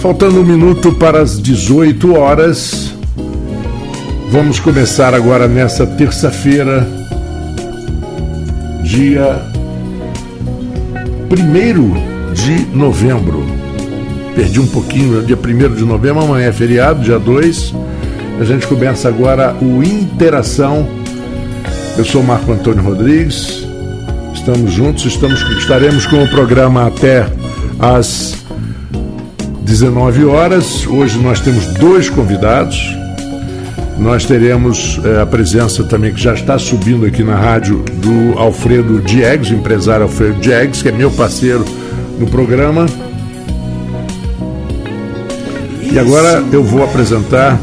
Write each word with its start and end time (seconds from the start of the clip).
Faltando 0.00 0.40
um 0.40 0.44
minuto 0.44 0.92
para 0.92 1.20
as 1.20 1.42
18 1.42 2.16
horas, 2.16 2.94
vamos 4.30 4.60
começar 4.60 5.12
agora 5.12 5.48
nessa 5.48 5.84
terça-feira, 5.84 6.88
dia 8.84 9.42
1 11.32 12.32
de 12.32 12.76
novembro. 12.76 13.44
Perdi 14.36 14.60
um 14.60 14.68
pouquinho, 14.68 15.20
dia 15.24 15.36
1 15.36 15.74
de 15.74 15.84
novembro, 15.84 16.22
amanhã 16.22 16.46
é 16.46 16.52
feriado, 16.52 17.02
dia 17.02 17.18
2. 17.18 17.74
A 18.40 18.44
gente 18.44 18.68
começa 18.68 19.08
agora 19.08 19.56
o 19.60 19.82
Interação. 19.82 20.88
Eu 21.96 22.04
sou 22.04 22.22
Marco 22.22 22.52
Antônio 22.52 22.84
Rodrigues, 22.84 23.66
estamos 24.32 24.72
juntos, 24.72 25.04
estamos, 25.06 25.42
estaremos 25.58 26.06
com 26.06 26.22
o 26.22 26.28
programa 26.30 26.86
até 26.86 27.26
às 27.80 28.37
19 29.68 30.24
horas. 30.24 30.86
Hoje 30.86 31.18
nós 31.18 31.40
temos 31.40 31.66
dois 31.74 32.08
convidados. 32.08 32.96
Nós 33.98 34.24
teremos 34.24 34.98
é, 35.04 35.20
a 35.20 35.26
presença 35.26 35.84
também 35.84 36.14
que 36.14 36.20
já 36.22 36.32
está 36.32 36.58
subindo 36.58 37.04
aqui 37.04 37.22
na 37.22 37.36
rádio 37.36 37.84
do 37.96 38.38
Alfredo 38.38 38.98
Diegues, 39.02 39.50
empresário 39.50 40.04
Alfredo 40.04 40.40
Diegues, 40.40 40.80
que 40.80 40.88
é 40.88 40.92
meu 40.92 41.10
parceiro 41.10 41.66
no 42.18 42.26
programa. 42.28 42.86
E 45.92 45.98
agora 45.98 46.42
eu 46.50 46.64
vou 46.64 46.82
apresentar 46.82 47.60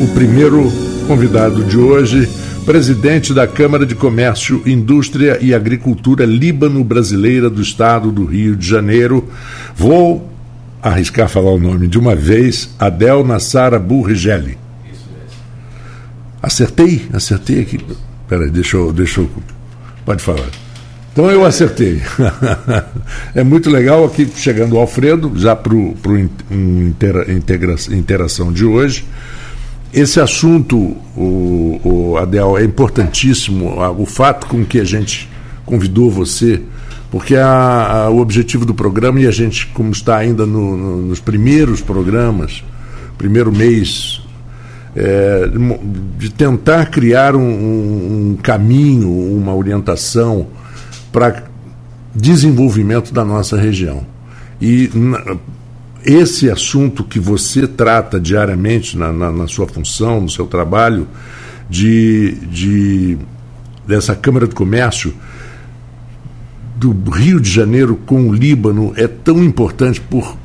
o 0.00 0.08
primeiro 0.08 0.72
convidado 1.06 1.62
de 1.62 1.78
hoje, 1.78 2.28
presidente 2.64 3.32
da 3.32 3.46
Câmara 3.46 3.86
de 3.86 3.94
Comércio, 3.94 4.60
Indústria 4.66 5.38
e 5.40 5.54
Agricultura 5.54 6.24
Líbano-Brasileira 6.24 7.48
do 7.48 7.62
Estado 7.62 8.10
do 8.10 8.24
Rio 8.24 8.56
de 8.56 8.68
Janeiro. 8.68 9.28
Vou 9.76 10.35
arriscar 10.88 11.28
falar 11.28 11.50
o 11.50 11.58
nome 11.58 11.88
de 11.88 11.98
uma 11.98 12.14
vez, 12.14 12.70
Adel 12.78 13.24
Nassara 13.24 13.78
Burrigeli. 13.78 14.56
Acertei? 16.42 17.08
Acertei 17.12 17.60
aqui. 17.60 17.80
Peraí, 18.28 18.50
deixa 18.50 18.76
eu, 18.76 18.92
deixa 18.92 19.20
eu. 19.20 19.30
Pode 20.04 20.22
falar. 20.22 20.48
Então 21.12 21.30
eu 21.30 21.44
acertei. 21.44 22.00
é 23.34 23.42
muito 23.42 23.70
legal 23.70 24.04
aqui 24.04 24.30
chegando 24.36 24.76
o 24.76 24.78
Alfredo, 24.78 25.32
já 25.34 25.56
para 25.56 25.74
o 25.74 25.96
intera, 26.50 27.26
interação 27.90 28.52
de 28.52 28.64
hoje. 28.64 29.04
Esse 29.92 30.20
assunto, 30.20 30.76
o, 31.16 31.80
o 31.82 32.16
Adel, 32.18 32.58
é 32.58 32.64
importantíssimo. 32.64 33.74
O 33.98 34.04
fato 34.04 34.46
com 34.46 34.64
que 34.64 34.78
a 34.78 34.84
gente 34.84 35.28
convidou 35.64 36.10
você 36.10 36.62
porque 37.10 37.36
a, 37.36 38.04
a, 38.04 38.10
o 38.10 38.18
objetivo 38.18 38.64
do 38.64 38.74
programa, 38.74 39.20
e 39.20 39.26
a 39.26 39.30
gente, 39.30 39.66
como 39.68 39.92
está 39.92 40.16
ainda 40.16 40.44
no, 40.44 40.76
no, 40.76 41.02
nos 41.02 41.20
primeiros 41.20 41.80
programas, 41.80 42.64
primeiro 43.16 43.52
mês, 43.52 44.22
é, 44.94 45.48
de 46.18 46.30
tentar 46.30 46.86
criar 46.86 47.36
um, 47.36 47.40
um 47.40 48.38
caminho, 48.42 49.10
uma 49.10 49.54
orientação 49.54 50.48
para 51.12 51.44
desenvolvimento 52.14 53.12
da 53.12 53.24
nossa 53.24 53.56
região. 53.56 54.06
E 54.60 54.90
na, 54.94 55.36
esse 56.04 56.48
assunto 56.48 57.04
que 57.04 57.18
você 57.18 57.66
trata 57.66 58.18
diariamente 58.20 58.96
na, 58.96 59.12
na, 59.12 59.30
na, 59.30 59.48
sua 59.48 59.66
função, 59.66 60.20
no 60.20 60.30
seu 60.30 60.46
trabalho, 60.46 61.06
de, 61.68 62.36
de 62.46 63.18
dessa 63.86 64.14
Câmara 64.14 64.46
de 64.46 64.54
Comércio, 64.54 65.12
do 66.76 66.92
Rio 67.10 67.40
de 67.40 67.50
Janeiro 67.50 67.96
com 68.04 68.28
o 68.28 68.32
Líbano 68.34 68.92
é 68.96 69.08
tão 69.08 69.42
importante 69.42 70.00
por, 70.00 70.36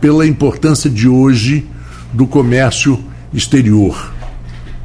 pela 0.00 0.26
importância 0.26 0.90
de 0.90 1.08
hoje 1.08 1.66
do 2.12 2.26
comércio 2.26 2.98
exterior. 3.32 4.12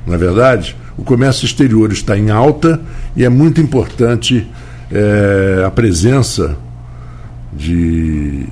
Na 0.07 0.16
é 0.16 0.17
verdade, 0.17 0.75
o 0.97 1.03
comércio 1.03 1.45
exterior 1.45 1.91
está 1.91 2.17
em 2.17 2.29
alta 2.29 2.79
e 3.16 3.25
é 3.25 3.29
muito 3.29 3.59
importante 3.59 4.47
é, 4.89 5.63
a 5.66 5.72
presença 5.72 6.57
de, 7.51 8.45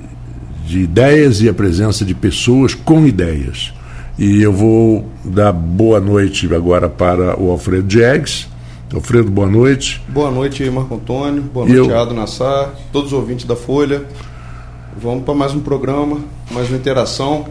de 0.66 0.80
ideias 0.80 1.40
e 1.40 1.48
a 1.48 1.54
presença 1.54 2.04
de 2.04 2.14
pessoas 2.14 2.74
com 2.74 3.06
ideias. 3.06 3.72
E 4.18 4.42
eu 4.42 4.52
vou 4.52 5.10
dar 5.24 5.52
boa 5.52 5.98
noite 5.98 6.52
agora 6.54 6.88
para 6.88 7.40
o 7.40 7.50
Alfredo 7.50 7.90
Jags 7.90 8.48
Alfredo, 8.94 9.28
boa 9.28 9.48
noite. 9.48 10.00
Boa 10.08 10.30
noite, 10.30 10.70
Marco 10.70 10.94
Antônio. 10.94 11.42
Boa 11.42 11.66
noite, 11.66 11.90
eu... 11.90 11.98
Ado 11.98 12.14
Nassar, 12.14 12.74
todos 12.92 13.12
os 13.12 13.18
ouvintes 13.18 13.44
da 13.44 13.56
Folha. 13.56 14.04
Vamos 14.96 15.24
para 15.24 15.34
mais 15.34 15.52
um 15.52 15.58
programa, 15.58 16.20
mais 16.52 16.68
uma 16.68 16.78
interação. 16.78 17.44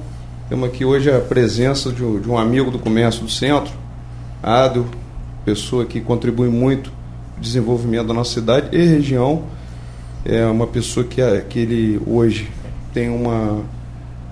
Temos 0.48 0.70
aqui 0.70 0.86
hoje 0.86 1.12
a 1.12 1.20
presença 1.20 1.92
de 1.92 2.02
um, 2.02 2.18
de 2.18 2.30
um 2.30 2.38
amigo 2.38 2.72
do 2.72 2.80
comércio 2.80 3.24
do 3.24 3.30
centro, 3.30 3.74
Ado, 4.42 4.86
pessoa 5.44 5.84
que 5.84 6.00
contribui 6.00 6.48
muito 6.48 6.90
para 7.34 7.40
o 7.40 7.42
desenvolvimento 7.42 8.08
da 8.08 8.14
nossa 8.14 8.36
cidade 8.36 8.70
e 8.72 8.82
região. 8.82 9.44
É 10.24 10.46
uma 10.46 10.68
pessoa 10.68 11.06
que, 11.06 11.22
que 11.50 11.60
ele 11.60 12.02
hoje 12.08 12.50
tem 12.94 13.10
uma, 13.10 13.64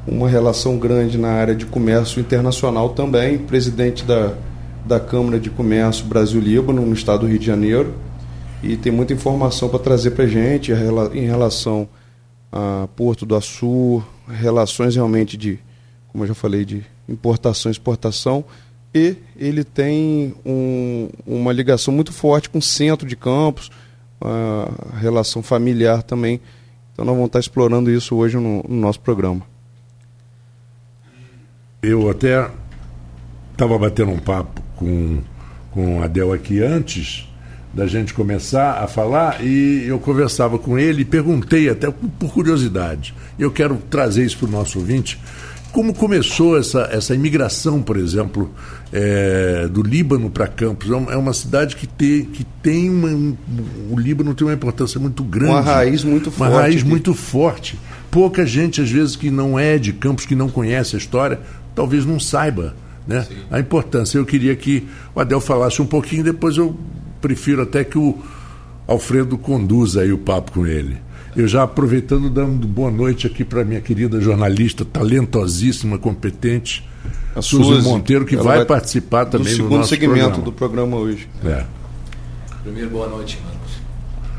uma 0.07 0.29
relação 0.29 0.77
grande 0.77 1.17
na 1.17 1.31
área 1.31 1.53
de 1.55 1.65
comércio 1.65 2.21
internacional 2.21 2.89
também, 2.89 3.37
presidente 3.37 4.05
da 4.05 4.33
da 4.85 4.99
Câmara 4.99 5.39
de 5.39 5.49
Comércio 5.49 6.05
Brasil-Líbano, 6.05 6.85
no 6.85 6.93
estado 6.93 7.21
do 7.21 7.27
Rio 7.27 7.39
de 7.39 7.45
Janeiro, 7.45 7.93
e 8.63 8.75
tem 8.75 8.91
muita 8.91 9.13
informação 9.13 9.69
para 9.69 9.79
trazer 9.79 10.11
para 10.11 10.25
a 10.25 10.27
gente 10.27 10.71
em 10.71 11.25
relação 11.25 11.87
a 12.51 12.87
Porto 12.95 13.25
do 13.25 13.35
Açu, 13.35 14.03
relações 14.27 14.95
realmente 14.95 15.37
de, 15.37 15.59
como 16.09 16.23
eu 16.23 16.27
já 16.27 16.33
falei, 16.33 16.65
de 16.65 16.83
importação 17.07 17.69
e 17.69 17.73
exportação, 17.73 18.43
e 18.93 19.15
ele 19.37 19.63
tem 19.63 20.35
um, 20.45 21.09
uma 21.25 21.53
ligação 21.53 21.93
muito 21.93 22.11
forte 22.11 22.49
com 22.49 22.57
o 22.57 22.61
centro 22.61 23.07
de 23.07 23.15
campos, 23.15 23.71
a 24.19 24.97
relação 24.97 25.41
familiar 25.41 26.03
também. 26.03 26.41
Então 26.93 27.05
nós 27.05 27.15
vamos 27.15 27.27
estar 27.27 27.39
explorando 27.39 27.89
isso 27.89 28.15
hoje 28.15 28.37
no, 28.37 28.63
no 28.67 28.75
nosso 28.75 28.99
programa. 28.99 29.41
Eu 31.81 32.09
até 32.09 32.51
estava 33.53 33.77
batendo 33.79 34.11
um 34.11 34.19
papo 34.19 34.61
com, 34.81 35.19
com 35.69 35.99
o 35.99 36.03
Adel 36.03 36.33
aqui 36.33 36.61
antes 36.61 37.27
da 37.73 37.87
gente 37.87 38.13
começar 38.13 38.83
a 38.83 38.87
falar 38.87 39.41
e 39.41 39.85
eu 39.87 39.97
conversava 39.97 40.59
com 40.59 40.77
ele 40.77 41.03
e 41.03 41.05
perguntei 41.05 41.69
até 41.69 41.89
por 41.89 42.33
curiosidade. 42.33 43.13
Eu 43.39 43.49
quero 43.51 43.77
trazer 43.89 44.25
isso 44.25 44.39
para 44.39 44.47
o 44.47 44.51
nosso 44.51 44.79
ouvinte. 44.79 45.17
Como 45.71 45.93
começou 45.93 46.57
essa, 46.57 46.89
essa 46.91 47.15
imigração, 47.15 47.81
por 47.81 47.95
exemplo, 47.95 48.51
é, 48.91 49.69
do 49.71 49.81
Líbano 49.81 50.29
para 50.29 50.45
Campos? 50.47 50.89
É, 50.89 51.13
é 51.13 51.15
uma 51.15 51.31
cidade 51.31 51.77
que 51.77 51.87
tem, 51.87 52.25
que 52.25 52.43
tem 52.61 52.89
uma. 52.89 53.07
O 53.89 53.97
Líbano 53.97 54.33
tem 54.33 54.45
uma 54.45 54.53
importância 54.53 54.99
muito 54.99 55.23
grande. 55.23 55.51
Uma 55.51 55.61
raiz 55.61 56.03
muito 56.03 56.27
uma 56.27 56.35
forte. 56.35 56.51
Uma 56.51 56.61
raiz 56.61 56.83
muito 56.83 57.13
forte. 57.13 57.79
Pouca 58.09 58.45
gente, 58.45 58.81
às 58.81 58.91
vezes, 58.91 59.15
que 59.15 59.31
não 59.31 59.57
é 59.57 59.77
de 59.77 59.93
Campos, 59.93 60.25
que 60.25 60.35
não 60.35 60.49
conhece 60.49 60.97
a 60.97 60.99
história, 60.99 61.39
talvez 61.73 62.05
não 62.05 62.19
saiba 62.19 62.75
né? 63.07 63.25
a 63.49 63.59
importância. 63.59 64.17
Eu 64.17 64.25
queria 64.25 64.55
que 64.55 64.87
o 65.13 65.19
Adel 65.19 65.41
falasse 65.41 65.81
um 65.81 65.85
pouquinho, 65.85 66.23
depois 66.23 66.57
eu 66.57 66.75
prefiro 67.19 67.61
até 67.61 67.83
que 67.83 67.97
o 67.97 68.17
Alfredo 68.87 69.37
conduza 69.37 70.01
aí 70.01 70.11
o 70.11 70.17
papo 70.17 70.51
com 70.51 70.65
ele. 70.65 70.97
Eu 71.35 71.47
já 71.47 71.63
aproveitando, 71.63 72.29
dando 72.29 72.67
boa 72.67 72.91
noite 72.91 73.25
aqui 73.25 73.45
para 73.45 73.63
minha 73.63 73.79
querida 73.79 74.19
jornalista, 74.19 74.83
talentosíssima, 74.83 75.97
competente, 75.97 76.87
a 77.33 77.41
Suzy, 77.41 77.63
Suzy 77.63 77.87
Monteiro, 77.87 78.25
que 78.25 78.35
vai, 78.35 78.57
vai, 78.57 78.65
participar 78.65 79.25
também 79.25 79.55
do, 79.55 79.63
do 79.63 79.77
nosso 79.77 79.89
segmento 79.89 80.19
programa. 80.19 80.43
do 80.43 80.51
programa 80.51 80.97
hoje. 80.97 81.29
É. 81.45 81.63
Primeiro, 82.63 82.89
boa 82.89 83.07
noite, 83.07 83.39
Marcos. 83.45 83.71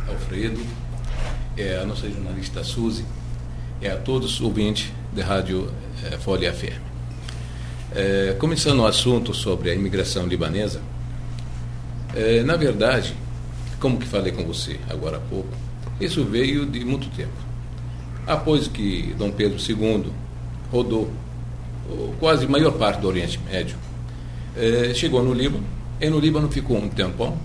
Alfredo, 0.06 0.60
é 1.56 1.78
a 1.78 1.86
nossa 1.86 2.08
jornalista 2.10 2.62
Suzy, 2.62 3.04
é 3.80 3.90
a 3.90 3.96
todos 3.96 4.34
os 4.34 4.40
ouvintes 4.42 4.92
da 5.14 5.24
Rádio 5.24 5.68
é, 6.04 6.18
Folha 6.18 6.52
FM. 6.52 6.91
É, 7.94 8.34
começando 8.38 8.80
o 8.80 8.86
assunto 8.86 9.34
sobre 9.34 9.70
a 9.70 9.74
imigração 9.74 10.26
libanesa, 10.26 10.80
é, 12.14 12.42
na 12.42 12.56
verdade, 12.56 13.14
como 13.78 13.98
que 13.98 14.06
falei 14.06 14.32
com 14.32 14.44
você 14.44 14.78
agora 14.88 15.18
há 15.18 15.20
pouco, 15.20 15.48
isso 16.00 16.24
veio 16.24 16.64
de 16.64 16.84
muito 16.86 17.08
tempo. 17.14 17.32
Após 18.26 18.66
que 18.66 19.14
Dom 19.18 19.30
Pedro 19.30 19.58
II 19.58 20.10
rodou 20.70 21.10
quase 22.18 22.46
a 22.46 22.48
maior 22.48 22.72
parte 22.72 23.00
do 23.00 23.08
Oriente 23.08 23.38
Médio, 23.50 23.76
é, 24.56 24.94
chegou 24.94 25.22
no 25.22 25.34
Líbano, 25.34 25.64
e 26.00 26.08
no 26.08 26.18
Líbano 26.18 26.50
ficou 26.50 26.78
um 26.78 26.88
tempão, 26.88 27.36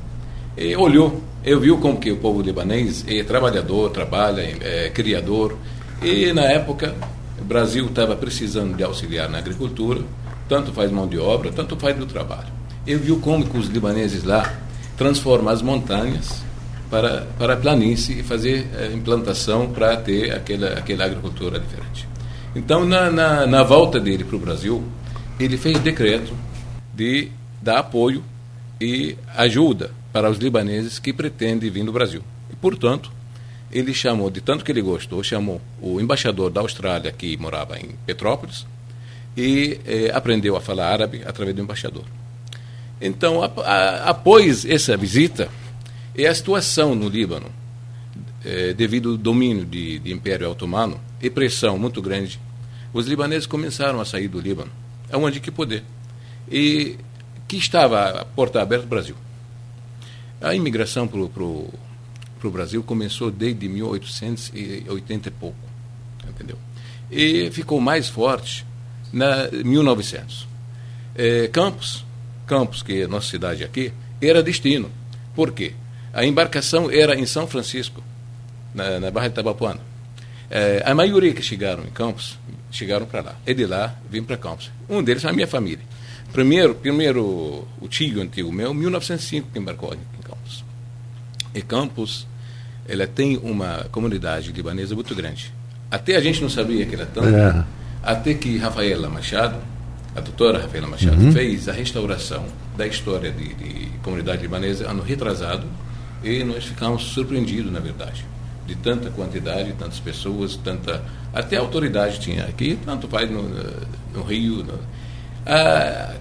e 0.55 0.73
olhou, 0.77 1.21
eu 1.43 1.59
viu 1.59 1.77
como 1.77 1.99
que 1.99 2.09
o 2.09 2.17
povo 2.17 2.41
libanês 2.41 3.03
é 3.05 3.21
trabalhador, 3.21 3.89
trabalha, 3.89 4.41
é 4.61 4.89
criador, 4.91 5.57
e 6.01 6.31
na 6.31 6.43
época 6.43 6.95
o 7.37 7.43
Brasil 7.43 7.85
estava 7.87 8.15
precisando 8.15 8.77
de 8.77 8.83
auxiliar 8.83 9.29
na 9.29 9.39
agricultura, 9.39 10.01
tanto 10.47 10.71
faz 10.71 10.91
mão 10.91 11.07
de 11.07 11.17
obra, 11.17 11.51
tanto 11.51 11.75
faz 11.75 11.97
do 11.97 12.05
trabalho. 12.05 12.47
Eu 12.85 12.99
vi 12.99 13.15
como 13.17 13.45
que 13.45 13.57
os 13.57 13.67
libaneses 13.67 14.23
lá 14.23 14.53
transformam 14.97 15.53
as 15.53 15.61
montanhas 15.61 16.41
para, 16.89 17.27
para 17.37 17.53
a 17.53 17.57
planície 17.57 18.19
e 18.19 18.23
fazer 18.23 18.67
é, 18.75 18.93
implantação 18.93 19.69
para 19.69 19.95
ter 19.97 20.31
aquela, 20.33 20.69
aquela 20.73 21.05
agricultura 21.05 21.59
diferente. 21.59 22.07
Então, 22.55 22.85
na, 22.85 23.11
na, 23.11 23.45
na 23.45 23.63
volta 23.63 23.99
dele 23.99 24.23
para 24.23 24.35
o 24.35 24.39
Brasil, 24.39 24.83
ele 25.39 25.57
fez 25.57 25.79
decreto 25.79 26.33
de 26.93 27.29
dar 27.61 27.79
apoio 27.79 28.23
e 28.79 29.17
ajuda 29.35 29.91
para 30.11 30.29
os 30.29 30.37
libaneses 30.37 30.97
que 30.97 31.13
pretendem 31.13 31.69
vir 31.69 31.83
no 31.83 31.91
Brasil. 31.91 32.23
E, 32.51 32.55
portanto, 32.55 33.11
ele 33.71 33.93
chamou, 33.93 34.29
de 34.29 34.41
tanto 34.41 34.63
que 34.63 34.71
ele 34.71 34.81
gostou, 34.81 35.21
chamou 35.21 35.61
o 35.81 35.99
embaixador 35.99 36.49
da 36.49 36.61
Austrália, 36.61 37.11
que 37.11 37.35
morava 37.37 37.77
em 37.77 37.89
Petrópolis, 38.05 38.65
e 39.37 39.79
eh, 39.85 40.11
aprendeu 40.11 40.55
a 40.55 40.61
falar 40.61 40.91
árabe 40.91 41.21
através 41.23 41.55
do 41.55 41.61
embaixador. 41.61 42.03
Então, 42.99 43.43
a, 43.43 43.45
a, 43.45 44.09
após 44.09 44.65
essa 44.65 44.97
visita, 44.97 45.47
e 46.15 46.25
a 46.25 46.33
situação 46.33 46.95
no 46.95 47.07
Líbano, 47.07 47.51
eh, 48.43 48.73
devido 48.73 49.11
ao 49.11 49.17
domínio 49.17 49.63
de, 49.63 49.99
de 49.99 50.11
Império 50.11 50.49
Otomano 50.49 50.99
e 51.21 51.29
pressão 51.29 51.77
muito 51.77 52.01
grande, 52.01 52.39
os 52.91 53.05
libaneses 53.05 53.45
começaram 53.45 54.01
a 54.01 54.05
sair 54.05 54.27
do 54.27 54.39
Líbano, 54.39 54.71
aonde 55.11 55.39
que 55.39 55.51
poder. 55.51 55.83
E 56.51 56.97
que 57.47 57.57
estava 57.57 58.21
a 58.21 58.25
porta 58.25 58.59
aberta 58.59 58.85
do 58.85 58.89
Brasil. 58.89 59.15
A 60.41 60.55
imigração 60.55 61.07
para 61.07 61.19
o 61.21 61.71
Brasil 62.51 62.81
começou 62.81 63.29
desde 63.29 63.69
1880 63.69 65.27
e 65.27 65.31
pouco, 65.31 65.57
entendeu? 66.27 66.57
E 67.11 67.49
ficou 67.51 67.79
mais 67.79 68.09
forte 68.09 68.66
na 69.11 69.49
1900. 69.51 70.47
É, 71.15 71.47
Campos, 71.47 72.05
Campos, 72.45 72.81
que 72.81 73.01
é 73.01 73.07
nossa 73.07 73.29
cidade 73.29 73.63
aqui, 73.63 73.91
era 74.21 74.41
destino. 74.41 74.91
Por 75.35 75.51
quê? 75.51 75.73
A 76.13 76.25
embarcação 76.25 76.89
era 76.89 77.15
em 77.15 77.25
São 77.25 77.45
Francisco, 77.47 78.03
na, 78.73 78.99
na 78.99 79.11
Barra 79.11 79.27
de 79.27 79.35
Tabapuana. 79.35 79.79
É, 80.49 80.81
a 80.85 80.95
maioria 80.95 81.33
que 81.33 81.41
chegaram 81.41 81.83
em 81.83 81.91
Campos, 81.91 82.39
chegaram 82.71 83.05
para 83.05 83.21
lá. 83.21 83.35
E 83.45 83.53
de 83.53 83.65
lá, 83.65 83.95
vim 84.09 84.23
para 84.23 84.37
Campos. 84.37 84.71
Um 84.89 85.03
deles 85.03 85.25
a 85.25 85.33
minha 85.33 85.47
família. 85.47 85.83
Primeiro, 86.31 86.75
primeiro 86.75 87.67
o 87.81 87.87
tio 87.87 88.21
antigo 88.21 88.51
meu, 88.51 88.73
1905, 88.73 89.49
que 89.51 89.59
embarcou 89.59 89.93
em 89.93 90.21
Campos. 90.21 90.63
E 91.53 91.61
Campos, 91.61 92.27
ela 92.87 93.07
tem 93.07 93.37
uma 93.37 93.87
comunidade 93.91 94.51
libanesa 94.51 94.95
muito 94.95 95.13
grande. 95.15 95.53
Até 95.89 96.15
a 96.15 96.21
gente 96.21 96.41
não 96.41 96.49
sabia 96.49 96.85
que 96.85 96.95
era 96.95 97.05
tanto. 97.05 97.27
É. 97.27 97.65
Até 98.07 98.33
que 98.35 98.57
Rafaela 98.57 99.09
Machado, 99.09 99.57
a 100.15 100.21
doutora 100.21 100.61
Rafaela 100.61 100.87
Machado, 100.87 101.21
uhum. 101.21 101.33
fez 101.33 101.67
a 101.67 101.73
restauração 101.73 102.45
da 102.77 102.87
história 102.87 103.29
de, 103.33 103.53
de 103.53 103.89
comunidade 104.01 104.43
libanesa 104.43 104.89
ano 104.89 105.03
retrasado 105.03 105.65
e 106.23 106.41
nós 106.41 106.63
ficamos 106.63 107.03
surpreendidos, 107.03 107.69
na 107.69 107.81
verdade, 107.81 108.25
de 108.65 108.75
tanta 108.75 109.09
quantidade, 109.09 109.73
tantas 109.77 109.99
pessoas, 109.99 110.55
tanta. 110.55 111.03
Até 111.33 111.57
autoridade 111.57 112.21
tinha 112.21 112.45
aqui, 112.45 112.79
tanto 112.85 113.09
faz 113.09 113.29
no, 113.29 113.43
no 114.13 114.23
Rio. 114.23 114.63
No, 114.63 114.79
a, 115.45 116.13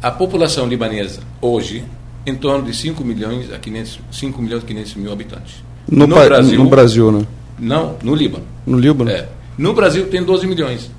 a 0.00 0.10
população 0.10 0.66
libanesa, 0.66 1.20
hoje, 1.38 1.84
em 2.24 2.34
torno 2.34 2.64
de 2.64 2.74
5 2.74 3.04
milhões 3.04 3.52
a 3.52 3.58
500, 3.58 4.00
5 4.10 4.40
milhões 4.40 4.62
e 4.62 4.66
500 4.66 4.94
mil 4.94 5.12
habitantes. 5.12 5.56
No, 5.86 6.06
no 6.06 6.14
Brasil, 6.14 6.64
no 6.64 6.70
Brasil, 6.70 7.12
né? 7.12 7.26
Não, 7.58 7.98
no 8.02 8.14
Líbano. 8.14 8.46
No 8.66 8.78
Líbano? 8.78 9.10
É. 9.10 9.28
No 9.58 9.74
Brasil 9.74 10.08
tem 10.08 10.22
12 10.22 10.46
milhões. 10.46 10.95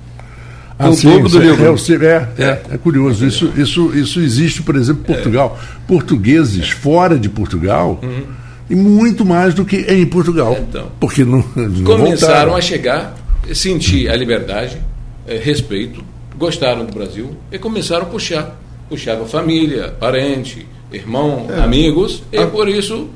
Ah, 0.78 0.92
sim, 0.92 1.10
dobro 1.10 1.28
do 1.28 1.38
Líbano. 1.40 1.76
É, 1.76 2.06
é, 2.06 2.44
é, 2.44 2.62
é, 2.74 2.78
curioso. 2.78 3.26
Isso, 3.26 3.52
isso, 3.56 3.92
isso 3.96 4.20
existe, 4.20 4.62
por 4.62 4.76
exemplo, 4.76 5.02
em 5.02 5.04
Portugal. 5.04 5.58
Portugueses 5.88 6.70
fora 6.70 7.18
de 7.18 7.28
Portugal. 7.28 7.98
Uhum. 8.02 8.22
E 8.70 8.76
muito 8.76 9.24
mais 9.24 9.54
do 9.54 9.64
que 9.64 9.76
em 9.76 10.06
Portugal. 10.06 10.56
Então, 10.60 10.92
porque 11.00 11.24
não, 11.24 11.42
não 11.56 11.84
começaram 11.84 12.50
voltaram. 12.50 12.56
a 12.56 12.60
chegar, 12.60 13.16
sentir 13.52 14.08
a 14.08 14.14
liberdade, 14.14 14.78
respeito, 15.42 16.04
gostaram 16.36 16.84
do 16.84 16.92
Brasil 16.92 17.34
e 17.50 17.58
começaram 17.58 18.02
a 18.02 18.06
puxar. 18.06 18.56
Puxava 18.88 19.26
família, 19.26 19.88
parente, 19.98 20.66
irmão, 20.92 21.46
é. 21.50 21.60
amigos, 21.60 22.22
e 22.32 22.38
ah. 22.38 22.46
por 22.46 22.68
isso 22.68 23.08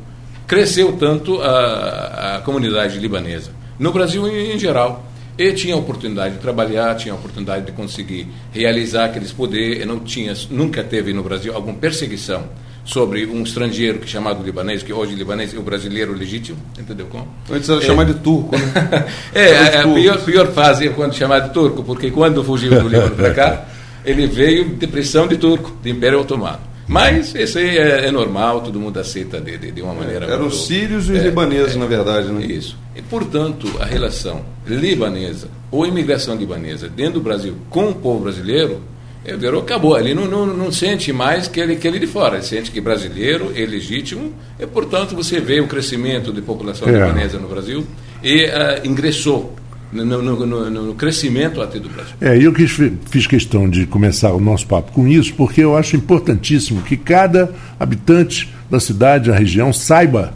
cresceu 0.46 0.92
tanto 0.92 1.40
a, 1.40 2.36
a 2.36 2.40
comunidade 2.40 2.98
libanesa. 2.98 3.50
No 3.78 3.92
Brasil 3.92 4.26
em, 4.26 4.54
em 4.54 4.58
geral. 4.58 5.11
E 5.38 5.52
tinha 5.52 5.74
a 5.74 5.78
oportunidade 5.78 6.34
de 6.34 6.40
trabalhar, 6.40 6.94
tinha 6.96 7.14
a 7.14 7.16
oportunidade 7.16 7.66
de 7.66 7.72
conseguir 7.72 8.28
realizar 8.52 9.06
aqueles 9.06 9.32
poderes, 9.32 9.82
e 9.82 9.84
não 9.84 10.00
tinha, 10.00 10.34
nunca 10.50 10.84
teve 10.84 11.12
no 11.12 11.22
Brasil 11.22 11.54
alguma 11.54 11.74
perseguição 11.74 12.44
sobre 12.84 13.26
um 13.26 13.42
estrangeiro 13.42 13.98
que 13.98 14.04
é 14.04 14.08
chamado 14.08 14.42
libanês, 14.42 14.82
que 14.82 14.92
hoje 14.92 15.14
libanês 15.14 15.54
é 15.54 15.58
o 15.58 15.62
brasileiro 15.62 16.12
legítimo, 16.12 16.58
entendeu 16.78 17.06
como? 17.06 17.28
Antes 17.50 17.68
era 17.68 17.80
é. 17.80 17.82
chamado 17.82 18.12
de 18.12 18.20
turco, 18.20 18.56
né? 18.56 19.06
é, 19.32 19.78
a, 19.78 19.88
pior, 19.88 20.24
pior 20.24 20.46
fase 20.48 20.88
é 20.88 20.90
quando 20.90 21.14
chamado 21.14 21.48
de 21.48 21.54
turco, 21.54 21.82
porque 21.82 22.10
quando 22.10 22.42
fugiu 22.42 22.70
do 22.70 22.88
Líbano 22.88 23.14
para 23.14 23.32
cá, 23.32 23.64
ele 24.04 24.26
veio 24.26 24.64
de 24.70 24.86
pressão 24.86 25.28
de 25.28 25.36
turco, 25.36 25.76
de 25.82 25.90
Império 25.90 26.20
Otomano. 26.20 26.71
Mas 26.86 27.34
isso 27.34 27.58
aí 27.58 27.78
é, 27.78 28.06
é, 28.06 28.10
normal, 28.10 28.60
todo 28.60 28.78
mundo 28.78 28.98
aceita 28.98 29.40
de, 29.40 29.56
de, 29.56 29.70
de 29.70 29.82
uma 29.82 29.94
maneira. 29.94 30.26
Eram 30.26 30.46
os 30.46 30.66
sírios 30.66 31.08
e 31.08 31.12
os 31.12 31.18
é, 31.18 31.22
libaneses, 31.22 31.76
é, 31.76 31.78
na 31.78 31.86
verdade, 31.86 32.28
né? 32.28 32.44
Isso. 32.44 32.76
E, 32.94 33.02
portanto, 33.02 33.68
a 33.80 33.84
relação 33.84 34.44
libanesa 34.66 35.48
ou 35.70 35.86
imigração 35.86 36.36
libanesa 36.36 36.88
dentro 36.88 37.14
do 37.14 37.20
Brasil 37.20 37.56
com 37.70 37.90
o 37.90 37.94
povo 37.94 38.24
brasileiro 38.24 38.82
é, 39.24 39.36
virou, 39.36 39.62
acabou. 39.62 39.98
Ele 39.98 40.14
não, 40.14 40.26
não, 40.26 40.46
não 40.46 40.72
sente 40.72 41.12
mais 41.12 41.46
que 41.46 41.60
ele, 41.60 41.76
que 41.76 41.86
ele 41.86 41.98
de 41.98 42.06
fora. 42.06 42.36
Ele 42.36 42.44
sente 42.44 42.70
que 42.70 42.80
brasileiro 42.80 43.52
é 43.54 43.64
legítimo 43.64 44.32
e, 44.58 44.66
portanto, 44.66 45.14
você 45.14 45.40
vê 45.40 45.60
o 45.60 45.68
crescimento 45.68 46.32
de 46.32 46.42
população 46.42 46.88
é. 46.88 46.92
libanesa 46.92 47.38
no 47.38 47.48
Brasil 47.48 47.86
e 48.22 48.44
uh, 48.44 48.86
ingressou 48.86 49.54
no, 49.92 50.04
no, 50.04 50.46
no, 50.46 50.70
no, 50.70 50.94
crescimento 50.94 51.60
até 51.60 51.78
do 51.78 51.88
Brasil. 51.88 52.14
É, 52.20 52.36
eu 52.38 52.52
quis, 52.52 52.70
fiz 53.10 53.26
questão 53.26 53.68
de 53.68 53.86
começar 53.86 54.32
o 54.32 54.40
nosso 54.40 54.66
papo 54.66 54.90
com 54.92 55.06
isso, 55.06 55.34
porque 55.34 55.62
eu 55.62 55.76
acho 55.76 55.96
importantíssimo 55.96 56.82
que 56.82 56.96
cada 56.96 57.52
habitante 57.78 58.52
da 58.70 58.80
cidade, 58.80 59.30
da 59.30 59.36
região, 59.36 59.72
saiba 59.72 60.34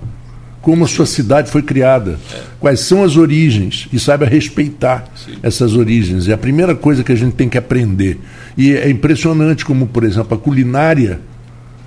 como 0.61 0.85
a 0.85 0.89
sua 0.89 1.07
cidade 1.07 1.51
foi 1.51 1.63
criada, 1.63 2.19
é. 2.35 2.41
quais 2.59 2.81
são 2.81 3.05
as 3.05 3.17
origens 3.17 3.89
e 3.93 4.01
saiba 4.01 4.27
respeitar 4.27 5.09
Sim. 5.15 5.37
essas 5.43 5.75
origens. 5.75 6.29
É 6.29 6.33
a 6.33 6.39
primeira 6.39 6.75
coisa 6.75 7.05
que 7.05 7.13
a 7.13 7.17
gente 7.17 7.35
tem 7.35 7.49
que 7.49 7.57
aprender. 7.57 8.19
E 8.59 8.75
é 8.75 8.91
impressionante 8.91 9.65
como, 9.65 9.87
por 9.87 10.03
exemplo, 10.03 10.37
a 10.37 10.41
culinária 10.41 11.21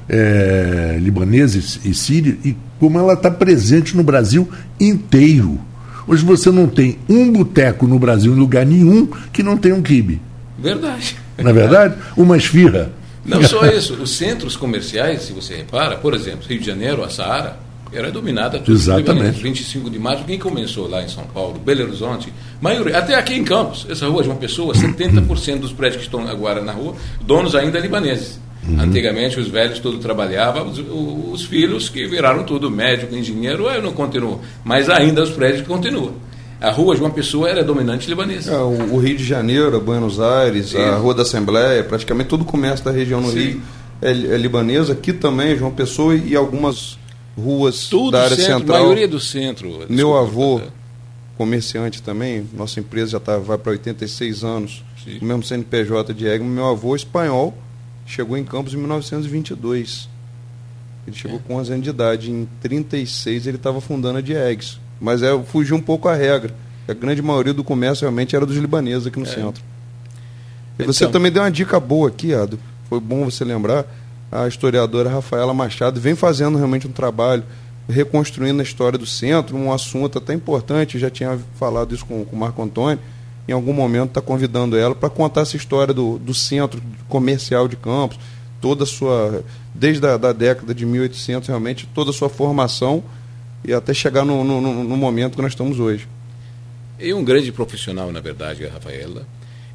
é, 0.08 0.98
libanesa 1.00 1.60
e 1.84 1.94
síria, 1.94 2.38
e 2.44 2.56
como 2.80 2.98
ela 2.98 3.14
está 3.14 3.30
presente 3.30 3.96
no 3.96 4.04
Brasil 4.04 4.50
inteiro. 4.80 5.60
Hoje 6.10 6.26
você 6.26 6.50
não 6.50 6.66
tem 6.66 6.98
um 7.08 7.32
boteco 7.32 7.86
no 7.86 8.00
Brasil, 8.00 8.34
em 8.34 8.40
lugar 8.40 8.66
nenhum, 8.66 9.06
que 9.32 9.44
não 9.44 9.56
tenha 9.56 9.76
um 9.76 9.82
quibe. 9.84 10.20
Verdade. 10.58 11.16
Não 11.38 11.52
é 11.52 11.54
verdade? 11.54 11.96
Uma 12.18 12.36
esfirra. 12.36 12.92
Não 13.24 13.44
só 13.44 13.64
isso, 13.68 13.94
os 13.94 14.18
centros 14.18 14.58
comerciais, 14.58 15.22
se 15.22 15.34
você 15.34 15.58
repara, 15.58 15.98
por 15.98 16.16
exemplo, 16.16 16.48
Rio 16.50 16.60
de 16.60 16.66
Janeiro, 16.66 17.04
a 17.04 17.10
Saara, 17.10 17.60
era 17.94 18.10
dominada 18.10 18.58
tudo 18.58 18.76
Exatamente. 18.76 19.40
25 19.40 19.88
de 19.88 20.00
março, 20.00 20.24
quem 20.24 20.40
começou 20.40 20.88
lá 20.90 21.04
em 21.04 21.08
São 21.08 21.26
Paulo, 21.26 21.60
Belo 21.60 21.84
Horizonte, 21.84 22.34
maioria, 22.60 22.98
até 22.98 23.14
aqui 23.14 23.36
em 23.36 23.44
Campos, 23.44 23.86
essa 23.88 24.08
rua 24.08 24.24
de 24.24 24.30
uma 24.30 24.38
pessoa, 24.38 24.74
70% 24.74 25.60
dos 25.60 25.72
prédios 25.72 25.98
que 25.98 26.08
estão 26.08 26.28
agora 26.28 26.60
na 26.60 26.72
rua, 26.72 26.96
donos 27.22 27.54
ainda 27.54 27.78
libaneses. 27.78 28.40
Uhum. 28.70 28.82
Antigamente 28.82 29.40
os 29.40 29.48
velhos 29.48 29.80
todos 29.80 30.00
trabalhavam, 30.00 30.68
os, 30.68 30.80
os, 31.34 31.46
filhos 31.46 31.90
que 31.90 32.06
viraram 32.08 32.44
tudo 32.44 32.70
médico, 32.70 33.16
engenheiro, 33.16 33.68
eu 33.70 33.82
não 33.82 33.92
continuo, 33.92 34.40
mas 34.64 34.90
ainda 34.90 35.24
os 35.24 35.32
prédios 35.32 35.66
continuam. 35.66 36.14
A 36.62 36.72
rua 36.72 36.96
uma 36.96 37.10
pessoa 37.10 37.50
era 37.50 37.64
dominante 37.64 38.08
libanesa. 38.10 38.52
É, 38.52 38.58
o, 38.58 38.96
o, 38.96 39.00
Rio 39.00 39.18
de 39.18 39.24
Janeiro, 39.24 39.80
Buenos 39.80 40.20
Aires, 40.20 40.70
Sim. 40.70 40.78
a 40.78 40.98
Rua 40.98 41.14
da 41.14 41.22
Assembleia, 41.22 41.84
praticamente 41.84 42.30
todo 42.30 42.42
o 42.42 42.46
comércio 42.46 42.84
da 42.84 42.92
região 42.92 43.22
no 43.22 43.32
Sim. 43.32 43.40
Rio 43.40 43.62
é, 44.02 44.10
é 44.10 44.38
libanesa. 44.38 44.94
Aqui 44.94 45.14
também, 45.14 45.58
João 45.58 45.72
Pessoa 45.72 46.16
e 46.16 46.36
algumas 46.36 46.98
ruas 47.38 47.88
Tudo 47.88 48.12
da 48.12 48.24
área 48.24 48.36
centro, 48.36 48.60
central. 48.60 48.78
A 48.78 48.82
maioria 48.82 49.08
do 49.08 49.20
centro. 49.20 49.68
Desculpa, 49.70 49.94
Meu 49.94 50.18
avô, 50.18 50.62
comerciante 51.38 52.02
também, 52.02 52.46
nossa 52.54 52.80
empresa 52.80 53.12
já 53.12 53.20
tá, 53.20 53.38
vai 53.38 53.58
para 53.58 53.72
86 53.72 54.44
anos, 54.44 54.84
Sim. 55.04 55.20
o 55.22 55.26
mesmo 55.26 55.44
CNPJ 55.44 56.14
de 56.14 56.28
Egma. 56.28 56.50
Meu 56.50 56.68
avô, 56.68 56.96
espanhol, 56.96 57.58
chegou 58.10 58.38
em 58.38 58.44
Campos 58.44 58.74
em 58.74 58.78
1922. 58.78 60.10
Ele 61.08 61.16
chegou 61.16 61.38
é. 61.38 61.42
com 61.48 61.56
11 61.56 61.72
anos 61.72 61.84
de 61.84 61.90
idade. 61.90 62.32
Em 62.32 62.48
36 62.62 63.48
ele 63.48 63.58
estava 63.58 63.80
fundando 63.80 64.18
a 64.18 64.22
Diegues. 64.22 64.80
Mas 65.00 65.24
é, 65.24 65.38
fugiu 65.44 65.76
um 65.76 65.82
pouco 65.82 66.08
a 66.08 66.16
regra. 66.16 66.54
A 66.88 66.94
grande 66.94 67.22
maioria 67.22 67.54
do 67.54 67.64
comércio 67.64 68.02
realmente 68.02 68.36
era 68.36 68.46
dos 68.46 68.58
libaneses 68.58 69.08
aqui 69.08 69.20
no 69.20 69.26
é. 69.26 69.30
centro. 69.30 69.64
E 70.78 70.84
você 70.84 71.04
então, 71.04 71.14
também 71.14 71.32
deu 71.32 71.44
uma 71.44 71.52
dica 71.52 71.80
boa 71.80 72.10
aqui, 72.10 72.34
Ado. 72.34 72.60
Foi 72.90 73.00
bom 73.00 73.26
você 73.26 73.44
lembrar 73.44 73.86
a 74.32 74.48
historiadora 74.48 75.10
Rafaela 75.10 75.54
Machado 75.54 76.00
vem 76.00 76.16
fazendo 76.16 76.58
realmente 76.58 76.88
um 76.88 76.92
trabalho 76.92 77.44
reconstruindo 77.90 78.60
a 78.60 78.64
história 78.64 79.00
do 79.00 79.06
centro, 79.06 79.58
um 79.58 79.74
assunto 79.74 80.20
até 80.20 80.34
importante, 80.34 81.00
já 81.00 81.10
tinha 81.10 81.40
falado 81.56 81.96
isso 81.96 82.06
com, 82.06 82.24
com 82.24 82.36
o 82.36 82.40
Marco 82.40 82.62
Antônio, 82.62 83.00
em 83.50 83.52
algum 83.52 83.74
momento 83.74 84.10
está 84.10 84.22
convidando 84.22 84.78
ela 84.78 84.94
para 84.94 85.10
contar 85.10 85.42
essa 85.42 85.58
história 85.58 85.92
do, 85.92 86.20
do 86.20 86.36
centro 86.36 86.80
comercial 87.08 87.68
de 87.68 87.76
Campos, 87.76 88.20
toda 88.62 88.84
a 88.84 88.88
sua, 88.88 89.44
desde 89.74 90.06
a 90.06 90.18
da 90.18 90.32
década 90.32 90.74
de 90.74 90.86
1800, 90.86 91.48
realmente, 91.48 91.90
toda 91.92 92.12
a 92.12 92.14
sua 92.14 92.30
formação 92.30 93.04
e 93.66 93.74
até 93.74 93.92
chegar 93.92 94.24
no, 94.24 94.44
no, 94.44 94.62
no 94.62 94.96
momento 94.96 95.36
que 95.36 95.42
nós 95.42 95.54
estamos 95.54 95.80
hoje. 95.80 96.08
E 97.00 97.12
um 97.12 97.24
grande 97.24 97.52
profissional, 97.52 98.12
na 98.12 98.20
verdade, 98.20 98.68
a 98.68 98.72
Rafaela, 98.72 99.26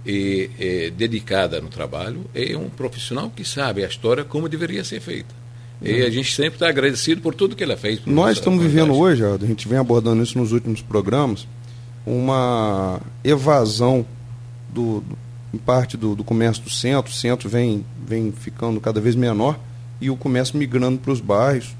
e, 0.06 0.50
e, 0.56 0.90
dedicada 0.90 1.60
no 1.60 1.68
trabalho, 1.68 2.26
é 2.32 2.56
um 2.56 2.68
profissional 2.68 3.28
que 3.34 3.44
sabe 3.44 3.84
a 3.84 3.88
história 3.88 4.22
como 4.22 4.48
deveria 4.48 4.84
ser 4.84 5.00
feita. 5.00 5.34
E 5.82 6.02
a 6.02 6.10
gente 6.10 6.32
sempre 6.32 6.54
está 6.54 6.68
agradecido 6.68 7.20
por 7.20 7.34
tudo 7.34 7.56
que 7.56 7.64
ela 7.64 7.76
fez. 7.76 8.00
Nós 8.06 8.38
estamos 8.38 8.62
vivendo 8.62 8.94
hoje, 8.94 9.24
a 9.24 9.36
gente 9.44 9.66
vem 9.66 9.78
abordando 9.78 10.22
isso 10.22 10.38
nos 10.38 10.52
últimos 10.52 10.80
programas, 10.80 11.46
uma 12.06 13.00
evasão 13.22 14.04
do, 14.68 15.00
do 15.00 15.18
em 15.54 15.58
parte 15.58 15.96
do, 15.96 16.16
do, 16.16 16.24
comércio 16.24 16.62
do 16.64 16.70
centro. 16.70 17.12
O 17.12 17.14
centro 17.14 17.48
vem, 17.48 17.84
vem 18.04 18.32
ficando 18.32 18.80
cada 18.80 19.00
vez 19.00 19.14
menor 19.14 19.58
e 20.00 20.10
o 20.10 20.16
comércio 20.16 20.58
migrando 20.58 20.98
para 20.98 21.12
os 21.12 21.20
bairros. 21.20 21.74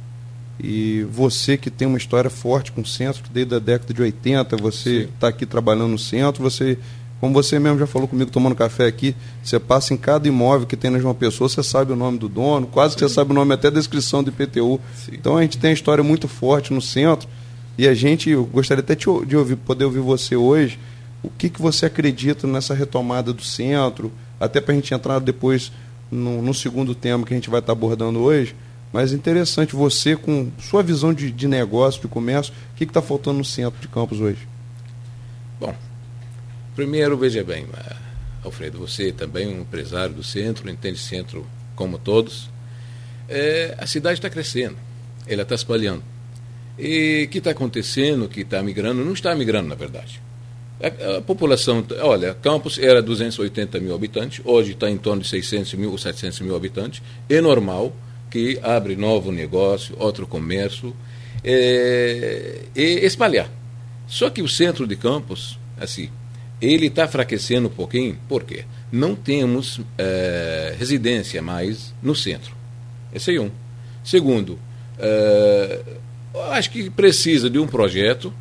E 0.62 1.04
você 1.10 1.56
que 1.56 1.68
tem 1.68 1.88
uma 1.88 1.98
história 1.98 2.30
forte 2.30 2.70
com 2.70 2.82
o 2.82 2.86
centro, 2.86 3.24
que 3.24 3.30
desde 3.30 3.56
a 3.56 3.58
década 3.58 3.92
de 3.92 4.00
80 4.00 4.56
você 4.56 5.08
está 5.12 5.28
aqui 5.28 5.44
trabalhando 5.44 5.88
no 5.88 5.98
centro, 5.98 6.42
você 6.42 6.78
como 7.20 7.32
você 7.32 7.58
mesmo 7.58 7.78
já 7.78 7.86
falou 7.86 8.06
comigo 8.06 8.30
tomando 8.30 8.54
café 8.54 8.86
aqui, 8.86 9.16
você 9.42 9.58
passa 9.58 9.94
em 9.94 9.96
cada 9.96 10.28
imóvel 10.28 10.66
que 10.66 10.76
tem 10.76 10.90
na 10.90 10.98
João 10.98 11.14
Pessoa, 11.14 11.48
você 11.48 11.62
sabe 11.62 11.90
o 11.90 11.96
nome 11.96 12.18
do 12.18 12.28
dono, 12.28 12.66
quase 12.66 12.94
que 12.94 13.00
você 13.00 13.08
sabe 13.08 13.30
o 13.30 13.34
nome 13.34 13.54
até 13.54 13.70
da 13.70 13.78
descrição 13.78 14.22
do 14.22 14.28
IPTU. 14.28 14.78
Sim. 14.94 15.12
Então 15.14 15.38
a 15.38 15.42
gente 15.42 15.56
tem 15.56 15.70
uma 15.70 15.74
história 15.74 16.04
muito 16.04 16.28
forte 16.28 16.72
no 16.72 16.82
centro 16.82 17.26
e 17.76 17.88
a 17.88 17.94
gente, 17.94 18.30
eu 18.30 18.44
gostaria 18.44 18.82
até 18.82 18.94
de 18.94 19.36
ouvir, 19.36 19.56
poder 19.56 19.84
ouvir 19.84 20.00
você 20.00 20.36
hoje, 20.36 20.78
o 21.22 21.30
que, 21.30 21.48
que 21.48 21.60
você 21.60 21.86
acredita 21.86 22.46
nessa 22.46 22.74
retomada 22.74 23.32
do 23.32 23.42
centro, 23.42 24.12
até 24.38 24.60
para 24.60 24.72
a 24.72 24.74
gente 24.74 24.92
entrar 24.92 25.18
depois 25.18 25.72
no, 26.10 26.42
no, 26.42 26.52
segundo 26.52 26.94
tema 26.94 27.24
que 27.24 27.32
a 27.32 27.36
gente 27.36 27.50
vai 27.50 27.60
estar 27.60 27.72
abordando 27.72 28.20
hoje. 28.20 28.54
Mas 28.92 29.12
interessante, 29.12 29.74
você 29.74 30.14
com 30.14 30.50
sua 30.58 30.82
visão 30.82 31.12
de, 31.12 31.30
de 31.30 31.48
negócio, 31.48 32.00
de 32.00 32.08
comércio, 32.08 32.52
o 32.72 32.76
que 32.76 32.84
está 32.84 33.02
faltando 33.02 33.38
no 33.38 33.44
centro 33.44 33.80
de 33.80 33.88
Campos 33.88 34.20
hoje? 34.20 34.46
Bom, 35.58 35.74
Primeiro, 36.74 37.16
veja 37.16 37.44
bem, 37.44 37.66
eh, 37.72 37.96
Alfredo, 38.42 38.78
você 38.80 39.12
também 39.12 39.46
um 39.46 39.60
empresário 39.60 40.12
do 40.12 40.24
centro, 40.24 40.68
entende 40.68 40.98
centro 40.98 41.46
como 41.76 41.98
todos. 41.98 42.50
É, 43.28 43.76
a 43.78 43.86
cidade 43.86 44.18
está 44.18 44.28
crescendo, 44.28 44.76
ela 45.24 45.42
está 45.42 45.54
espalhando. 45.54 46.02
E 46.78 47.28
que 47.30 47.38
está 47.38 47.50
acontecendo, 47.50 48.28
que 48.28 48.40
está 48.40 48.62
migrando, 48.62 49.04
não 49.04 49.12
está 49.12 49.34
migrando, 49.34 49.68
na 49.68 49.74
verdade. 49.74 50.20
A, 50.82 51.18
a, 51.18 51.20
população, 51.20 51.84
olha, 52.00 52.34
Campos 52.34 52.78
era 52.78 53.00
280 53.00 53.78
mil 53.80 53.94
habitantes, 53.94 54.40
hoje 54.44 54.72
está 54.72 54.90
em 54.90 54.98
torno 54.98 55.22
de 55.22 55.28
600 55.28 55.74
mil 55.74 55.92
ou 55.92 55.98
700 55.98 56.40
mil 56.40 56.56
habitantes. 56.56 57.00
É 57.28 57.40
normal 57.40 57.94
que 58.30 58.58
abre 58.62 58.96
novo 58.96 59.30
negócio, 59.30 59.94
outro 59.98 60.26
comércio, 60.26 60.94
é, 61.44 62.62
e 62.74 63.04
espalhar. 63.04 63.48
Só 64.08 64.28
que 64.30 64.42
o 64.42 64.48
centro 64.48 64.86
de 64.86 64.96
Campos, 64.96 65.58
assim, 65.78 66.10
ele 66.60 66.86
está 66.86 67.04
enfraquecendo 67.04 67.68
um 67.68 67.70
pouquinho, 67.70 68.18
por 68.28 68.44
quê? 68.44 68.64
Não 68.90 69.14
temos 69.14 69.80
é, 69.96 70.74
residência 70.78 71.40
mais 71.40 71.94
no 72.02 72.14
centro. 72.14 72.54
Esse 73.12 73.36
é 73.36 73.40
um. 73.40 73.50
Segundo, 74.02 74.58
é, 74.98 75.80
acho 76.50 76.70
que 76.70 76.90
precisa 76.90 77.48
de 77.48 77.58
um 77.58 77.66
projeto, 77.66 78.32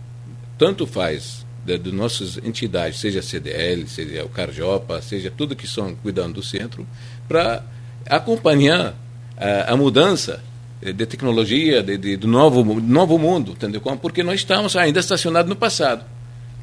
tanto 0.57 0.85
faz 0.85 1.45
de, 1.65 1.77
de, 1.77 1.91
nossas 1.91 2.37
entidades, 2.37 2.99
seja 2.99 3.19
a 3.19 3.23
CDL, 3.23 3.87
seja 3.87 4.23
o 4.23 4.29
Carjopa, 4.29 5.01
seja 5.01 5.31
tudo 5.31 5.55
que 5.55 5.65
estão 5.65 5.95
cuidando 5.95 6.35
do 6.35 6.43
centro, 6.43 6.85
para 7.27 7.63
acompanhar 8.09 8.95
a, 9.37 9.73
a, 9.73 9.77
mudança 9.77 10.43
de 10.81 11.05
tecnologia, 11.05 11.81
de, 11.81 11.97
de, 11.97 12.17
do 12.17 12.27
novo, 12.27 12.63
novo 12.81 13.17
mundo, 13.17 13.51
entendeu? 13.51 13.81
Porque 14.01 14.21
nós 14.21 14.41
estamos 14.41 14.75
ainda 14.75 14.99
estacionados 14.99 15.49
no 15.49 15.55
passado 15.55 16.03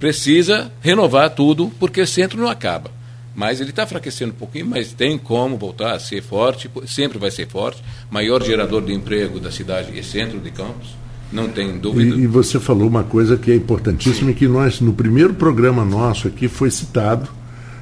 precisa 0.00 0.72
renovar 0.80 1.28
tudo, 1.30 1.70
porque 1.78 2.00
o 2.00 2.06
centro 2.06 2.40
não 2.40 2.48
acaba. 2.48 2.90
Mas 3.36 3.60
ele 3.60 3.70
está 3.70 3.84
enfraquecendo 3.84 4.32
um 4.32 4.36
pouquinho, 4.36 4.66
mas 4.66 4.92
tem 4.92 5.16
como 5.16 5.56
voltar 5.56 5.92
a 5.92 6.00
ser 6.00 6.22
forte, 6.22 6.68
sempre 6.86 7.18
vai 7.18 7.30
ser 7.30 7.46
forte. 7.46 7.82
Maior 8.10 8.42
gerador 8.42 8.82
de 8.82 8.92
emprego 8.92 9.38
da 9.38 9.52
cidade 9.52 9.96
e 9.96 10.02
centro 10.02 10.40
de 10.40 10.50
Campos, 10.50 10.96
não 11.32 11.48
tem 11.48 11.78
dúvida. 11.78 12.16
E, 12.16 12.22
e 12.22 12.26
você 12.26 12.58
falou 12.58 12.88
uma 12.88 13.04
coisa 13.04 13.36
que 13.36 13.50
é 13.50 13.54
importantíssima, 13.54 14.30
Sim. 14.30 14.34
que 14.34 14.48
nós, 14.48 14.80
no 14.80 14.92
primeiro 14.92 15.34
programa 15.34 15.84
nosso 15.84 16.26
aqui, 16.28 16.48
foi 16.48 16.70
citado, 16.70 17.28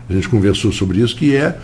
a 0.09 0.13
gente 0.13 0.29
conversou 0.29 0.73
sobre 0.73 1.01
isso, 1.01 1.17
que 1.17 1.35
é 1.35 1.59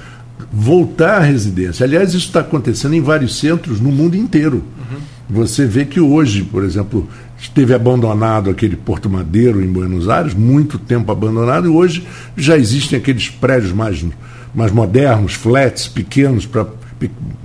voltar 0.53 1.17
à 1.17 1.21
residência. 1.21 1.85
Aliás, 1.85 2.11
isso 2.11 2.27
está 2.27 2.41
acontecendo 2.41 2.95
em 2.95 3.01
vários 3.01 3.39
centros 3.39 3.81
no 3.81 3.91
mundo 3.91 4.17
inteiro. 4.17 4.65
Uhum. 4.79 4.99
Você 5.31 5.67
vê 5.67 5.85
que 5.85 6.01
hoje, 6.01 6.43
por 6.43 6.65
exemplo, 6.65 7.09
esteve 7.39 7.75
abandonado 7.75 8.51
aquele 8.51 8.77
Porto 8.77 9.09
Madeiro 9.09 9.63
em 9.63 9.67
Buenos 9.67 10.09
Aires, 10.09 10.35
muito 10.35 10.79
tempo 10.79 11.11
abandonado, 11.11 11.67
e 11.67 11.69
hoje 11.69 12.07
já 12.37 12.57
existem 12.57 12.99
aqueles 12.99 13.29
prédios 13.29 13.73
mais, 13.73 14.05
mais 14.55 14.73
modernos, 14.73 15.35
flats 15.35 15.89
pequenos 15.89 16.47
para 16.47 16.67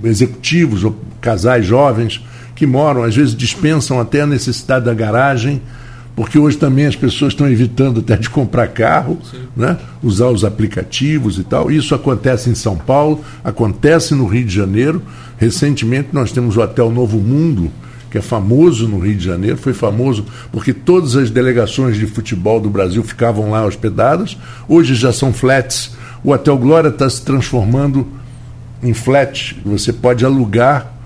executivos 0.04 0.84
ou 0.84 0.98
casais 1.20 1.66
jovens 1.66 2.22
que 2.60 2.66
moram, 2.66 3.04
às 3.04 3.16
vezes 3.16 3.34
dispensam 3.34 3.98
até 3.98 4.20
a 4.20 4.26
necessidade 4.26 4.84
da 4.84 4.92
garagem, 4.92 5.62
porque 6.14 6.38
hoje 6.38 6.58
também 6.58 6.84
as 6.84 6.94
pessoas 6.94 7.32
estão 7.32 7.48
evitando 7.48 8.00
até 8.00 8.18
de 8.18 8.28
comprar 8.28 8.68
carro, 8.68 9.18
né? 9.56 9.78
usar 10.02 10.26
os 10.26 10.44
aplicativos 10.44 11.38
e 11.38 11.42
tal. 11.42 11.70
Isso 11.70 11.94
acontece 11.94 12.50
em 12.50 12.54
São 12.54 12.76
Paulo, 12.76 13.24
acontece 13.42 14.14
no 14.14 14.26
Rio 14.26 14.44
de 14.44 14.54
Janeiro. 14.54 15.02
Recentemente 15.38 16.10
nós 16.12 16.32
temos 16.32 16.58
o 16.58 16.60
Hotel 16.60 16.90
Novo 16.90 17.16
Mundo, 17.16 17.70
que 18.10 18.18
é 18.18 18.20
famoso 18.20 18.86
no 18.86 18.98
Rio 18.98 19.16
de 19.16 19.24
Janeiro, 19.24 19.56
foi 19.56 19.72
famoso 19.72 20.26
porque 20.52 20.74
todas 20.74 21.16
as 21.16 21.30
delegações 21.30 21.96
de 21.96 22.06
futebol 22.06 22.60
do 22.60 22.68
Brasil 22.68 23.02
ficavam 23.02 23.52
lá 23.52 23.64
hospedadas, 23.64 24.36
hoje 24.68 24.94
já 24.94 25.14
são 25.14 25.32
flats. 25.32 25.92
O 26.22 26.32
Hotel 26.32 26.58
Glória 26.58 26.90
está 26.90 27.08
se 27.08 27.22
transformando 27.22 28.06
em 28.82 28.92
flat, 28.92 29.58
você 29.64 29.94
pode 29.94 30.26
alugar 30.26 30.99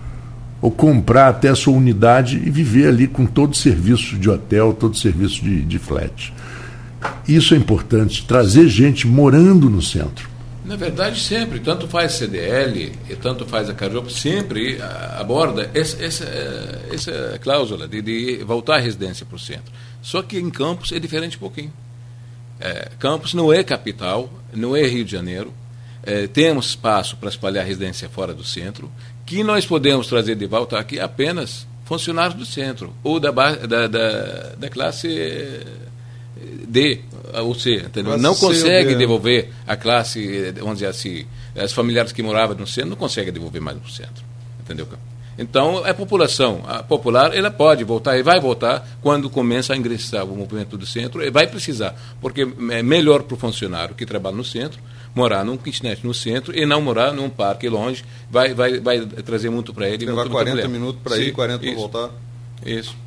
ou 0.65 0.71
comprar 0.71 1.29
até 1.29 1.51
a 1.51 1.55
sua 1.55 1.75
unidade 1.75 2.39
e 2.39 2.51
viver 2.51 2.89
ali 2.89 3.07
com 3.07 3.27
todo 3.27 3.53
o 3.53 3.55
serviço 3.55 4.17
de 4.17 4.31
hotel, 4.31 4.73
todo 4.73 4.95
o 4.95 4.97
serviço 4.97 5.45
de, 5.45 5.61
de 5.61 5.79
flat. 5.79 6.33
Isso 7.29 7.53
é 7.53 7.59
importante, 7.59 8.25
trazer 8.25 8.67
gente 8.67 9.07
morando 9.07 9.69
no 9.69 9.83
centro. 9.83 10.27
Na 10.65 10.75
verdade, 10.75 11.21
sempre, 11.21 11.61
tanto 11.61 11.87
faz 11.87 12.13
CDL 12.13 12.93
e 13.11 13.15
tanto 13.15 13.45
faz 13.45 13.69
a 13.69 13.75
Carjopo, 13.75 14.09
sempre 14.09 14.79
aborda 15.19 15.71
essa, 15.75 16.03
essa, 16.03 16.25
essa 16.91 17.39
cláusula 17.43 17.87
de, 17.87 18.01
de 18.01 18.37
voltar 18.43 18.77
a 18.77 18.81
residência 18.81 19.27
para 19.27 19.37
o 19.37 19.39
centro. 19.39 19.71
Só 20.01 20.23
que 20.23 20.39
em 20.39 20.49
Campos 20.49 20.93
é 20.93 20.99
diferente 20.99 21.37
um 21.37 21.41
pouquinho. 21.41 21.75
É, 22.59 22.89
Campos 22.99 23.35
não 23.35 23.53
é 23.53 23.63
capital, 23.63 24.33
não 24.51 24.75
é 24.75 24.87
Rio 24.87 25.05
de 25.05 25.13
Janeiro. 25.13 25.53
É, 26.03 26.27
temos 26.27 26.69
espaço 26.69 27.19
para 27.19 27.29
espalhar 27.29 27.67
residência 27.67 28.09
fora 28.09 28.33
do 28.33 28.45
centro, 28.45 28.91
que 29.27 29.43
nós 29.43 29.67
podemos 29.67 30.07
trazer 30.07 30.35
de 30.35 30.47
volta 30.47 30.79
aqui 30.79 31.01
apenas 31.01 31.67
funcionários 31.85 32.35
do 32.35 32.45
centro 32.45 32.93
ou 33.03 33.21
da, 33.21 33.31
da, 33.31 33.87
da, 33.87 34.55
da 34.57 34.69
classe 34.71 35.09
D 36.67 37.01
ou 37.43 37.55
C, 37.55 37.77
entendeu? 37.77 38.19
não 38.19 38.35
consegue 38.35 38.95
devolver 38.95 39.51
a 39.67 39.77
classe, 39.77 40.53
vamos 40.53 40.75
dizer 40.75 40.87
assim, 40.87 41.27
as 41.57 41.73
familiares 41.73 42.13
que 42.13 42.23
moravam 42.23 42.57
no 42.57 42.67
centro 42.67 42.91
não 42.91 42.97
conseguem 42.97 43.33
devolver 43.33 43.61
mais 43.61 43.77
no 43.77 43.89
centro, 43.89 44.25
entendeu? 44.61 44.87
Então, 45.37 45.85
a 45.85 45.93
população 45.93 46.63
a 46.67 46.83
popular, 46.83 47.35
ela 47.37 47.51
pode 47.51 47.83
voltar 47.83 48.17
e 48.17 48.23
vai 48.23 48.41
voltar 48.41 48.87
quando 49.03 49.29
começa 49.29 49.73
a 49.73 49.77
ingressar 49.77 50.25
o 50.25 50.37
movimento 50.37 50.77
do 50.77 50.87
centro, 50.87 51.23
e 51.25 51.31
vai 51.31 51.47
precisar, 51.47 51.97
porque 52.21 52.47
é 52.71 52.83
melhor 52.83 53.23
para 53.25 53.35
o 53.35 53.39
funcionário 53.39 53.95
que 53.95 54.07
trabalha 54.07 54.37
no 54.37 54.45
centro 54.45 54.79
morar 55.15 55.45
num 55.45 55.57
kitnet 55.57 56.05
no 56.05 56.13
centro 56.13 56.57
e 56.57 56.67
não 56.67 56.81
morar 56.81 57.13
num 57.13 57.31
parque 57.31 57.69
longe, 57.69 58.05
vai, 58.31 58.53
vai, 58.53 58.81
vai 58.81 59.01
trazer 59.07 59.51
muito 59.51 59.73
para 59.73 59.89
ele. 59.89 60.07
Levar 60.07 60.29
40 60.29 60.69
minutos 60.69 61.01
para 61.03 61.19
ir, 61.19 61.33
40 61.33 61.59
para 61.65 61.75
voltar. 61.75 62.11
Isso 62.65 63.05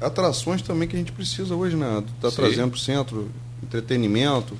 atrações 0.00 0.62
também 0.62 0.86
que 0.86 0.96
a 0.96 0.98
gente 0.98 1.12
precisa 1.12 1.54
hoje, 1.54 1.76
né? 1.76 2.02
Está 2.16 2.30
trazendo 2.30 2.70
para 2.70 2.76
o 2.76 2.80
centro 2.80 3.30
entretenimento. 3.62 4.56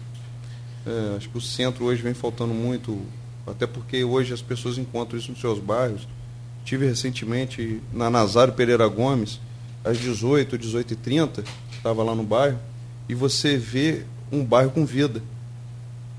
É, 0.87 1.17
acho 1.17 1.29
que 1.29 1.37
o 1.37 1.41
centro 1.41 1.85
hoje 1.85 2.03
vem 2.03 2.15
faltando 2.15 2.55
muito, 2.55 3.01
até 3.47 3.67
porque 3.67 4.03
hoje 4.05 4.33
as 4.33 4.43
pessoas 4.43 4.79
encontram 4.79 5.19
isso 5.19 5.31
nos 5.31 5.41
seus 5.41 5.59
bairros. 5.59 6.07
Tive 6.65 6.87
recentemente 6.87 7.81
na 7.93 8.11
Nazário 8.11 8.55
Pereira 8.55 8.87
Gomes, 8.89 9.41
às 9.85 9.99
18, 9.99 10.59
18 10.59 10.93
e 10.93 10.97
30 10.97 11.45
estava 11.73 12.03
lá 12.03 12.15
no 12.15 12.25
bairro, 12.25 12.59
e 13.09 13.15
você 13.15 13.57
vê 13.57 14.05
um 14.31 14.45
bairro 14.45 14.71
com 14.71 14.85
vida. 14.85 15.23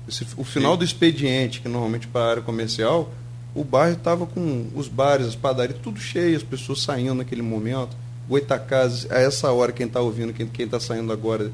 Esse, 0.08 0.26
o 0.36 0.44
final 0.44 0.72
Sim. 0.72 0.78
do 0.78 0.84
expediente, 0.84 1.60
que 1.60 1.68
normalmente 1.68 2.06
para 2.06 2.20
a 2.22 2.30
área 2.30 2.42
comercial, 2.42 3.12
o 3.54 3.64
bairro 3.64 3.96
estava 3.96 4.26
com 4.26 4.68
os 4.74 4.88
bares, 4.88 5.26
as 5.26 5.34
padarias, 5.34 5.78
tudo 5.82 6.00
cheio, 6.00 6.36
as 6.36 6.42
pessoas 6.42 6.82
saindo 6.82 7.16
naquele 7.16 7.42
momento 7.42 7.96
Goitacazes, 8.28 9.10
a 9.10 9.18
essa 9.18 9.50
hora, 9.50 9.72
quem 9.72 9.86
está 9.86 10.00
ouvindo, 10.00 10.32
quem 10.34 10.66
está 10.66 10.78
saindo 10.78 11.10
agora 11.12 11.50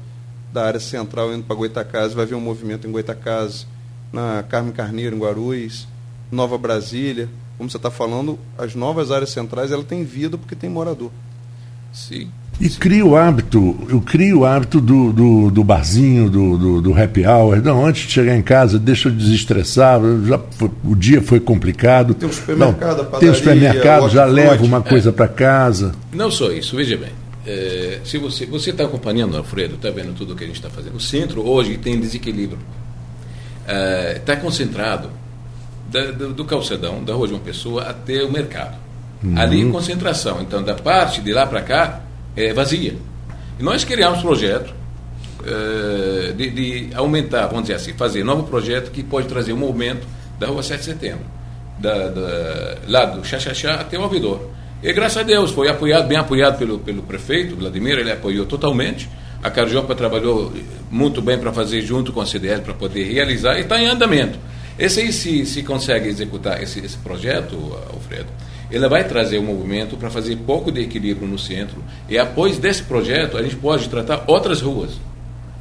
da 0.51 0.65
área 0.65 0.79
central 0.79 1.33
indo 1.33 1.43
para 1.43 1.55
Goitacazes, 1.55 2.13
vai 2.13 2.25
ver 2.25 2.35
um 2.35 2.41
movimento 2.41 2.85
em 2.85 2.91
Goitacazes, 2.91 3.65
na 4.11 4.43
Carme 4.43 4.73
Carneiro, 4.73 5.15
em 5.15 5.19
Guarulhos, 5.19 5.87
Nova 6.29 6.57
Brasília. 6.57 7.29
Como 7.57 7.69
você 7.69 7.77
está 7.77 7.89
falando, 7.89 8.37
as 8.57 8.75
novas 8.75 9.09
áreas 9.09 9.29
centrais 9.29 9.71
ela 9.71 9.83
tem 9.83 10.03
vida 10.03 10.37
porque 10.37 10.55
tem 10.55 10.69
morador. 10.69 11.11
Sim. 11.93 12.29
E 12.59 12.69
cria 12.69 13.05
o 13.05 13.17
hábito, 13.17 13.75
eu 13.89 13.99
crio 13.99 14.39
o 14.39 14.45
hábito 14.45 14.79
do, 14.79 15.11
do, 15.11 15.51
do 15.51 15.63
barzinho, 15.63 16.29
do, 16.29 16.57
do, 16.57 16.81
do, 16.81 16.93
happy 16.97 17.25
hour. 17.25 17.61
Não, 17.61 17.85
antes 17.85 18.07
de 18.07 18.13
chegar 18.13 18.35
em 18.35 18.41
casa, 18.41 18.79
deixa 18.79 19.09
eu 19.09 19.11
desestressar. 19.11 19.99
Já, 20.25 20.39
o 20.83 20.95
dia 20.95 21.21
foi 21.21 21.41
complicado. 21.41 22.13
Tem 22.13 22.29
um 22.29 22.31
supermercado, 22.31 23.09
Não, 23.11 23.19
Tem 23.19 23.29
um 23.29 23.33
supermercado, 23.33 24.09
já 24.09 24.23
levo 24.23 24.63
uma 24.63 24.81
coisa 24.81 25.09
é. 25.09 25.11
para 25.11 25.27
casa. 25.27 25.91
Não 26.13 26.31
só 26.31 26.49
isso, 26.49 26.77
veja 26.77 26.95
bem. 26.95 27.11
É, 27.45 27.99
se 28.05 28.17
você 28.17 28.45
você 28.45 28.69
está 28.69 28.85
acompanhando, 28.85 29.37
Alfredo, 29.37 29.75
está 29.75 29.89
vendo 29.89 30.15
tudo 30.15 30.33
o 30.33 30.35
que 30.35 30.45
a 30.45 30.47
gente 30.47 30.55
está 30.55 30.69
fazendo. 30.69 30.95
O 30.95 31.01
centro 31.01 31.45
hoje 31.45 31.77
tem 31.77 31.99
desequilíbrio. 31.99 32.57
Está 34.15 34.33
é, 34.33 34.35
concentrado 34.37 35.09
da, 35.91 36.11
do, 36.11 36.33
do 36.33 36.45
calçadão, 36.45 37.03
da 37.03 37.13
Rua 37.13 37.27
João 37.27 37.41
Pessoa 37.41 37.83
até 37.83 38.23
o 38.23 38.31
mercado. 38.31 38.77
Uhum. 39.21 39.37
Ali 39.37 39.69
concentração. 39.69 40.41
Então, 40.41 40.63
da 40.63 40.75
parte 40.75 41.21
de 41.21 41.33
lá 41.33 41.45
para 41.45 41.61
cá, 41.61 42.01
é 42.35 42.53
vazia. 42.53 42.95
E 43.59 43.63
nós 43.63 43.83
criamos 43.83 44.19
um 44.19 44.21
projeto 44.21 44.73
é, 45.45 46.33
de, 46.33 46.49
de, 46.49 46.95
aumentar, 46.95 47.47
vamos 47.47 47.63
dizer 47.63 47.75
assim, 47.75 47.93
fazer 47.93 48.23
novo 48.23 48.43
projeto 48.43 48.91
que 48.91 49.03
pode 49.03 49.27
trazer 49.27 49.53
um 49.53 49.57
movimento 49.57 50.07
da 50.39 50.47
Rua 50.47 50.63
7 50.63 50.79
de 50.79 50.85
Setembro, 50.85 51.25
da, 51.79 52.09
da, 52.09 52.77
lá 52.87 53.05
do 53.05 53.23
Xaxaxá 53.23 53.75
até 53.75 53.97
o 53.97 54.01
ouvidor. 54.01 54.49
E 54.83 54.91
graças 54.91 55.17
a 55.17 55.23
Deus 55.23 55.51
foi 55.51 55.69
apoiado, 55.69 56.07
bem 56.07 56.17
apoiado 56.17 56.57
pelo, 56.57 56.79
pelo 56.79 57.03
prefeito, 57.03 57.55
Vladimir, 57.55 57.97
ele 57.97 58.11
apoiou 58.11 58.45
totalmente. 58.45 59.09
A 59.41 59.49
Carjopa 59.49 59.93
trabalhou 59.93 60.51
muito 60.89 61.21
bem 61.21 61.37
para 61.37 61.53
fazer 61.53 61.81
junto 61.81 62.11
com 62.11 62.21
a 62.21 62.25
CDL 62.25 62.61
para 62.61 62.73
poder 62.73 63.11
realizar 63.11 63.57
e 63.57 63.61
está 63.61 63.79
em 63.79 63.85
andamento. 63.85 64.37
Esse 64.77 65.01
aí, 65.01 65.13
se, 65.13 65.45
se 65.45 65.63
consegue 65.63 66.09
executar 66.09 66.61
esse, 66.61 66.79
esse 66.83 66.97
projeto, 66.97 67.55
Alfredo, 67.93 68.27
ele 68.69 68.87
vai 68.87 69.03
trazer 69.07 69.37
o 69.37 69.41
um 69.41 69.45
movimento 69.45 69.97
para 69.97 70.09
fazer 70.09 70.35
pouco 70.37 70.71
de 70.71 70.81
equilíbrio 70.81 71.27
no 71.27 71.37
centro. 71.37 71.83
E 72.09 72.17
após 72.17 72.57
desse 72.57 72.83
projeto, 72.83 73.37
a 73.37 73.43
gente 73.43 73.55
pode 73.55 73.87
tratar 73.89 74.23
outras 74.27 74.61
ruas, 74.61 74.91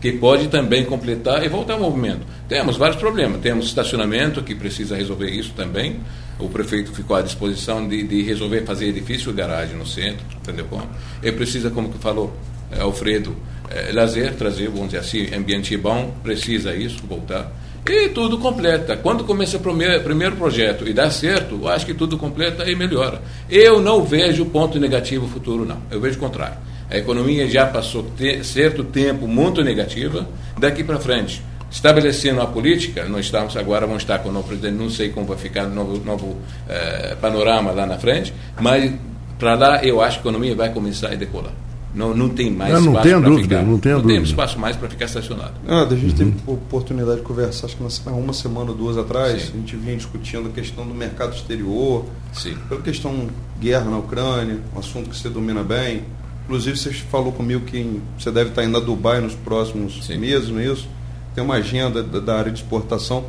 que 0.00 0.12
pode 0.12 0.48
também 0.48 0.84
completar 0.84 1.44
e 1.44 1.48
voltar 1.48 1.74
ao 1.74 1.80
movimento. 1.80 2.22
Temos 2.48 2.76
vários 2.76 2.98
problemas. 2.98 3.40
Temos 3.40 3.66
estacionamento, 3.66 4.42
que 4.42 4.54
precisa 4.54 4.96
resolver 4.96 5.30
isso 5.30 5.52
também. 5.54 5.96
O 6.38 6.48
prefeito 6.48 6.92
ficou 6.92 7.16
à 7.16 7.22
disposição 7.22 7.86
de, 7.86 8.02
de 8.02 8.22
resolver 8.22 8.62
fazer 8.64 8.88
edifício 8.88 9.32
garagem 9.32 9.76
no 9.76 9.86
centro, 9.86 10.24
entendeu 10.36 10.66
como? 10.66 10.88
E 11.22 11.30
precisa, 11.30 11.70
como 11.70 11.90
que 11.90 11.98
falou 11.98 12.34
é, 12.70 12.80
Alfredo, 12.80 13.36
é, 13.70 13.92
lazer, 13.92 14.34
trazer, 14.34 14.68
vamos 14.68 14.86
dizer 14.86 14.98
assim, 14.98 15.34
ambiente 15.34 15.76
bom, 15.76 16.12
precisa 16.22 16.74
isso, 16.74 17.02
voltar. 17.06 17.52
E 17.86 18.08
tudo 18.08 18.38
completa. 18.38 18.96
Quando 18.96 19.24
começa 19.24 19.58
o 19.58 19.60
primeiro, 19.60 20.36
projeto 20.36 20.88
e 20.88 20.92
dá 20.94 21.10
certo, 21.10 21.68
acho 21.68 21.84
que 21.84 21.92
tudo 21.92 22.16
completa 22.16 22.68
e 22.70 22.74
melhora. 22.74 23.20
Eu 23.48 23.80
não 23.80 24.02
vejo 24.02 24.46
ponto 24.46 24.80
negativo 24.80 25.28
futuro, 25.28 25.66
não. 25.66 25.82
Eu 25.90 26.00
vejo 26.00 26.16
o 26.16 26.20
contrário. 26.20 26.56
A 26.90 26.96
economia 26.96 27.46
já 27.48 27.66
passou 27.66 28.04
te, 28.16 28.42
certo 28.42 28.84
tempo 28.84 29.26
muito 29.26 29.62
negativa. 29.62 30.26
Daqui 30.58 30.82
para 30.82 30.98
frente, 30.98 31.42
estabelecendo 31.70 32.40
a 32.40 32.46
política, 32.46 33.04
nós 33.04 33.26
estamos 33.26 33.54
agora, 33.56 33.86
vamos 33.86 34.02
estar 34.02 34.20
com 34.20 34.30
o 34.30 34.32
novo 34.32 34.48
presidente, 34.48 34.76
não 34.76 34.88
sei 34.88 35.10
como 35.10 35.26
vai 35.26 35.36
ficar 35.36 35.66
o 35.66 35.70
novo, 35.70 36.02
novo 36.04 36.38
eh, 36.68 37.16
panorama 37.20 37.72
lá 37.72 37.84
na 37.84 37.98
frente, 37.98 38.32
mas 38.60 38.92
para 39.38 39.56
lá 39.56 39.84
eu 39.84 40.00
acho 40.00 40.20
que 40.20 40.28
a 40.28 40.30
economia 40.30 40.54
vai 40.54 40.72
começar 40.72 41.08
a 41.08 41.14
decolar. 41.16 41.52
Não, 41.94 42.12
não 42.12 42.28
tem 42.28 42.50
mais 42.50 42.72
não, 42.72 42.80
não 42.80 42.92
espaço 42.92 43.08
para 43.08 43.36
ficar. 43.36 43.62
Não, 43.62 43.64
não 43.64 43.78
dúvida. 43.78 44.02
tem 44.02 44.22
espaço 44.22 44.58
mais 44.58 44.76
para 44.76 44.88
ficar 44.88 45.04
estacionado. 45.04 45.52
Ah, 45.68 45.82
a 45.82 45.94
gente 45.94 46.22
uhum. 46.22 46.32
teve 46.32 46.34
oportunidade 46.46 47.18
de 47.18 47.22
conversar, 47.22 47.66
acho 47.66 47.76
que 47.76 47.82
uma 48.08 48.32
semana 48.32 48.70
ou 48.70 48.76
duas 48.76 48.98
atrás, 48.98 49.42
Sim. 49.42 49.52
a 49.54 49.56
gente 49.58 49.76
vinha 49.76 49.96
discutindo 49.96 50.48
a 50.48 50.50
questão 50.52 50.84
do 50.84 50.92
mercado 50.92 51.34
exterior, 51.34 52.04
Sim. 52.32 52.56
pela 52.68 52.82
questão 52.82 53.28
guerra 53.60 53.88
na 53.88 53.98
Ucrânia, 53.98 54.58
um 54.74 54.78
assunto 54.80 55.08
que 55.08 55.16
você 55.16 55.28
domina 55.28 55.62
bem. 55.62 56.02
Inclusive, 56.44 56.76
você 56.76 56.92
falou 56.92 57.32
comigo 57.32 57.64
que 57.64 58.00
você 58.18 58.30
deve 58.30 58.50
estar 58.50 58.64
indo 58.64 58.76
a 58.76 58.80
Dubai 58.80 59.20
nos 59.20 59.34
próximos 59.34 60.04
Sim. 60.04 60.18
meses, 60.18 60.48
não 60.48 60.58
é 60.58 60.66
isso? 60.66 60.88
Tem 61.32 61.44
uma 61.44 61.54
agenda 61.54 62.02
da, 62.02 62.18
da 62.18 62.36
área 62.36 62.50
de 62.50 62.60
exportação. 62.60 63.24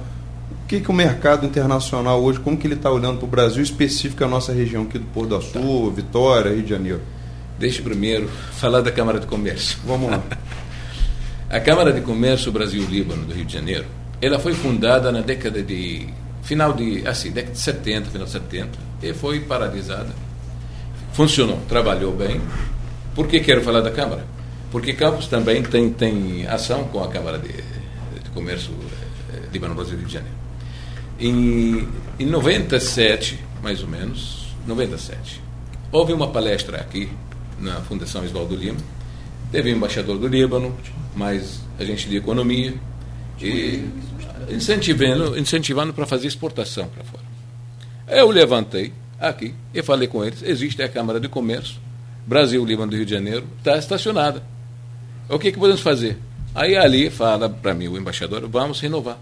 O 0.63 0.67
que, 0.67 0.81
que 0.81 0.89
o 0.89 0.93
mercado 0.93 1.45
internacional 1.45 2.21
hoje, 2.23 2.39
como 2.39 2.57
que 2.57 2.65
ele 2.65 2.73
está 2.73 2.89
olhando 2.89 3.19
para 3.19 3.25
o 3.25 3.29
Brasil, 3.29 3.61
específico 3.61 4.23
a 4.23 4.27
nossa 4.27 4.51
região 4.51 4.83
aqui 4.83 4.97
do 4.97 5.05
Porto 5.05 5.29
do 5.29 5.41
Sul, 5.41 5.89
tá. 5.89 5.95
Vitória, 5.95 6.51
Rio 6.51 6.63
de 6.63 6.69
Janeiro? 6.69 7.01
Deixe 7.57 7.81
primeiro 7.81 8.27
falar 8.27 8.81
da 8.81 8.91
Câmara 8.91 9.19
de 9.19 9.27
Comércio. 9.27 9.77
Vamos 9.85 10.11
lá. 10.11 10.21
A 11.49 11.59
Câmara 11.59 11.93
de 11.93 12.01
Comércio 12.01 12.51
Brasil-Líbano 12.51 13.23
do 13.23 13.33
Rio 13.33 13.45
de 13.45 13.53
Janeiro, 13.53 13.85
ela 14.21 14.39
foi 14.39 14.53
fundada 14.53 15.11
na 15.11 15.21
década 15.21 15.61
de 15.61 16.07
final 16.41 16.73
de 16.73 17.07
assim, 17.07 17.31
década 17.31 17.53
de 17.53 17.59
70, 17.59 18.09
final 18.09 18.25
de 18.25 18.31
70, 18.31 18.69
e 19.01 19.13
foi 19.13 19.39
paralisada. 19.39 20.09
Funcionou, 21.13 21.59
trabalhou 21.69 22.13
bem. 22.13 22.41
Por 23.13 23.27
que 23.27 23.39
quero 23.39 23.61
falar 23.61 23.81
da 23.81 23.91
Câmara? 23.91 24.25
Porque 24.71 24.91
Campos 24.93 25.27
também 25.27 25.63
tem, 25.63 25.89
tem 25.91 26.45
ação 26.47 26.85
com 26.85 27.03
a 27.03 27.07
Câmara 27.07 27.37
de, 27.39 27.53
de 27.53 28.29
Comércio 28.33 28.73
eh, 29.33 29.43
Líbano-Brasil 29.53 29.97
Rio 29.97 30.07
de 30.07 30.13
Janeiro. 30.13 30.35
Em, 31.17 31.87
em 32.19 32.25
97, 32.25 33.39
mais 33.63 33.81
ou 33.81 33.87
menos, 33.87 34.47
97, 34.67 35.41
houve 35.91 36.11
uma 36.11 36.27
palestra 36.27 36.77
aqui 36.77 37.09
na 37.59 37.81
Fundação 37.81 38.23
Oswaldo 38.23 38.55
Lima. 38.55 38.79
Teve 39.51 39.71
o 39.71 39.75
embaixador 39.75 40.17
do 40.17 40.27
Líbano, 40.27 40.75
mais 41.15 41.61
agente 41.79 42.09
de 42.09 42.17
economia, 42.17 42.73
e 43.41 43.83
incentivando, 44.49 45.37
incentivando 45.37 45.93
para 45.93 46.05
fazer 46.05 46.27
exportação 46.27 46.87
para 46.87 47.03
fora. 47.03 47.23
Eu 48.07 48.29
levantei 48.29 48.93
aqui 49.19 49.53
e 49.73 49.81
falei 49.81 50.07
com 50.07 50.23
eles: 50.23 50.41
existe 50.43 50.81
a 50.81 50.89
Câmara 50.89 51.19
de 51.19 51.27
Comércio, 51.27 51.77
Brasil, 52.25 52.63
Líbano 52.65 52.91
do 52.91 52.97
Rio 52.97 53.05
de 53.05 53.11
Janeiro, 53.11 53.45
está 53.57 53.77
estacionada. 53.77 54.43
O 55.29 55.39
que, 55.39 55.51
que 55.51 55.57
podemos 55.57 55.81
fazer? 55.81 56.17
Aí 56.53 56.75
ali 56.75 57.09
fala 57.09 57.49
para 57.49 57.73
mim 57.73 57.87
o 57.87 57.97
embaixador: 57.97 58.47
vamos 58.47 58.79
renovar. 58.79 59.17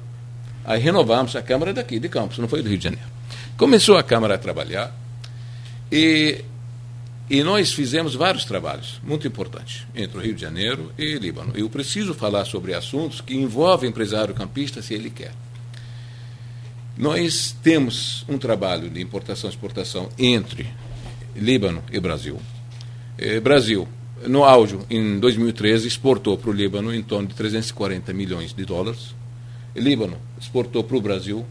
Aí 0.66 0.80
renovamos 0.80 1.36
a 1.36 1.42
Câmara 1.42 1.74
daqui, 1.74 2.00
de 2.00 2.08
Campos, 2.08 2.38
não 2.38 2.48
foi 2.48 2.62
do 2.62 2.70
Rio 2.70 2.78
de 2.78 2.84
Janeiro. 2.86 3.08
Começou 3.58 3.98
a 3.98 4.04
Câmara 4.04 4.36
a 4.36 4.38
trabalhar 4.38 4.96
e 5.92 6.44
e 7.30 7.42
nós 7.42 7.72
fizemos 7.72 8.16
vários 8.16 8.44
trabalhos 8.44 9.00
muito 9.04 9.26
importantes 9.26 9.86
entre 9.96 10.18
o 10.18 10.22
Rio 10.22 10.34
de 10.34 10.42
Janeiro 10.42 10.92
e 10.98 11.16
Líbano. 11.16 11.54
Eu 11.56 11.70
preciso 11.70 12.14
falar 12.14 12.46
sobre 12.46 12.74
assuntos 12.74 13.22
que 13.22 13.36
envolvem 13.36 13.90
o 13.90 13.92
empresário 13.92 14.34
campista 14.34 14.82
se 14.82 14.94
ele 14.94 15.10
quer. 15.10 15.32
Nós 16.98 17.56
temos 17.64 18.24
um 18.28 18.38
trabalho 18.38 18.90
de 18.90 19.02
importação 19.02 19.50
e 19.50 19.54
exportação 19.54 20.10
entre 20.18 20.68
Líbano 21.36 21.82
e 21.92 22.00
Brasil. 22.00 22.40
Eh, 23.18 23.40
Brasil, 23.40 23.88
no 24.28 24.44
auge, 24.44 24.78
em 24.90 25.20
2013, 25.20 25.88
exportou 25.88 26.38
para 26.38 26.52
o 26.52 26.54
Líbano 26.54 26.94
em 26.94 27.02
torno 27.02 27.28
de 27.28 27.36
340 27.36 28.14
milhões 28.14 28.54
de 28.54 28.64
dólares. 28.64 29.16
Líbano 29.76 30.18
exportou 30.40 30.84
para 30.84 30.98
o 30.98 31.02
Brasil 31.02 31.46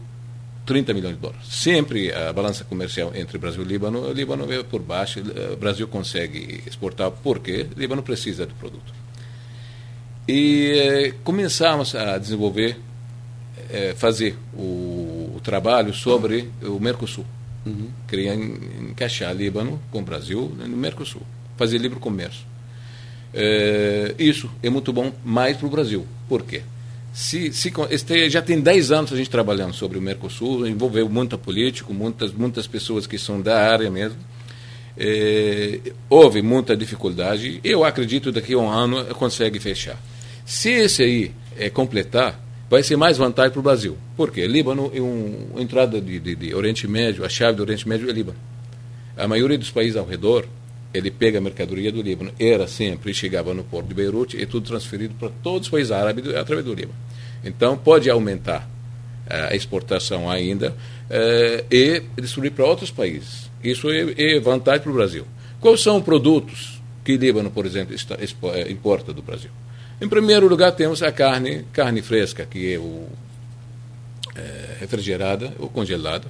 30 0.65 0.93
milhões 0.93 1.15
de 1.15 1.21
dólares. 1.21 1.47
Sempre 1.47 2.13
a 2.13 2.31
balança 2.31 2.63
comercial 2.63 3.11
entre 3.15 3.37
Brasil 3.37 3.61
e 3.61 3.65
Líbano, 3.65 4.09
o 4.09 4.13
Líbano 4.13 4.45
veio 4.45 4.63
por 4.63 4.81
baixo, 4.81 5.21
o 5.51 5.57
Brasil 5.57 5.87
consegue 5.87 6.63
exportar 6.65 7.11
porque 7.11 7.67
o 7.75 7.79
Líbano 7.79 8.01
precisa 8.01 8.45
do 8.45 8.53
produto. 8.55 8.93
E 10.27 10.71
eh, 10.71 11.13
começamos 11.23 11.95
a 11.95 12.17
desenvolver, 12.17 12.77
eh, 13.69 13.93
fazer 13.97 14.37
o, 14.53 15.33
o, 15.35 15.41
trabalho 15.43 15.93
sobre 15.93 16.49
o 16.61 16.79
Mercosul. 16.79 17.25
Uhum. 17.65 17.89
Queria 18.07 18.33
encaixar 18.33 19.35
Líbano 19.35 19.81
com 19.91 19.99
o 19.99 20.01
Brasil 20.01 20.55
no 20.57 20.77
Mercosul, 20.77 21.21
fazer 21.57 21.77
livre 21.77 21.99
comércio. 21.99 22.45
Eh, 23.33 24.15
isso 24.17 24.49
é 24.61 24.69
muito 24.69 24.93
bom 24.93 25.11
mais 25.25 25.57
para 25.57 25.67
o 25.67 25.69
Brasil. 25.69 26.07
Por 26.29 26.43
quê? 26.43 26.61
Se, 27.13 27.53
se 27.53 27.71
este, 27.91 28.27
já 28.27 28.41
tem 28.41 28.59
10 28.59 28.91
anos 28.91 29.13
a 29.13 29.15
gente 29.15 29.29
trabalhando 29.29 29.71
sobre 29.73 29.99
o 29.99 30.01
Mercosul, 30.01 30.67
envolveu 30.67 31.07
muita 31.07 31.37
política, 31.37 31.93
muitas, 31.93 32.33
muitas 32.33 32.65
pessoas 32.65 33.05
que 33.05 33.19
são 33.19 33.39
da 33.39 33.71
área 33.71 33.89
mesmo. 33.91 34.17
É, 34.97 35.79
houve 36.09 36.41
muita 36.41 36.75
dificuldade. 36.75 37.59
Eu 37.63 37.83
acredito 37.83 38.31
daqui 38.31 38.53
a 38.53 38.57
um 38.57 38.67
ano 38.67 39.05
consegue 39.13 39.59
fechar. 39.59 40.01
Se 40.43 40.71
esse 40.71 41.03
aí 41.03 41.31
é, 41.55 41.69
completar, 41.69 42.43
vai 42.67 42.81
ser 42.81 42.95
mais 42.95 43.15
vantagem 43.15 43.51
para 43.51 43.59
o 43.59 43.63
Brasil. 43.63 43.95
Por 44.17 44.31
quê? 44.31 44.47
Líbano 44.47 44.91
é 44.91 44.99
um, 44.99 45.49
uma 45.51 45.61
entrada 45.61 46.01
de, 46.01 46.19
de, 46.19 46.35
de 46.35 46.55
Oriente 46.55 46.87
Médio, 46.87 47.23
a 47.23 47.29
chave 47.29 47.57
do 47.57 47.61
Oriente 47.61 47.87
Médio 47.87 48.09
é 48.09 48.11
Líbano. 48.11 48.39
A 49.15 49.27
maioria 49.27 49.59
dos 49.59 49.69
países 49.69 49.95
ao 49.95 50.05
redor 50.05 50.47
ele 50.93 51.09
pega 51.09 51.39
a 51.39 51.41
mercadoria 51.41 51.91
do 51.91 52.01
Líbano. 52.01 52.31
Era 52.39 52.67
sempre, 52.67 53.13
chegava 53.13 53.53
no 53.53 53.63
porto 53.63 53.87
de 53.87 53.93
Beirute 53.93 54.37
e 54.37 54.45
tudo 54.45 54.67
transferido 54.67 55.15
para 55.15 55.29
todos 55.41 55.67
os 55.67 55.71
países 55.71 55.91
árabes 55.91 56.27
através 56.35 56.65
do 56.65 56.73
Líbano. 56.73 56.97
Então, 57.43 57.75
pode 57.75 58.09
aumentar 58.09 58.69
eh, 59.27 59.49
a 59.51 59.55
exportação 59.55 60.29
ainda 60.29 60.75
eh, 61.09 61.65
e 61.69 62.03
distribuir 62.21 62.51
para 62.51 62.65
outros 62.65 62.91
países. 62.91 63.49
Isso 63.63 63.89
é, 63.89 64.13
é 64.17 64.39
vantagem 64.39 64.81
para 64.81 64.91
o 64.91 64.93
Brasil. 64.93 65.25
Quais 65.59 65.81
são 65.81 65.97
os 65.97 66.03
produtos 66.03 66.81
que 67.03 67.13
o 67.13 67.17
Líbano, 67.17 67.49
por 67.49 67.65
exemplo, 67.65 67.95
eh, 67.95 68.71
importa 68.71 69.11
do 69.11 69.21
Brasil? 69.21 69.49
Em 69.99 70.07
primeiro 70.07 70.47
lugar, 70.47 70.71
temos 70.73 71.01
a 71.01 71.11
carne, 71.11 71.65
carne 71.73 72.01
fresca, 72.01 72.45
que 72.45 72.73
é 72.73 72.77
o 72.77 73.07
refrigerada 74.79 75.53
ou 75.59 75.69
congelada. 75.69 76.27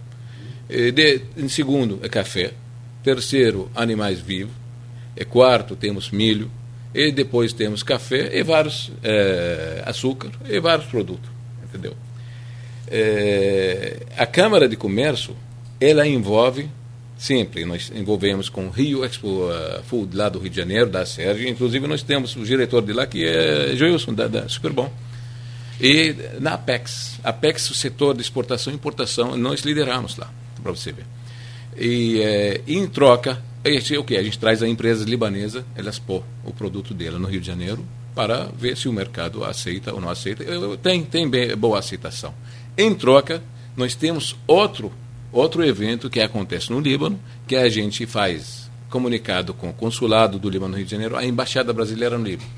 De, 0.67 1.21
em 1.37 1.47
segundo, 1.47 1.99
é 2.03 2.09
café 2.09 2.51
terceiro, 3.03 3.69
animais 3.75 4.19
vivos, 4.19 4.53
E 5.15 5.23
quarto, 5.23 5.75
temos 5.75 6.09
milho. 6.09 6.49
E 6.93 7.11
depois 7.11 7.53
temos 7.53 7.81
café 7.81 8.37
e 8.37 8.43
vários 8.43 8.91
é, 9.03 9.83
açúcar 9.85 10.31
e 10.45 10.59
vários 10.59 10.87
produtos. 10.87 11.29
Entendeu? 11.63 11.95
É, 12.87 13.97
a 14.17 14.25
Câmara 14.25 14.69
de 14.69 14.75
Comércio, 14.75 15.35
ela 15.79 16.07
envolve 16.07 16.69
sempre, 17.17 17.63
nós 17.63 17.91
envolvemos 17.95 18.49
com 18.49 18.69
Rio 18.69 19.05
Expo 19.05 19.47
uh, 19.47 19.81
Food, 19.85 20.15
lá 20.15 20.27
do 20.27 20.39
Rio 20.39 20.49
de 20.49 20.57
Janeiro, 20.57 20.89
da 20.89 21.05
Sérgio, 21.05 21.47
inclusive 21.47 21.87
nós 21.87 22.03
temos 22.03 22.35
o 22.35 22.43
diretor 22.43 22.81
de 22.81 22.91
lá, 22.91 23.07
que 23.07 23.25
é 23.25 23.75
Joilson, 23.75 24.13
da, 24.13 24.27
da 24.27 24.49
Super 24.49 24.73
Bom. 24.73 24.91
E 25.79 26.15
na 26.39 26.55
Apex, 26.55 27.19
Apex, 27.23 27.69
o 27.69 27.75
setor 27.75 28.13
de 28.15 28.21
exportação 28.21 28.73
e 28.73 28.75
importação, 28.75 29.37
nós 29.37 29.61
lideramos 29.61 30.17
lá, 30.17 30.31
para 30.61 30.71
você 30.71 30.91
ver. 30.91 31.05
E 31.77 32.21
é, 32.21 32.61
em 32.67 32.87
troca, 32.87 33.41
é 33.63 33.97
o 33.97 34.03
que? 34.03 34.17
A 34.17 34.23
gente 34.23 34.37
traz 34.37 34.61
a 34.61 34.67
empresa 34.67 35.05
libanesa, 35.05 35.65
elas 35.75 35.97
pôr 35.97 36.23
o 36.43 36.51
produto 36.51 36.93
dela 36.93 37.17
no 37.17 37.27
Rio 37.27 37.39
de 37.39 37.47
Janeiro 37.47 37.85
para 38.13 38.49
ver 38.57 38.77
se 38.77 38.87
o 38.87 38.93
mercado 38.93 39.43
aceita 39.43 39.93
ou 39.93 40.01
não 40.01 40.09
aceita. 40.09 40.43
Tem, 40.81 41.03
tem 41.03 41.29
bem, 41.29 41.55
boa 41.55 41.79
aceitação. 41.79 42.33
Em 42.77 42.93
troca, 42.93 43.41
nós 43.75 43.95
temos 43.95 44.35
outro, 44.45 44.91
outro 45.31 45.63
evento 45.63 46.09
que 46.09 46.19
acontece 46.19 46.71
no 46.71 46.79
Líbano, 46.79 47.19
que 47.47 47.55
a 47.55 47.69
gente 47.69 48.05
faz 48.05 48.69
comunicado 48.89 49.53
com 49.53 49.69
o 49.69 49.73
consulado 49.73 50.37
do 50.37 50.49
Líbano 50.49 50.71
no 50.71 50.77
Rio 50.77 50.85
de 50.85 50.91
Janeiro, 50.91 51.15
a 51.15 51.25
Embaixada 51.25 51.73
Brasileira 51.73 52.17
no 52.17 52.25
Líbano. 52.25 52.49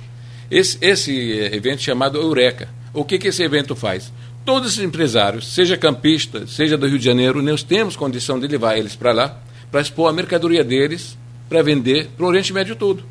Esse, 0.52 0.78
esse 0.82 1.32
evento 1.54 1.82
chamado 1.82 2.20
Eureka. 2.20 2.68
O 2.94 3.04
que, 3.04 3.18
que 3.18 3.28
esse 3.28 3.44
evento 3.44 3.76
faz? 3.76 4.12
Todos 4.46 4.78
os 4.78 4.84
empresários, 4.84 5.48
seja 5.48 5.76
campista, 5.76 6.46
seja 6.46 6.78
do 6.78 6.88
Rio 6.88 7.00
de 7.00 7.06
Janeiro, 7.06 7.42
nós 7.42 7.64
temos 7.64 7.96
condição 7.96 8.40
de 8.40 8.48
levar 8.48 8.78
eles 8.78 8.96
para 8.96 9.12
lá, 9.12 9.42
para 9.72 9.82
expor 9.82 10.08
a 10.08 10.14
mercadoria 10.14 10.64
deles, 10.64 11.18
para 11.50 11.64
vender 11.64 12.10
para 12.16 12.26
o 12.26 12.30
Oriente 12.30 12.54
Médio 12.54 12.76
todo. 12.76 13.04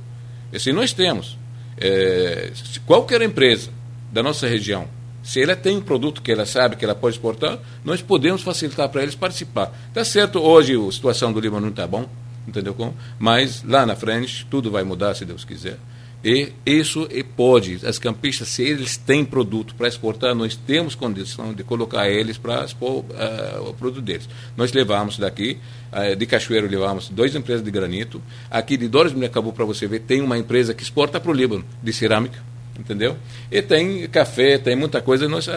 Assim 0.55 0.70
nós 0.70 0.92
temos. 0.92 1.37
É, 1.77 2.53
qualquer 2.87 3.20
empresa 3.20 3.70
da 4.12 4.23
nossa 4.23 4.47
região, 4.47 4.87
se 5.25 5.42
ela 5.42 5.57
tem 5.57 5.77
um 5.77 5.81
produto 5.81 6.23
que 6.23 6.31
ela 6.31 6.47
sabe 6.47 6.77
que 6.77 6.85
ela 6.85 6.94
pode 6.94 7.16
exportar, 7.16 7.59
nós 7.85 8.01
podemos 8.01 8.42
facilitar 8.42 8.88
para 8.88 9.03
eles 9.03 9.16
participar. 9.16 9.73
Está 9.88 10.05
certo, 10.05 10.38
hoje 10.38 10.77
a 10.77 10.92
situação 10.92 11.33
do 11.33 11.40
Líbano 11.40 11.62
não 11.62 11.70
está 11.70 11.85
bom, 11.85 12.09
entendeu? 12.47 12.94
Mas 13.18 13.64
lá 13.64 13.85
na 13.85 13.97
frente 13.97 14.47
tudo 14.49 14.70
vai 14.70 14.85
mudar, 14.85 15.14
se 15.14 15.25
Deus 15.25 15.44
quiser. 15.44 15.79
E 16.25 16.53
isso 16.65 17.07
e 17.11 17.23
pode, 17.23 17.87
as 17.87 17.99
campistas, 17.99 18.49
se 18.49 18.63
eles 18.63 18.97
têm 18.97 19.27
produto 19.27 19.75
para 19.75 19.87
exportar, 19.87 20.35
nós 20.35 20.57
temos 20.57 20.95
condição 20.95 21.53
de 21.53 21.63
colocar 21.63 22.09
eles 22.09 22.39
para 22.39 22.65
expor 22.65 23.01
uh, 23.01 23.69
o 23.69 23.75
produto 23.75 24.01
deles. 24.01 24.27
Nós 24.57 24.73
levamos 24.73 25.19
daqui, 25.19 25.59
uh, 25.93 26.17
de 26.17 26.25
Cachoeiro 26.25 26.67
levamos 26.67 27.11
duas 27.11 27.35
empresas 27.35 27.63
de 27.63 27.71
granito, 27.71 28.23
aqui 28.51 28.79
de 28.79 28.89
Dores 28.89 29.13
Minecabu, 29.13 29.53
para 29.53 29.67
você 29.67 29.87
ver, 29.87 30.01
tem 30.01 30.23
uma 30.23 30.39
empresa 30.39 30.73
que 30.73 30.83
exporta 30.83 31.21
para 31.21 31.31
o 31.31 31.35
Líbano, 31.35 31.63
de 31.83 31.93
cerâmica, 31.93 32.39
entendeu? 32.79 33.19
E 33.51 33.61
tem 33.61 34.09
café, 34.09 34.57
tem 34.57 34.75
muita 34.75 35.03
coisa, 35.03 35.29
nós 35.29 35.47
uh, 35.47 35.51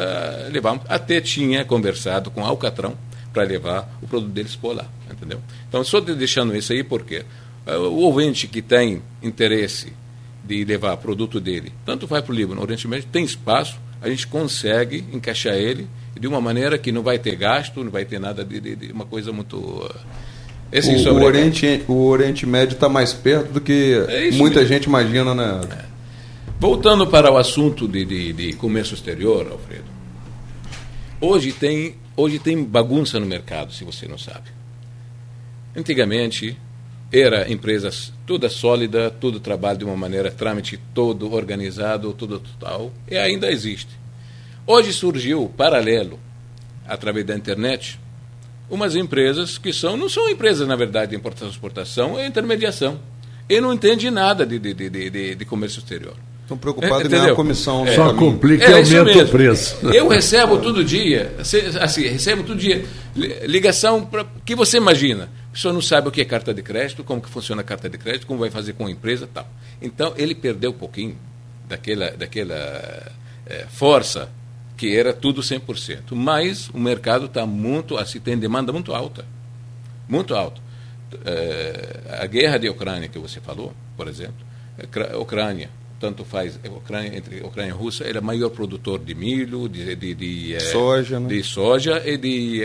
levamos. 0.51 0.84
Até 0.89 1.21
tinha 1.21 1.63
conversado 1.63 2.30
com 2.30 2.43
Alcatrão 2.43 2.97
para 3.32 3.43
levar 3.43 3.97
o 4.01 4.08
produto 4.08 4.32
deles 4.32 4.58
por 4.58 4.75
lá, 4.75 4.86
entendeu? 5.10 5.39
Então, 5.69 5.82
só 5.86 6.01
deixando 6.01 6.53
isso 6.58 6.73
aí, 6.73 6.84
porque 6.84 7.23
o 7.65 8.01
ouvinte 8.01 8.47
que 8.47 8.62
tem 8.62 9.01
interesse 9.21 9.93
de 10.47 10.63
levar 10.63 10.95
produto 10.97 11.39
dele, 11.39 11.71
tanto 11.86 12.07
vai 12.07 12.21
para 12.21 12.31
o 12.31 12.36
Líbano, 12.36 12.62
Oriente 12.62 12.88
Médio, 12.88 13.07
tem 13.12 13.23
espaço, 13.23 13.79
a 14.01 14.10
gente 14.10 14.27
consegue 14.27 15.03
encaixar 15.12 15.55
ele 15.55 15.88
de 16.19 16.27
uma 16.27 16.39
maneira 16.39 16.77
que 16.77 16.91
não 16.91 17.03
vai 17.03 17.19
ter 17.19 17.36
gasto, 17.36 17.83
não 17.83 17.91
vai 17.91 18.05
ter 18.05 18.19
nada 18.19 18.43
de, 18.43 18.60
de, 18.60 18.75
de 18.75 18.91
uma 18.91 19.05
coisa 19.05 19.31
muito. 19.31 19.89
Esse 20.71 21.07
o, 21.07 21.13
o, 21.13 21.23
Oriente, 21.23 21.83
o 21.88 22.05
Oriente 22.07 22.45
Médio 22.45 22.75
está 22.75 22.89
mais 22.89 23.13
perto 23.13 23.53
do 23.53 23.62
que 23.62 23.93
é 24.07 24.31
muita 24.31 24.60
mesmo. 24.60 24.73
gente 24.73 24.83
imagina, 24.86 25.33
né? 25.33 25.62
É. 25.71 25.86
Voltando 26.60 27.05
para 27.07 27.31
o 27.31 27.38
assunto 27.38 27.88
de, 27.88 28.03
de, 28.03 28.33
de 28.33 28.53
comércio 28.53 28.93
exterior, 28.95 29.47
Alfredo. 29.51 29.86
Hoje 31.21 31.51
tem, 31.51 31.95
hoje 32.15 32.39
tem 32.39 32.63
bagunça 32.63 33.19
no 33.19 33.25
mercado, 33.25 33.71
se 33.71 33.83
você 33.83 34.07
não 34.07 34.17
sabe. 34.17 34.49
Antigamente, 35.75 36.57
era 37.11 37.51
empresas 37.51 38.11
toda 38.25 38.49
sólida, 38.49 39.09
tudo 39.09 39.39
trabalho 39.39 39.79
de 39.79 39.85
uma 39.85 39.95
maneira, 39.95 40.29
trâmite 40.29 40.77
todo 40.93 41.33
organizado, 41.33 42.13
tudo 42.13 42.39
total, 42.39 42.91
e 43.09 43.17
ainda 43.17 43.49
existe. 43.49 43.89
Hoje 44.65 44.91
surgiu, 44.91 45.51
paralelo, 45.55 46.19
através 46.85 47.25
da 47.25 47.35
internet, 47.35 47.99
umas 48.69 48.95
empresas 48.95 49.57
que 49.57 49.71
são, 49.71 49.95
não 49.95 50.09
são 50.09 50.29
empresas, 50.29 50.67
na 50.67 50.75
verdade, 50.75 51.11
de 51.11 51.17
importação 51.17 51.47
e 51.47 51.51
exportação, 51.51 52.19
é 52.19 52.27
intermediação. 52.27 52.99
E 53.49 53.61
não 53.61 53.73
entende 53.73 54.11
nada 54.11 54.45
de, 54.45 54.59
de, 54.59 54.73
de, 54.73 54.89
de, 54.89 55.35
de 55.35 55.45
comércio 55.45 55.79
exterior. 55.79 56.15
Estão 56.41 56.57
preocupados 56.57 57.05
em 57.05 57.09
ganhar 57.09 57.35
comissão. 57.35 57.85
É, 57.85 57.95
Só 57.95 58.13
complica 58.13 58.65
é, 58.65 58.81
e 58.81 58.97
aumenta 58.97 59.23
o 59.23 59.27
preço. 59.27 59.77
Eu 59.93 60.07
recebo 60.07 60.57
todo 60.59 60.83
dia, 60.83 61.33
assim, 61.81 62.01
recebo 62.07 62.43
todo 62.43 62.57
dia 62.57 62.85
ligação 63.43 64.05
pra, 64.05 64.25
que 64.45 64.55
você 64.55 64.77
imagina 64.77 65.29
pessoa 65.57 65.73
não 65.73 65.81
sabe 65.81 66.07
o 66.07 66.11
que 66.11 66.21
é 66.21 66.25
carta 66.25 66.53
de 66.53 66.61
crédito, 66.61 67.03
como 67.03 67.19
que 67.19 67.27
funciona 67.27 67.61
a 67.61 67.65
carta 67.65 67.89
de 67.89 67.97
crédito, 67.97 68.27
como 68.27 68.39
vai 68.39 68.51
fazer 68.51 68.73
com 68.73 68.85
a 68.85 68.91
empresa 68.91 69.27
tal. 69.33 69.49
Então, 69.81 70.13
ele 70.15 70.35
perdeu 70.35 70.69
um 70.69 70.77
pouquinho 70.77 71.17
daquela, 71.67 72.11
daquela 72.11 73.11
é, 73.43 73.65
força 73.67 74.29
que 74.77 74.95
era 74.95 75.13
tudo 75.13 75.41
100%. 75.41 76.11
Mas 76.11 76.69
o 76.69 76.77
mercado 76.77 77.25
está 77.25 77.43
muito, 77.47 77.97
assim, 77.97 78.19
tem 78.19 78.37
demanda 78.37 78.71
muito 78.71 78.93
alta. 78.93 79.25
Muito 80.07 80.35
alta. 80.35 80.61
É, 81.25 82.21
a 82.21 82.27
guerra 82.27 82.59
da 82.59 82.69
Ucrânia 82.69 83.07
que 83.07 83.17
você 83.17 83.41
falou, 83.41 83.73
por 83.95 84.07
exemplo, 84.07 84.45
a 85.11 85.17
Ucrânia, 85.17 85.71
tanto 85.99 86.23
faz 86.23 86.59
a 86.63 86.69
Ucrânia, 86.69 87.17
entre 87.17 87.41
a 87.41 87.47
Ucrânia 87.47 87.71
e 87.71 87.73
a 87.73 87.75
Rússia, 87.75 88.03
é 88.03 88.19
o 88.19 88.23
maior 88.23 88.51
produtor 88.51 88.99
de 88.99 89.15
milho, 89.15 89.67
de, 89.67 89.95
de, 89.95 90.13
de, 90.13 90.59
soja, 90.59 91.19
né? 91.19 91.29
de 91.29 91.43
soja 91.43 92.03
e 92.05 92.15
de 92.15 92.63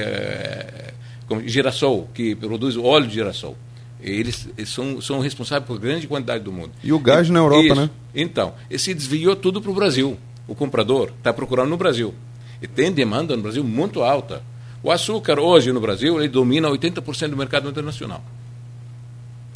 girassol, 1.41 2.09
que 2.15 2.35
produz 2.35 2.77
óleo 2.77 3.07
de 3.07 3.15
girassol. 3.15 3.57
Eles, 4.01 4.49
eles 4.59 4.71
são, 4.71 5.01
são 5.01 5.21
responsáveis 5.21 5.67
por 5.67 5.79
grande 5.79 6.09
quantidade 6.09 6.43
do 6.43 6.53
mundo. 6.53 6.73
E 6.83 6.93
o 6.93 6.99
gás 6.99 7.31
na 7.31 7.39
Europa, 7.39 7.65
Isso. 7.65 7.75
né? 7.77 7.91
Então, 8.15 8.55
esse 8.69 8.93
desviou 8.93 9.37
tudo 9.37 9.63
para 9.63 9.71
o 9.71 9.75
Brasil. 9.75 10.19
O 10.49 10.55
comprador 10.55 11.13
está 11.19 11.33
procurando 11.33 11.71
no 11.71 11.77
Brasil. 11.77 12.13
E 12.61 12.67
tem 12.67 12.91
demanda 12.91 13.37
no 13.37 13.43
Brasil 13.43 13.63
muito 13.63 14.03
alta. 14.03 14.43
O 14.83 14.91
açúcar, 14.91 15.39
hoje 15.39 15.73
no 15.73 15.81
Brasil, 15.81 16.19
ele 16.19 16.29
domina 16.29 16.69
80% 16.69 17.29
do 17.29 17.37
mercado 17.37 17.69
internacional. 17.69 18.23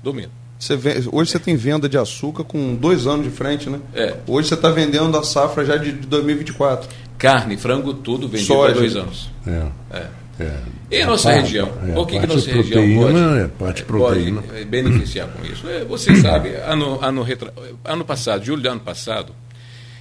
Domina. 0.03 0.31
Você 0.59 0.77
vê, 0.77 1.03
hoje 1.13 1.33
você 1.33 1.39
tem 1.39 1.57
venda 1.57 1.89
de 1.89 1.99
açúcar 1.99 2.45
com 2.45 2.75
dois 2.75 3.07
anos 3.07 3.25
de 3.25 3.31
frente, 3.31 3.69
né? 3.69 3.81
É. 3.93 4.17
Hoje 4.27 4.49
você 4.49 4.55
está 4.55 4.71
vendendo 4.71 5.17
a 5.19 5.23
safra 5.23 5.65
já 5.65 5.77
de 5.77 5.93
2024. 5.93 6.89
Carne, 7.19 7.57
frango, 7.57 7.93
tudo 7.93 8.29
vendido 8.29 8.63
há 8.63 8.71
dois 8.71 8.97
anos. 8.97 9.31
É. 9.47 9.67
é. 9.91 10.07
É, 10.39 10.61
e 10.91 11.03
a 11.03 11.07
nossa 11.07 11.33
região? 11.33 11.73
É, 11.89 11.99
o 11.99 12.05
que, 12.05 12.21
que 12.21 12.27
nossa 12.27 12.51
região 12.51 13.03
pode, 13.03 13.39
é, 13.39 13.49
parte 13.49 13.83
proteína. 13.85 14.43
pode 14.43 14.65
beneficiar 14.67 15.29
com 15.29 15.45
isso? 15.45 15.69
É, 15.69 15.85
você 15.85 16.15
sabe, 16.21 16.51
ano, 16.57 17.03
ano, 17.03 17.23
retra... 17.23 17.53
ano 17.85 18.05
passado, 18.05 18.45
julho 18.45 18.63
do 18.63 18.69
ano 18.69 18.81
passado, 18.81 19.35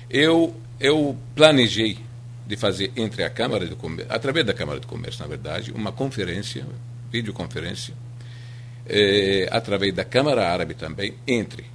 eu, 0.09 0.53
eu 0.79 1.15
planejei 1.33 1.99
de 2.45 2.57
fazer 2.57 2.91
entre 2.95 3.23
a 3.23 3.29
Câmara 3.29 3.65
de 3.65 3.75
Comércio, 3.75 4.13
através 4.13 4.45
da 4.45 4.53
Câmara 4.53 4.79
de 4.79 4.85
Comércio, 4.85 5.21
na 5.21 5.27
verdade, 5.27 5.71
uma 5.71 5.91
conferência, 5.91 6.65
videoconferência, 7.11 7.93
é, 8.87 9.47
através 9.51 9.93
da 9.93 10.03
Câmara 10.03 10.47
Árabe 10.47 10.73
também, 10.73 11.13
entre 11.25 11.65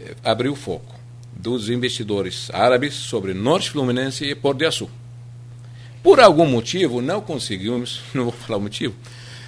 é, 0.00 0.14
abrir 0.24 0.48
o 0.48 0.56
foco 0.56 0.98
dos 1.32 1.70
investidores 1.70 2.50
árabes 2.52 2.94
sobre 2.94 3.32
Norte 3.32 3.70
Fluminense 3.70 4.24
e 4.24 4.34
Porto 4.34 4.58
de 4.58 4.66
Açúcar 4.66 4.97
por 6.02 6.20
algum 6.20 6.46
motivo, 6.46 7.00
não 7.00 7.20
conseguimos, 7.20 8.00
não 8.14 8.24
vou 8.24 8.32
falar 8.32 8.58
o 8.58 8.62
motivo, 8.62 8.94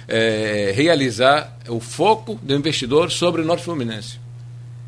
é, 0.07 0.71
realizar 0.75 1.57
o 1.67 1.79
foco 1.79 2.39
do 2.41 2.53
investidor 2.53 3.11
sobre 3.11 3.41
o 3.41 3.45
Norte 3.45 3.63
Fluminense. 3.63 4.19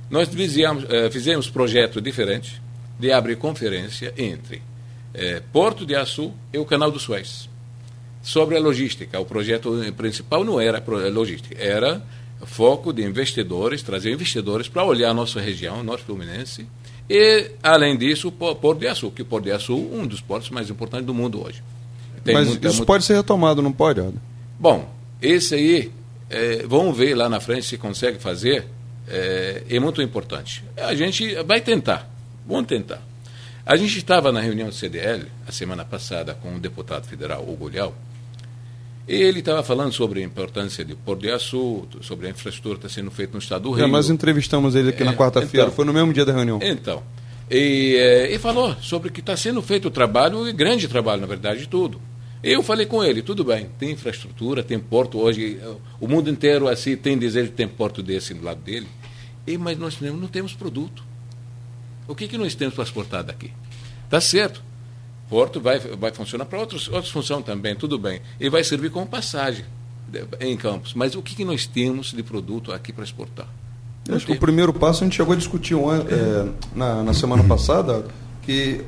Nós 0.10 0.30
fizemos, 0.30 0.86
é, 0.90 1.10
fizemos 1.10 1.50
projeto 1.50 2.02
diferente 2.02 2.62
de 3.00 3.12
abrir 3.12 3.38
conferência 3.38 4.14
entre 4.18 4.62
é, 5.14 5.42
Porto 5.52 5.86
de 5.86 5.96
Açu 5.96 6.34
e 6.52 6.58
o 6.58 6.66
Canal 6.66 6.92
do 6.92 7.00
Suez 7.00 7.50
sobre 8.24 8.58
a 8.58 8.60
logística. 8.60 9.20
O 9.20 9.26
projeto 9.26 9.72
principal 9.96 10.44
não 10.44 10.60
era 10.60 10.82
logística, 11.10 11.56
era 11.62 12.02
foco 12.46 12.94
de 12.94 13.04
investidores, 13.04 13.84
trazer 13.84 14.12
investidores 14.12 14.68
para 14.68 14.84
olhar 14.84 15.10
a 15.10 15.14
nossa 15.14 15.40
região, 15.40 15.84
Norte 15.84 16.06
Fluminense, 16.06 16.66
e, 17.10 17.52
além 17.62 17.98
disso, 17.98 18.30
o 18.30 18.32
Porto 18.32 18.80
de 18.80 18.88
Açu, 18.88 19.12
que 19.12 19.22
o 19.22 19.26
Porto 19.26 19.46
de 19.46 19.52
Açu 19.52 19.74
é 19.74 19.96
um 19.96 20.08
dos 20.08 20.22
portos 20.22 20.50
mais 20.50 20.70
importantes 20.70 21.06
do 21.06 21.14
mundo 21.14 21.44
hoje. 21.44 21.62
Tem 22.24 22.34
Mas 22.34 22.48
muita, 22.48 22.68
isso 22.68 22.78
muita... 22.78 22.88
pode 22.88 23.04
ser 23.04 23.16
retomado, 23.16 23.62
não 23.62 23.72
pode, 23.72 24.00
Aldo? 24.00 24.20
Bom, 24.58 24.90
esse 25.22 25.56
aí, 25.56 25.92
é, 26.30 26.66
vamos 26.66 26.98
ver 26.98 27.16
lá 27.16 27.28
na 27.28 27.40
frente 27.40 27.66
se 27.66 27.78
consegue 27.78 28.20
fazer, 28.20 28.66
é, 29.08 29.64
é 29.70 29.80
muito 29.80 30.02
importante. 30.02 30.64
A 30.78 30.96
gente 30.96 31.36
vai 31.44 31.60
tentar, 31.60 32.10
vamos 32.48 32.68
tentar. 32.68 33.02
A 33.66 33.76
gente 33.76 33.98
estava 33.98 34.32
na 34.32 34.42
reunião 34.42 34.70
do 34.70 34.76
CDL, 34.76 35.26
a 35.48 35.52
semana 35.52 35.84
passada, 35.84 36.34
com 36.34 36.56
o 36.56 36.60
deputado 36.60 37.06
federal, 37.06 37.44
Hugo 37.48 37.70
Leal, 37.70 37.94
Ele 39.08 39.40
estava 39.40 39.62
falando 39.64 39.92
sobre 39.92 40.22
a 40.22 40.24
importância 40.24 40.86
de 40.86 40.96
Porto 40.96 41.22
de 41.22 41.32
Açu, 41.32 41.86
sobre 42.02 42.28
a 42.28 42.30
infraestrutura 42.30 42.76
que 42.80 42.86
está 42.86 43.02
sendo 43.02 43.12
feita 43.12 43.34
no 43.34 43.40
estado 43.40 43.64
do 43.64 43.72
Rio. 43.72 43.86
É, 43.86 43.88
nós 43.88 44.10
entrevistamos 44.10 44.76
ele 44.76 44.90
aqui 44.90 45.04
é, 45.04 45.06
na 45.06 45.14
quarta-feira, 45.14 45.68
então, 45.68 45.76
foi 45.76 45.84
no 45.84 45.92
mesmo 45.92 46.14
dia 46.14 46.26
da 46.26 46.32
reunião. 46.32 46.60
Então, 46.62 47.04
e, 47.52 47.96
é, 47.98 48.34
e 48.34 48.40
falou 48.40 48.76
sobre 48.82 49.10
que 49.12 49.20
está 49.20 49.36
sendo 49.36 49.62
feito 49.62 49.90
o 49.90 49.92
trabalho, 49.92 50.48
e 50.48 50.54
grande 50.54 50.88
trabalho, 50.88 51.20
na 51.20 51.28
verdade, 51.28 51.60
de 51.60 51.68
tudo. 51.68 52.00
Eu 52.42 52.64
falei 52.64 52.86
com 52.86 53.04
ele, 53.04 53.22
tudo 53.22 53.44
bem, 53.44 53.70
tem 53.78 53.92
infraestrutura, 53.92 54.64
tem 54.64 54.80
porto 54.80 55.20
hoje, 55.20 55.60
o 56.00 56.08
mundo 56.08 56.30
inteiro 56.30 56.68
assim 56.68 56.96
tem 56.96 57.18
desejo 57.18 57.50
de 57.50 57.56
ter 57.56 57.68
porto 57.70 58.02
desse 58.02 58.34
do 58.34 58.44
lado 58.44 58.62
dele, 58.62 58.88
e, 59.46 59.58
mas 59.58 59.78
nós 59.78 60.00
não 60.00 60.28
temos 60.28 60.54
produto. 60.54 61.04
O 62.08 62.16
que, 62.16 62.28
que 62.28 62.38
nós 62.38 62.54
temos 62.56 62.74
para 62.74 62.84
exportar 62.84 63.24
daqui? 63.24 63.52
Está 64.06 64.20
certo, 64.20 64.62
porto 65.30 65.60
vai, 65.60 65.80
vai 65.80 66.12
funcionar 66.12 66.46
para 66.46 66.60
outras, 66.60 66.88
outras 66.88 67.10
funções 67.10 67.46
também, 67.46 67.76
tudo 67.76 67.98
bem. 67.98 68.22
E 68.40 68.50
vai 68.50 68.64
servir 68.64 68.90
como 68.92 69.06
passagem 69.06 69.66
em 70.40 70.56
Campos. 70.56 70.94
Mas 70.94 71.16
o 71.16 71.22
que, 71.22 71.36
que 71.36 71.46
nós 71.46 71.66
temos 71.66 72.12
de 72.12 72.24
produto 72.24 72.72
aqui 72.72 72.94
para 72.94 73.04
exportar? 73.04 73.48
Não 74.08 74.16
Acho 74.16 74.26
que 74.26 74.34
o 74.34 74.40
primeiro 74.40 74.74
passo 74.74 75.04
a 75.04 75.08
gente 75.08 75.16
chegou 75.16 75.34
a 75.34 75.38
discutir 75.38 75.76
é, 75.76 76.50
na, 76.76 77.04
na 77.04 77.14
semana 77.14 77.44
passada 77.44 78.06
que 78.42 78.82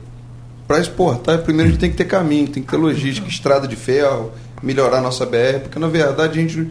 para 0.67 0.79
exportar, 0.79 1.41
primeiro 1.43 1.69
a 1.69 1.71
gente 1.71 1.79
tem 1.79 1.91
que 1.91 1.95
ter 1.97 2.05
caminho, 2.05 2.47
tem 2.47 2.61
que 2.61 2.69
ter 2.69 2.77
logística, 2.77 3.27
estrada 3.27 3.67
de 3.67 3.75
ferro, 3.75 4.31
melhorar 4.61 4.97
a 4.97 5.01
nossa 5.01 5.25
BR, 5.25 5.59
porque 5.63 5.77
na 5.77 5.87
verdade 5.87 6.39
a 6.39 6.41
gente. 6.41 6.69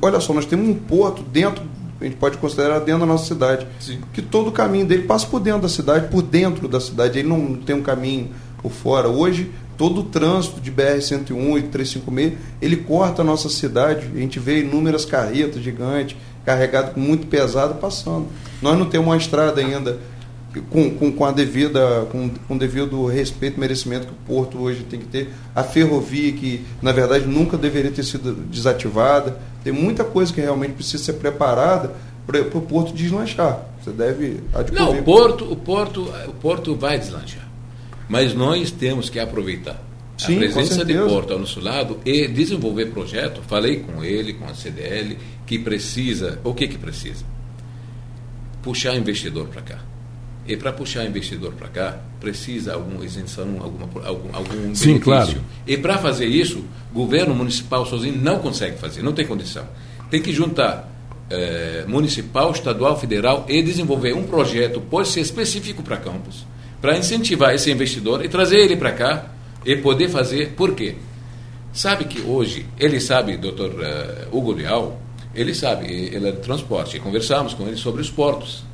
Olha 0.00 0.20
só, 0.20 0.32
nós 0.32 0.46
temos 0.46 0.66
um 0.66 0.74
porto 0.74 1.22
dentro, 1.22 1.62
a 2.00 2.04
gente 2.04 2.16
pode 2.16 2.38
considerar 2.38 2.78
dentro 2.80 3.00
da 3.00 3.06
nossa 3.06 3.26
cidade, 3.26 3.66
Sim. 3.78 4.00
que 4.12 4.22
todo 4.22 4.48
o 4.48 4.52
caminho 4.52 4.86
dele 4.86 5.02
passa 5.02 5.26
por 5.26 5.38
dentro 5.38 5.60
da 5.60 5.68
cidade, 5.68 6.08
por 6.08 6.22
dentro 6.22 6.66
da 6.66 6.80
cidade, 6.80 7.18
ele 7.18 7.28
não 7.28 7.56
tem 7.56 7.76
um 7.76 7.82
caminho 7.82 8.30
por 8.62 8.70
fora. 8.70 9.08
Hoje, 9.08 9.50
todo 9.76 10.00
o 10.00 10.04
trânsito 10.04 10.60
de 10.60 10.70
BR-101 10.70 11.58
e 11.58 11.62
356, 11.62 12.32
ele 12.60 12.76
corta 12.76 13.22
a 13.22 13.24
nossa 13.24 13.48
cidade. 13.48 14.08
A 14.14 14.18
gente 14.18 14.38
vê 14.38 14.60
inúmeras 14.60 15.04
carretas 15.04 15.62
gigantes, 15.62 16.16
carregadas 16.44 16.92
com 16.92 17.00
muito 17.00 17.26
pesado, 17.26 17.74
passando. 17.74 18.26
Nós 18.60 18.78
não 18.78 18.86
temos 18.86 19.06
uma 19.08 19.16
estrada 19.16 19.60
ainda 19.60 19.98
com, 20.70 20.90
com, 20.90 21.12
com 21.12 21.24
a 21.24 21.30
devida, 21.30 22.06
com, 22.10 22.30
com 22.48 22.58
devido 22.58 23.06
respeito 23.06 23.56
e 23.56 23.60
merecimento 23.60 24.06
que 24.06 24.12
o 24.12 24.26
Porto 24.26 24.58
hoje 24.58 24.82
tem 24.82 25.00
que 25.00 25.06
ter. 25.06 25.30
A 25.54 25.62
ferrovia, 25.62 26.32
que 26.32 26.64
na 26.82 26.92
verdade 26.92 27.26
nunca 27.26 27.56
deveria 27.56 27.90
ter 27.90 28.02
sido 28.02 28.34
desativada. 28.34 29.38
Tem 29.62 29.72
muita 29.72 30.04
coisa 30.04 30.32
que 30.32 30.40
realmente 30.40 30.72
precisa 30.72 31.02
ser 31.04 31.14
preparada 31.14 31.92
para 32.26 32.40
o 32.40 32.62
Porto 32.62 32.92
deslanchar. 32.92 33.64
Você 33.82 33.92
deve 33.92 34.40
adquirir. 34.52 34.80
Não, 34.80 34.98
o 34.98 35.02
Porto, 35.02 35.50
o 35.50 35.56
Porto, 35.56 36.12
o 36.26 36.32
Porto 36.34 36.74
vai 36.74 36.98
deslanchar. 36.98 37.49
Mas 38.10 38.34
nós 38.34 38.72
temos 38.72 39.08
que 39.08 39.20
aproveitar 39.20 39.80
Sim, 40.18 40.34
a 40.34 40.38
presença 40.40 40.84
de 40.84 40.94
Porto 40.94 41.32
ao 41.32 41.38
nosso 41.38 41.60
lado 41.60 42.00
e 42.04 42.26
desenvolver 42.26 42.86
projeto. 42.86 43.40
Falei 43.46 43.76
com 43.76 44.02
ele, 44.04 44.32
com 44.34 44.46
a 44.46 44.54
CDL, 44.54 45.16
que 45.46 45.60
precisa, 45.60 46.40
o 46.42 46.52
que 46.52 46.66
que 46.66 46.76
precisa? 46.76 47.24
Puxar 48.64 48.96
investidor 48.96 49.46
para 49.46 49.62
cá. 49.62 49.78
E 50.44 50.56
para 50.56 50.72
puxar 50.72 51.06
investidor 51.06 51.52
para 51.52 51.68
cá, 51.68 52.00
precisa 52.18 52.74
alguma 52.74 53.04
isenção, 53.04 53.58
alguma, 53.60 53.88
algum, 54.04 54.34
algum 54.34 54.74
Sim, 54.74 54.98
benefício. 54.98 55.00
Claro. 55.00 55.40
E 55.64 55.76
para 55.76 55.96
fazer 55.98 56.26
isso, 56.26 56.64
governo 56.92 57.32
municipal 57.32 57.86
sozinho 57.86 58.16
não 58.20 58.40
consegue 58.40 58.76
fazer, 58.76 59.02
não 59.02 59.12
tem 59.12 59.24
condição. 59.24 59.68
Tem 60.10 60.20
que 60.20 60.32
juntar 60.32 60.90
eh, 61.30 61.84
municipal, 61.86 62.50
estadual, 62.50 62.98
federal 62.98 63.46
e 63.48 63.62
desenvolver 63.62 64.14
um 64.14 64.24
projeto, 64.24 64.80
pode 64.80 65.08
ser 65.08 65.20
específico 65.20 65.80
para 65.80 65.96
campos, 65.96 66.44
para 66.80 66.96
incentivar 66.96 67.54
esse 67.54 67.70
investidor 67.70 68.24
e 68.24 68.28
trazer 68.28 68.58
ele 68.58 68.76
para 68.76 68.92
cá 68.92 69.26
e 69.64 69.76
poder 69.76 70.08
fazer. 70.08 70.52
Por 70.56 70.74
quê? 70.74 70.96
Sabe 71.72 72.04
que 72.04 72.20
hoje, 72.22 72.66
ele 72.78 73.00
sabe, 73.00 73.36
doutor 73.36 73.70
uh, 73.70 74.36
Hugo 74.36 74.52
Leal, 74.52 75.00
ele 75.34 75.54
sabe, 75.54 75.86
ele 75.86 76.28
é 76.28 76.32
de 76.32 76.38
transporte, 76.38 76.98
conversamos 76.98 77.54
com 77.54 77.66
ele 77.66 77.76
sobre 77.76 78.00
os 78.00 78.10
portos. 78.10 78.64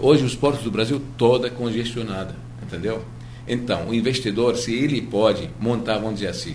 Hoje 0.00 0.24
os 0.24 0.34
portos 0.34 0.62
do 0.62 0.70
Brasil 0.70 1.02
toda 1.18 1.50
congestionada, 1.50 2.34
entendeu? 2.62 3.02
Então, 3.46 3.88
o 3.88 3.94
investidor, 3.94 4.56
se 4.56 4.72
ele 4.72 5.02
pode 5.02 5.50
montar, 5.60 5.98
vamos 5.98 6.14
dizer 6.14 6.28
assim, 6.28 6.54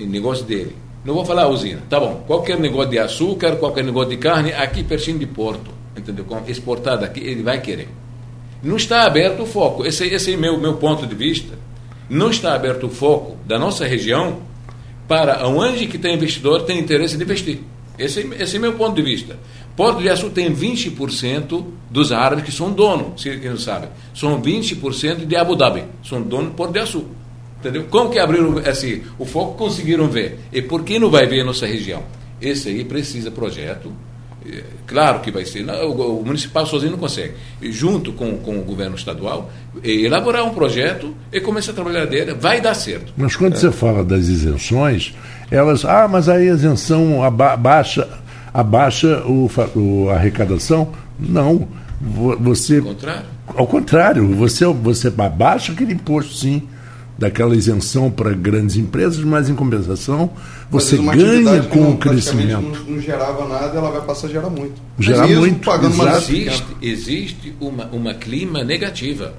o 0.00 0.06
negócio 0.06 0.44
dele, 0.44 0.74
não 1.04 1.14
vou 1.14 1.24
falar 1.24 1.46
usina, 1.48 1.82
tá 1.88 2.00
bom, 2.00 2.24
qualquer 2.26 2.58
negócio 2.58 2.90
de 2.90 2.98
açúcar, 2.98 3.56
qualquer 3.56 3.84
negócio 3.84 4.10
de 4.10 4.16
carne, 4.16 4.52
aqui 4.52 4.82
pertinho 4.82 5.18
de 5.18 5.26
porto, 5.26 5.70
entendeu? 5.96 6.26
Exportado 6.48 7.04
aqui, 7.04 7.20
ele 7.20 7.42
vai 7.42 7.60
querer. 7.60 7.88
Não 8.62 8.76
está 8.76 9.04
aberto 9.04 9.42
o 9.42 9.46
foco. 9.46 9.84
Esse, 9.84 10.06
esse 10.06 10.32
é 10.32 10.36
meu, 10.36 10.58
meu 10.58 10.74
ponto 10.74 11.06
de 11.06 11.14
vista. 11.14 11.58
Não 12.08 12.30
está 12.30 12.54
aberto 12.54 12.86
o 12.86 12.90
foco 12.90 13.36
da 13.44 13.58
nossa 13.58 13.84
região 13.84 14.38
para 15.08 15.46
onde 15.46 15.86
que 15.86 15.98
tem 15.98 16.14
investidor 16.14 16.62
tem 16.62 16.78
interesse 16.78 17.16
de 17.16 17.22
investir. 17.22 17.60
Esse, 17.98 18.20
esse 18.38 18.56
é 18.56 18.58
meu 18.58 18.74
ponto 18.74 18.94
de 18.94 19.02
vista. 19.02 19.38
Porto 19.76 20.00
de 20.00 20.08
Açu 20.08 20.30
tem 20.30 20.54
20% 20.54 21.64
dos 21.90 22.12
árabes 22.12 22.44
que 22.44 22.52
são 22.52 22.72
donos, 22.72 23.20
se 23.20 23.36
quem 23.38 23.50
não 23.50 23.58
sabe. 23.58 23.88
São 24.14 24.40
20% 24.40 25.26
de 25.26 25.36
Abu 25.36 25.54
Dhabi. 25.54 25.84
São 26.04 26.22
donos 26.22 26.48
do 26.48 26.54
Porto 26.54 26.72
de 26.72 26.78
Açu. 26.78 27.04
Entendeu? 27.58 27.86
Como 27.90 28.10
que 28.10 28.18
abriram 28.18 28.58
assim, 28.58 29.02
o 29.18 29.24
foco 29.24 29.56
conseguiram 29.56 30.08
ver? 30.08 30.38
E 30.52 30.60
por 30.60 30.84
que 30.84 30.98
não 30.98 31.10
vai 31.10 31.26
ver 31.26 31.40
a 31.40 31.44
nossa 31.44 31.66
região? 31.66 32.02
Esse 32.40 32.68
aí 32.68 32.84
precisa 32.84 33.30
projeto, 33.30 33.92
Claro 34.86 35.20
que 35.20 35.30
vai 35.30 35.44
ser. 35.44 35.64
O, 35.68 36.22
municipal 36.24 36.66
sozinho 36.66 36.92
não 36.92 36.98
consegue. 36.98 37.34
Junto 37.62 38.12
com, 38.12 38.36
com 38.38 38.58
o 38.58 38.62
governo 38.62 38.96
estadual, 38.96 39.50
elaborar 39.82 40.44
um 40.44 40.54
projeto 40.54 41.14
e 41.32 41.40
começar 41.40 41.72
a 41.72 41.74
trabalhar 41.74 42.06
dele, 42.06 42.34
vai 42.34 42.60
dar 42.60 42.74
certo. 42.74 43.12
Mas 43.16 43.36
quando 43.36 43.54
é. 43.54 43.56
você 43.56 43.72
fala 43.72 44.04
das 44.04 44.28
isenções, 44.28 45.14
elas. 45.50 45.84
Ah, 45.84 46.06
mas 46.08 46.28
a 46.28 46.40
isenção 46.40 47.22
abaixa, 47.22 48.08
abaixa 48.52 49.22
o, 49.26 49.50
o, 49.74 50.10
a 50.10 50.14
arrecadação? 50.14 50.92
Não. 51.18 51.68
Você. 52.00 52.78
Ao 52.78 52.84
contrário. 52.84 53.36
Ao 53.54 53.66
contrário, 53.66 54.34
você, 54.34 54.66
você 54.66 55.08
abaixa 55.08 55.72
aquele 55.72 55.94
imposto, 55.94 56.34
sim 56.34 56.68
daquela 57.18 57.56
isenção 57.56 58.10
para 58.10 58.32
grandes 58.32 58.76
empresas, 58.76 59.18
mas 59.24 59.48
em 59.48 59.54
compensação 59.54 60.30
você 60.70 60.96
ganha 60.96 61.62
com 61.62 61.80
não, 61.80 61.92
o 61.92 61.96
crescimento. 61.96 62.60
Não, 62.60 62.84
não, 62.94 63.00
gerava 63.00 63.48
nada, 63.48 63.78
ela 63.78 63.90
vai 63.90 64.02
passar 64.02 64.26
a 64.26 64.30
gerar 64.30 64.50
muito. 64.50 64.74
Gerar 64.98 65.26
muito. 65.26 65.64
Pagando 65.64 65.94
uma 65.94 66.16
existe, 66.16 66.66
existe 66.82 67.54
uma, 67.60 67.86
uma 67.86 68.14
clima 68.14 68.62
negativa. 68.62 69.34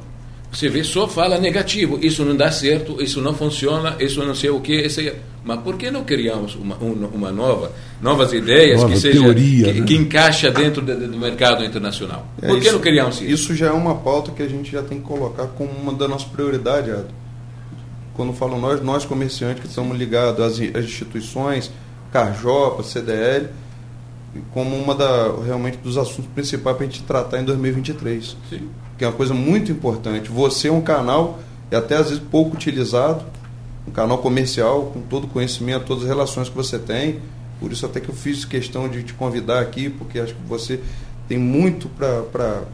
Você 0.52 0.70
vê, 0.70 0.84
só 0.84 1.08
fala 1.08 1.38
negativo. 1.38 2.00
Isso 2.02 2.24
não 2.24 2.36
dá 2.36 2.50
certo, 2.50 3.02
isso 3.02 3.22
não 3.22 3.34
funciona, 3.34 3.98
isso 4.00 4.24
não 4.24 4.34
sei 4.34 4.50
o 4.50 4.62
que. 4.62 4.86
É... 4.86 5.16
Mas 5.44 5.60
por 5.60 5.78
que 5.78 5.92
não 5.92 6.04
criamos 6.04 6.56
uma, 6.56 6.78
uma 6.78 7.32
nova, 7.32 7.72
novas 8.02 8.34
ideias 8.34 8.82
nova 8.82 8.94
que 8.94 9.00
seja 9.00 9.20
teoria, 9.22 9.74
que, 9.74 9.80
né? 9.82 9.86
que, 9.86 9.96
encaixa 9.96 10.50
dentro 10.50 10.82
do, 10.82 11.08
do 11.08 11.18
mercado 11.18 11.64
internacional? 11.64 12.26
É, 12.42 12.48
por 12.48 12.60
que 12.60 12.66
isso, 12.66 12.74
não 12.74 12.80
criamos 12.82 13.22
isso? 13.22 13.32
Isso 13.32 13.56
já 13.56 13.68
é 13.68 13.72
uma 13.72 13.96
pauta 13.96 14.32
que 14.32 14.42
a 14.42 14.48
gente 14.48 14.72
já 14.72 14.82
tem 14.82 15.00
que 15.00 15.06
colocar 15.06 15.48
como 15.48 15.70
uma 15.72 15.94
da 15.94 16.08
nossa 16.08 16.26
prioridade, 16.28 16.92
Ado 16.92 17.17
quando 18.18 18.34
falo 18.34 18.60
nós, 18.60 18.84
nós 18.84 19.06
comerciantes 19.06 19.62
que 19.62 19.68
estamos 19.68 19.96
ligados 19.96 20.44
às, 20.44 20.54
às 20.76 20.86
instituições, 20.86 21.72
Carjopa, 22.12 22.84
CDL, 22.84 23.48
como 24.54 24.76
uma 24.76 24.96
da 24.96 25.32
realmente 25.46 25.78
dos 25.78 25.98
assuntos 25.98 26.26
principais 26.34 26.76
para 26.76 26.86
a 26.86 26.90
gente 26.90 27.04
tratar 27.04 27.40
em 27.40 27.46
2023. 27.46 28.36
Sim. 28.50 28.70
Que 28.98 29.06
é 29.06 29.08
uma 29.08 29.14
coisa 29.14 29.34
muito 29.34 29.72
importante. 29.72 30.30
Você 30.30 30.68
é 30.68 30.72
um 30.72 30.82
canal, 30.82 31.40
e 31.72 31.76
até 31.76 31.96
às 31.96 32.10
vezes 32.10 32.24
pouco 32.32 32.56
utilizado, 32.56 33.24
um 33.88 33.92
canal 33.92 34.18
comercial, 34.18 34.92
com 34.94 35.02
todo 35.02 35.26
o 35.26 35.28
conhecimento, 35.28 35.86
todas 35.86 36.04
as 36.04 36.10
relações 36.10 36.50
que 36.50 36.56
você 36.56 36.80
tem. 36.80 37.20
Por 37.60 37.72
isso 37.72 37.86
até 37.86 38.00
que 38.00 38.10
eu 38.10 38.16
fiz 38.16 38.46
questão 38.46 38.90
de 38.90 39.04
te 39.04 39.14
convidar 39.14 39.60
aqui, 39.60 39.90
porque 39.90 40.20
acho 40.20 40.34
que 40.34 40.42
você 40.48 40.80
tem 41.28 41.38
muito 41.38 41.88
para 41.90 42.24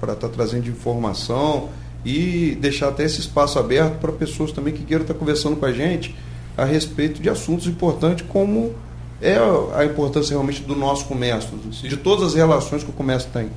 estar 0.01 0.15
tá 0.15 0.29
trazendo 0.29 0.63
de 0.63 0.71
informação 0.71 1.69
e 2.05 2.57
deixar 2.59 2.89
até 2.89 3.03
esse 3.03 3.19
espaço 3.19 3.57
aberto 3.57 3.99
para 3.99 4.11
pessoas 4.11 4.51
também 4.51 4.73
que 4.73 4.83
queiram 4.83 5.03
estar 5.03 5.13
conversando 5.13 5.55
com 5.55 5.65
a 5.65 5.71
gente 5.71 6.15
a 6.57 6.65
respeito 6.65 7.21
de 7.21 7.29
assuntos 7.29 7.67
importantes 7.67 8.25
como 8.27 8.75
é 9.21 9.37
a 9.75 9.85
importância 9.85 10.31
realmente 10.31 10.61
do 10.63 10.75
nosso 10.75 11.05
comércio, 11.05 11.57
Sim. 11.71 11.87
de 11.87 11.95
todas 11.95 12.27
as 12.27 12.33
relações 12.33 12.83
que 12.83 12.89
o 12.89 12.93
comércio 12.93 13.29
tem. 13.31 13.49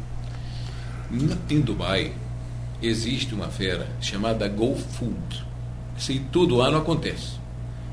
Em 1.50 1.60
Dubai 1.60 2.12
existe 2.80 3.34
uma 3.34 3.48
feira 3.48 3.88
chamada 4.00 4.46
Go 4.48 4.76
Food. 4.76 5.44
Isso 5.98 6.12
aí 6.12 6.20
todo 6.30 6.60
ano 6.60 6.78
acontece. 6.78 7.36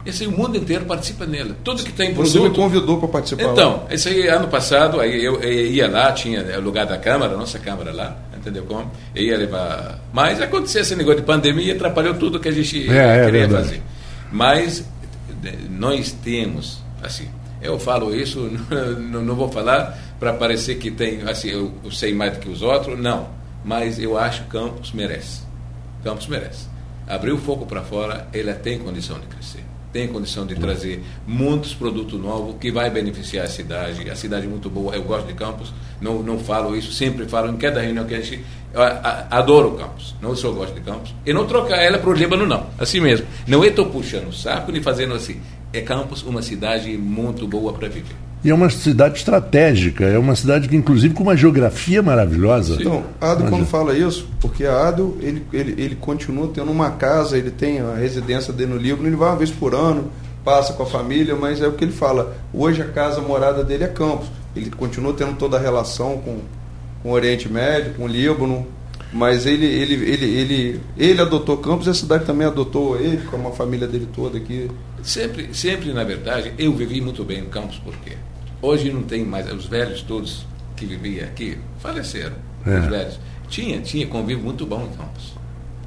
Esse 0.06 0.24
aí, 0.24 0.30
o 0.30 0.38
mundo 0.38 0.58
inteiro 0.58 0.84
participa 0.84 1.26
nela. 1.26 1.56
Tudo 1.64 1.82
que 1.82 1.94
tem 1.94 2.14
produto. 2.14 2.34
Você 2.34 2.40
me 2.42 2.54
convidou 2.54 3.00
para 3.00 3.08
participar. 3.08 3.44
Então, 3.44 3.84
lá. 3.84 3.88
esse 3.90 4.10
aí 4.10 4.28
ano 4.28 4.50
passado, 4.50 5.00
aí 5.00 5.24
eu, 5.24 5.42
eu 5.42 5.66
ia 5.72 5.90
lá, 5.90 6.12
tinha 6.12 6.60
o 6.60 6.62
lugar 6.62 6.86
da 6.86 6.98
Câmara, 6.98 7.38
nossa 7.38 7.58
Câmara 7.58 7.94
lá 7.94 8.18
entendeu 8.44 8.66
como? 8.66 8.92
Eu 9.16 9.24
ia 9.24 9.38
levar. 9.38 10.00
Mas 10.12 10.42
aconteceu 10.42 10.82
esse 10.82 10.96
negócio 10.96 11.22
de 11.22 11.26
pandemia 11.26 11.66
e 11.66 11.72
atrapalhou 11.72 12.14
tudo 12.16 12.40
que 12.40 12.50
a 12.50 12.52
gente 12.52 12.90
é, 12.90 13.22
é 13.22 13.26
queria 13.26 13.46
é 13.46 13.50
fazer. 13.50 13.82
Mas 14.32 14.86
nós 15.70 16.12
temos, 16.12 16.84
assim, 17.02 17.28
eu 17.62 17.80
falo 17.80 18.14
isso, 18.14 18.52
não, 19.00 19.24
não 19.24 19.36
vou 19.36 19.50
falar 19.50 19.98
para 20.20 20.34
parecer 20.34 20.76
que 20.76 20.92
tem, 20.92 21.22
assim, 21.24 21.50
eu, 21.50 21.72
eu, 21.84 21.92
sei 21.92 22.14
mais 22.14 22.34
do 22.34 22.40
que 22.40 22.50
os 22.50 22.62
outros, 22.62 23.00
não. 23.00 23.30
Mas 23.64 23.98
eu 23.98 24.18
acho 24.18 24.44
que 24.44 24.50
Campos 24.50 24.92
merece. 24.92 25.42
Campos 26.04 26.28
merece. 26.28 26.68
Abrir 27.08 27.32
o 27.32 27.38
foco 27.38 27.66
para 27.66 27.82
fora, 27.82 28.28
ele 28.34 28.54
tem 28.54 28.80
condição 28.80 29.20
de 29.20 29.28
crescer. 29.28 29.64
Tem 29.94 30.08
condição 30.08 30.46
de 30.46 30.56
trazer 30.56 31.04
muitos 31.26 31.76
produtos 31.76 32.20
novos 32.20 32.56
que 32.60 32.72
vai 32.72 32.90
beneficiar 32.90 33.46
a 33.46 33.50
cidade. 33.50 34.10
A 34.10 34.16
cidade 34.16 34.48
é 34.48 34.50
muito 34.50 34.70
boa, 34.70 34.96
eu 34.96 35.04
gosto 35.04 35.28
de 35.28 35.34
Campos, 35.36 35.72
não, 36.02 36.24
não 36.24 36.40
falo 36.40 36.76
isso, 36.76 36.92
sempre 36.92 37.26
falo 37.26 37.50
em 37.50 37.58
cada 37.58 37.80
reunião 37.80 38.04
que 38.04 38.16
a 38.16 38.20
gente. 38.20 38.44
Adoro 39.30 39.74
Campos, 39.74 40.16
não 40.20 40.36
só 40.36 40.52
gosto 40.52 40.74
de 40.74 40.82
Campos. 40.82 41.14
E 41.24 41.32
não 41.32 41.46
trocar 41.46 41.78
ela 41.78 42.00
para 42.00 42.10
o 42.10 42.14
Líbano, 42.14 42.48
não. 42.48 42.66
Assim 42.80 43.00
mesmo. 43.00 43.28
Não 43.48 43.64
estou 43.64 43.86
puxando 43.86 44.30
o 44.30 44.34
saco 44.34 44.72
nem 44.72 44.82
fazendo 44.82 45.14
assim. 45.14 45.40
É 45.72 45.80
Campos 45.82 46.24
uma 46.24 46.42
cidade 46.42 46.98
muito 46.98 47.48
boa 47.48 47.72
para 47.72 47.88
viver. 47.88 48.23
E 48.44 48.50
é 48.50 48.54
uma 48.54 48.70
cidade 48.70 49.18
estratégica, 49.20 50.04
é 50.04 50.20
uma 50.20 50.36
cidade 50.36 50.68
que, 50.68 50.76
inclusive, 50.76 51.14
com 51.14 51.24
uma 51.24 51.36
geografia 51.36 52.04
maravilhosa. 52.04 52.76
Então, 52.78 53.04
Ado, 53.22 53.46
quando 53.46 53.66
fala 53.66 53.98
isso, 53.98 54.28
porque 54.42 54.66
a 54.66 54.90
Ado, 54.90 55.18
ele, 55.22 55.46
ele, 55.54 55.82
ele 55.82 55.96
continua 55.96 56.50
tendo 56.54 56.70
uma 56.70 56.92
casa, 56.92 57.38
ele 57.38 57.52
tem 57.52 57.80
a 57.80 57.96
residência 57.96 58.52
dele 58.52 58.74
no 58.74 58.78
Líbano, 58.78 59.08
ele 59.08 59.16
vai 59.16 59.30
uma 59.30 59.38
vez 59.38 59.50
por 59.50 59.74
ano, 59.74 60.12
passa 60.44 60.74
com 60.74 60.84
a 60.84 60.86
família, 60.86 61.38
mas 61.38 61.62
é 61.62 61.68
o 61.68 61.72
que 61.72 61.86
ele 61.86 61.94
fala. 61.94 62.36
Hoje 62.54 62.82
a 62.82 62.86
casa, 62.86 63.22
a 63.22 63.24
morada 63.24 63.64
dele 63.64 63.86
é 63.86 63.88
Campos. 63.88 64.28
Ele 64.54 64.70
continua 64.72 65.14
tendo 65.14 65.38
toda 65.38 65.56
a 65.56 65.60
relação 65.60 66.18
com, 66.18 66.40
com 67.02 67.10
o 67.10 67.14
Oriente 67.14 67.48
Médio, 67.48 67.94
com 67.94 68.04
o 68.04 68.08
Líbano, 68.08 68.68
mas 69.14 69.46
ele, 69.46 69.66
ele, 69.66 69.94
ele, 69.94 70.26
ele, 70.26 70.82
ele 70.98 71.22
adotou 71.22 71.56
Campos 71.58 71.88
e 71.88 71.92
a 71.92 71.94
cidade 71.94 72.26
também 72.26 72.46
adotou 72.46 73.00
ele, 73.00 73.24
com 73.26 73.48
a 73.48 73.52
família 73.52 73.88
dele 73.88 74.10
toda 74.14 74.38
aqui. 74.38 74.70
Sempre, 75.02 75.54
sempre, 75.54 75.94
na 75.94 76.04
verdade, 76.04 76.54
eu 76.58 76.74
vivi 76.74 77.00
muito 77.00 77.24
bem 77.24 77.40
em 77.40 77.46
Campos, 77.46 77.78
por 77.78 77.96
quê? 77.98 78.18
Hoje 78.64 78.94
não 78.94 79.04
tem 79.04 79.26
mais, 79.26 79.52
os 79.52 79.66
velhos 79.66 80.04
todos 80.04 80.46
que 80.78 80.86
viviam 80.86 81.26
aqui 81.26 81.58
faleceram, 81.80 82.38
é. 82.66 82.80
os 82.80 82.86
velhos. 82.86 83.20
Tinha, 83.50 83.82
tinha 83.82 84.08
convívio 84.08 84.42
muito 84.42 84.66
bom 84.66 84.86
em 84.86 84.98
Campos. 84.98 85.34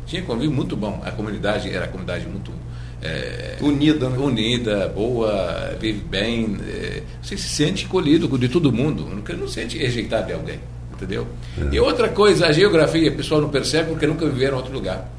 Tinha 0.07 0.21
convívio 0.21 0.55
muito 0.55 0.77
bom. 0.77 1.01
A 1.03 1.11
comunidade 1.11 1.71
era 1.71 1.87
a 1.87 1.89
comunidade 1.89 2.27
muito 2.27 2.53
é, 3.01 3.57
unida, 3.63 4.11
né? 4.11 4.19
unida, 4.19 4.89
boa, 4.95 5.75
vive 5.81 6.01
bem. 6.01 6.59
É, 6.69 7.03
você 7.23 7.39
se 7.39 7.49
sente 7.49 7.87
colhido 7.87 8.29
de 8.39 8.47
todo 8.47 8.71
mundo, 8.71 9.09
não, 9.09 9.39
não 9.39 9.49
sente 9.49 9.79
rejeitado 9.79 10.27
de 10.27 10.35
alguém, 10.35 10.61
entendeu? 10.93 11.27
É. 11.59 11.75
E 11.75 11.81
outra 11.81 12.11
coisa, 12.11 12.47
a 12.47 12.53
geografia, 12.53 13.11
o 13.11 13.17
pessoal 13.17 13.41
não 13.41 13.49
percebe 13.49 13.89
porque 13.89 14.07
nunca 14.07 14.27
viveram 14.27 14.57
em 14.57 14.59
outro 14.59 14.75
lugar. 14.75 15.11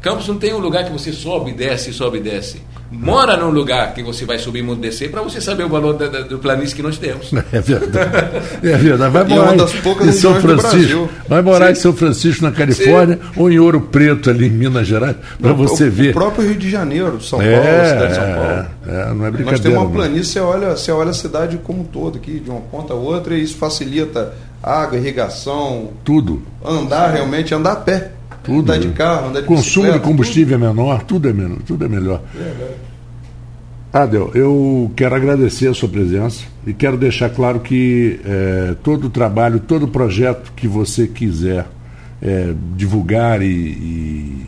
Campos 0.00 0.26
não 0.26 0.36
tem 0.36 0.52
um 0.52 0.58
lugar 0.58 0.84
que 0.84 0.90
você 0.90 1.12
sobe, 1.12 1.52
desce, 1.52 1.92
sobe, 1.92 2.18
desce 2.18 2.60
mora 2.90 3.36
num 3.36 3.50
lugar 3.50 3.92
que 3.94 4.02
você 4.02 4.24
vai 4.24 4.38
subir 4.38 4.60
e 4.60 4.62
muito 4.62 4.80
descer 4.80 5.10
para 5.10 5.22
você 5.22 5.40
saber 5.40 5.64
o 5.64 5.68
valor 5.68 5.94
da, 5.94 6.08
da, 6.08 6.20
do 6.20 6.38
planície 6.38 6.74
que 6.74 6.82
nós 6.82 6.98
temos. 6.98 7.30
É 7.50 7.60
verdade. 7.60 8.36
É 8.62 8.76
verdade. 8.76 9.12
Vai 9.12 9.24
morar 9.24 9.56
em, 9.56 10.08
em 10.08 10.12
São 10.12 10.34
Francisco. 10.40 11.08
Vai 11.26 11.40
morar 11.40 11.66
Sim. 11.66 11.72
em 11.72 11.74
São 11.76 11.92
Francisco, 11.94 12.44
na 12.44 12.52
Califórnia, 12.52 13.16
Sim. 13.16 13.40
ou 13.40 13.50
em 13.50 13.58
Ouro 13.58 13.80
Preto, 13.80 14.28
ali 14.28 14.46
em 14.46 14.50
Minas 14.50 14.86
Gerais, 14.86 15.16
para 15.40 15.52
você 15.54 15.84
o, 15.84 15.90
ver. 15.90 16.10
O 16.10 16.14
próprio 16.14 16.48
Rio 16.48 16.56
de 16.56 16.70
Janeiro, 16.70 17.20
São 17.22 17.40
é, 17.40 17.58
Paulo, 17.58 17.88
cidade 17.88 18.08
de 18.08 18.14
São 18.14 18.24
Paulo. 18.24 18.66
É, 18.86 19.14
não 19.14 19.26
é 19.26 19.30
brincadeira. 19.30 19.50
Nós 19.50 19.60
temos 19.60 19.78
uma 19.78 19.90
planície, 19.90 20.32
você 20.32 20.40
olha, 20.40 20.70
você 20.76 20.92
olha 20.92 21.10
a 21.10 21.14
cidade 21.14 21.58
como 21.64 21.80
um 21.80 21.84
todo 21.84 22.18
aqui, 22.18 22.38
de 22.38 22.50
uma 22.50 22.60
ponta 22.60 22.92
a 22.92 22.96
outra, 22.96 23.34
e 23.34 23.42
isso 23.42 23.56
facilita 23.56 24.34
água, 24.62 24.98
irrigação. 24.98 25.90
Tudo. 26.04 26.42
Andar 26.64 27.12
realmente, 27.12 27.54
andar 27.54 27.72
a 27.72 27.76
pé. 27.76 28.12
Tudo. 28.42 28.72
Andar 28.72 28.78
de 28.78 28.88
carro, 28.88 29.28
andar 29.28 29.40
de 29.40 29.46
Consumo 29.46 29.92
de 29.92 29.98
combustível 29.98 30.58
tudo. 30.58 30.68
é 30.68 30.72
menor, 30.72 31.02
tudo 31.02 31.28
é 31.28 31.32
menor, 31.32 31.58
tudo 31.66 31.84
é 31.84 31.88
melhor. 31.88 32.22
É, 32.34 32.87
Adel, 33.92 34.30
eu 34.34 34.90
quero 34.94 35.14
agradecer 35.14 35.68
a 35.68 35.74
sua 35.74 35.88
presença 35.88 36.44
e 36.66 36.74
quero 36.74 36.98
deixar 36.98 37.30
claro 37.30 37.60
que 37.60 38.20
é, 38.24 38.76
todo 38.82 39.06
o 39.06 39.10
trabalho, 39.10 39.60
todo 39.60 39.84
o 39.84 39.88
projeto 39.88 40.52
que 40.54 40.68
você 40.68 41.06
quiser 41.06 41.66
é, 42.20 42.52
divulgar 42.76 43.40
e, 43.40 43.46
e, 43.46 44.46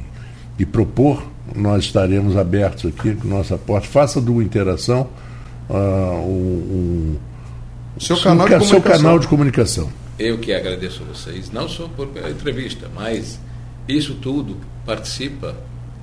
e, 0.59 0.67
propor, 0.67 1.25
nós 1.57 1.85
estaremos 1.85 2.37
abertos 2.37 2.93
aqui 2.93 3.15
com 3.15 3.29
nossa 3.29 3.57
porta. 3.57 3.89
Faça 3.89 4.21
do 4.21 4.43
Interação 4.43 5.09
uh, 5.71 5.75
um, 5.75 7.17
um, 7.97 8.01
seu, 8.01 8.21
canal 8.21 8.47
um, 8.47 8.61
seu 8.61 8.83
canal 8.83 9.19
de 9.19 9.27
comunicação. 9.27 9.91
Eu 10.19 10.39
que 10.39 10.53
agradeço 10.53 11.03
a 11.03 11.07
vocês, 11.15 11.51
não 11.51 11.67
só 11.67 11.89
por 11.89 12.11
entrevista, 12.29 12.91
mas 12.95 13.41
isso 13.89 14.17
tudo 14.17 14.59
participa 14.85 15.57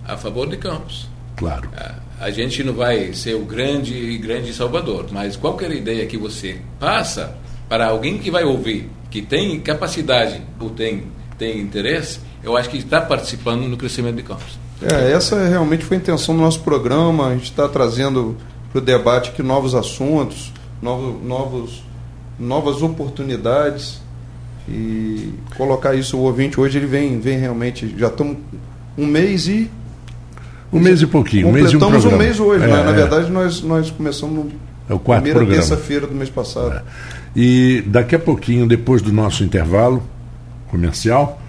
a 0.03 0.17
favor 0.17 0.49
de 0.49 0.57
Campos. 0.57 1.07
Claro. 1.35 1.69
A, 1.75 2.06
a 2.19 2.31
gente 2.31 2.63
não 2.63 2.73
vai 2.73 3.13
ser 3.13 3.35
o 3.35 3.45
grande 3.45 4.17
grande 4.17 4.53
Salvador, 4.53 5.07
mas 5.11 5.35
qualquer 5.35 5.71
ideia 5.71 6.05
que 6.05 6.17
você 6.17 6.57
passa 6.79 7.35
para 7.69 7.87
alguém 7.87 8.17
que 8.17 8.31
vai 8.31 8.43
ouvir, 8.43 8.89
que 9.09 9.21
tem 9.21 9.59
capacidade 9.59 10.41
ou 10.59 10.69
tem, 10.69 11.03
tem 11.37 11.59
interesse, 11.59 12.19
eu 12.43 12.57
acho 12.57 12.69
que 12.69 12.77
está 12.77 13.01
participando 13.01 13.67
no 13.67 13.77
crescimento 13.77 14.15
de 14.15 14.23
Campos. 14.23 14.57
É, 14.81 15.11
essa 15.11 15.47
realmente 15.47 15.83
foi 15.83 15.97
a 15.97 15.99
intenção 15.99 16.35
do 16.35 16.41
nosso 16.41 16.61
programa. 16.61 17.27
A 17.27 17.33
gente 17.33 17.45
está 17.45 17.67
trazendo 17.67 18.37
para 18.71 18.79
o 18.79 18.81
debate 18.81 19.31
aqui 19.31 19.41
novos 19.41 19.73
assuntos, 19.73 20.51
novos, 20.81 21.23
novos, 21.23 21.83
novas 22.39 22.81
oportunidades 22.81 24.01
e 24.67 25.33
colocar 25.55 25.95
isso 25.95 26.17
o 26.17 26.21
ouvinte 26.21 26.59
hoje 26.59 26.77
ele 26.77 26.87
vem 26.87 27.21
vem 27.21 27.37
realmente 27.37 27.95
já 27.97 28.07
estamos 28.07 28.37
um 28.97 29.05
mês 29.05 29.47
e 29.47 29.71
um 30.71 30.79
mês 30.79 31.01
e 31.01 31.07
pouquinho 31.07 31.47
um 31.47 31.51
mês 31.51 31.71
e 31.71 31.75
um, 31.75 31.79
programa. 31.79 32.07
um 32.07 32.17
mês 32.17 32.39
hoje 32.39 32.63
é, 32.63 32.67
na, 32.67 32.83
na, 32.83 32.91
verdade 32.91 33.31
nós 33.31 33.61
nós 33.61 33.89
começamos 33.89 34.35
no 34.35 34.51
é 34.89 34.93
o 34.93 34.99
quarto 34.99 35.23
primeira 35.23 35.45
terça-feira 35.45 36.07
do 36.07 36.15
mês 36.15 36.29
passado 36.29 36.73
é. 36.73 36.81
e 37.35 37.83
daqui 37.85 38.15
a 38.15 38.19
pouquinho 38.19 38.67
depois 38.67 39.01
do 39.01 39.11
nosso 39.11 39.43
intervalo 39.43 40.03
comercial 40.69 41.41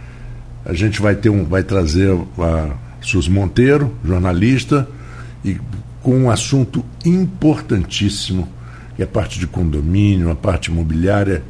a 0.64 0.72
gente 0.72 1.00
vai 1.00 1.14
ter 1.14 1.30
um 1.30 1.44
vai 1.44 1.62
trazer 1.62 2.10
a 2.38 2.70
Sus 3.00 3.28
Monteiro 3.28 3.94
jornalista 4.04 4.88
e 5.44 5.56
com 6.02 6.16
um 6.16 6.30
assunto 6.30 6.84
importantíssimo 7.04 8.48
que 8.96 9.02
é 9.02 9.04
a 9.04 9.08
parte 9.08 9.38
de 9.38 9.46
condomínio 9.46 10.30
a 10.30 10.34
parte 10.34 10.70
imobiliária 10.70 11.42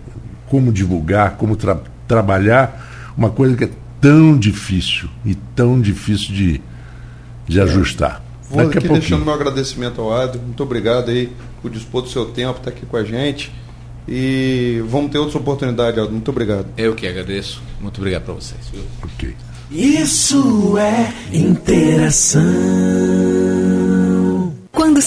como 0.49 0.73
divulgar, 0.73 1.37
como 1.37 1.57
tra 1.57 1.79
trabalhar 2.07 3.13
uma 3.17 3.31
coisa 3.31 3.57
que 3.57 3.65
é 3.65 3.71
tão 4.01 4.37
difícil 4.37 5.09
e 5.25 5.35
tão 5.35 5.81
difícil 5.81 6.35
de, 6.35 6.61
de 7.49 7.59
é. 7.59 7.63
ajustar. 7.63 8.23
Vou 8.51 8.65
Daqui 8.65 8.79
aqui 8.79 8.89
deixando 8.89 9.25
meu 9.25 9.35
agradecimento 9.35 10.01
ao 10.01 10.13
Adrio, 10.13 10.43
muito 10.43 10.63
obrigado 10.63 11.11
aí 11.11 11.33
por 11.61 11.71
dispor 11.71 12.03
do 12.03 12.09
seu 12.09 12.27
tempo, 12.27 12.59
estar 12.59 12.71
aqui 12.71 12.87
com 12.87 12.97
a 12.97 13.05
gente. 13.05 13.53
E 14.07 14.83
vamos 14.89 15.11
ter 15.11 15.19
outras 15.19 15.37
oportunidades, 15.37 15.99
Aldo. 15.99 16.13
Muito 16.13 16.31
obrigado. 16.31 16.67
Eu 16.79 16.95
que 16.95 17.07
agradeço. 17.07 17.61
Muito 17.79 17.99
obrigado 17.99 18.23
para 18.25 18.35
vocês. 18.35 18.61
Ok. 19.03 19.35
Isso 19.71 20.79
é 20.79 21.13
interação. 21.31 22.41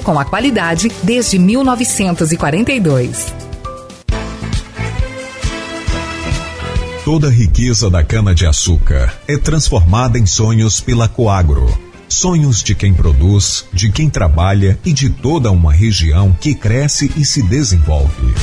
com 0.00 0.18
a 0.18 0.24
qualidade 0.24 0.90
desde 1.02 1.38
1942. 1.38 3.34
Toda 7.04 7.28
a 7.28 7.30
riqueza 7.30 7.90
da 7.90 8.02
cana-de-açúcar 8.02 9.12
é 9.28 9.36
transformada 9.36 10.18
em 10.18 10.24
sonhos 10.24 10.80
pela 10.80 11.06
Coagro. 11.06 11.66
Sonhos 12.08 12.62
de 12.62 12.74
quem 12.74 12.94
produz, 12.94 13.66
de 13.70 13.92
quem 13.92 14.08
trabalha 14.08 14.78
e 14.82 14.94
de 14.94 15.10
toda 15.10 15.50
uma 15.50 15.72
região 15.72 16.32
que 16.40 16.54
cresce 16.54 17.12
e 17.14 17.22
se 17.22 17.42
desenvolve. 17.42 18.34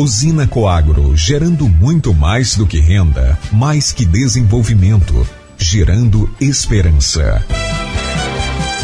Usina 0.00 0.48
Coagro, 0.48 1.16
gerando 1.16 1.68
muito 1.68 2.12
mais 2.12 2.56
do 2.56 2.66
que 2.66 2.80
renda, 2.80 3.38
mais 3.52 3.92
que 3.92 4.04
desenvolvimento, 4.04 5.26
gerando 5.56 6.28
esperança. 6.40 7.63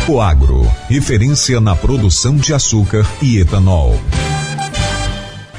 Coagro, 0.06 0.62
referência 0.88 1.60
na 1.60 1.76
produção 1.76 2.34
de 2.34 2.54
açúcar 2.54 3.06
e 3.22 3.38
etanol. 3.38 3.94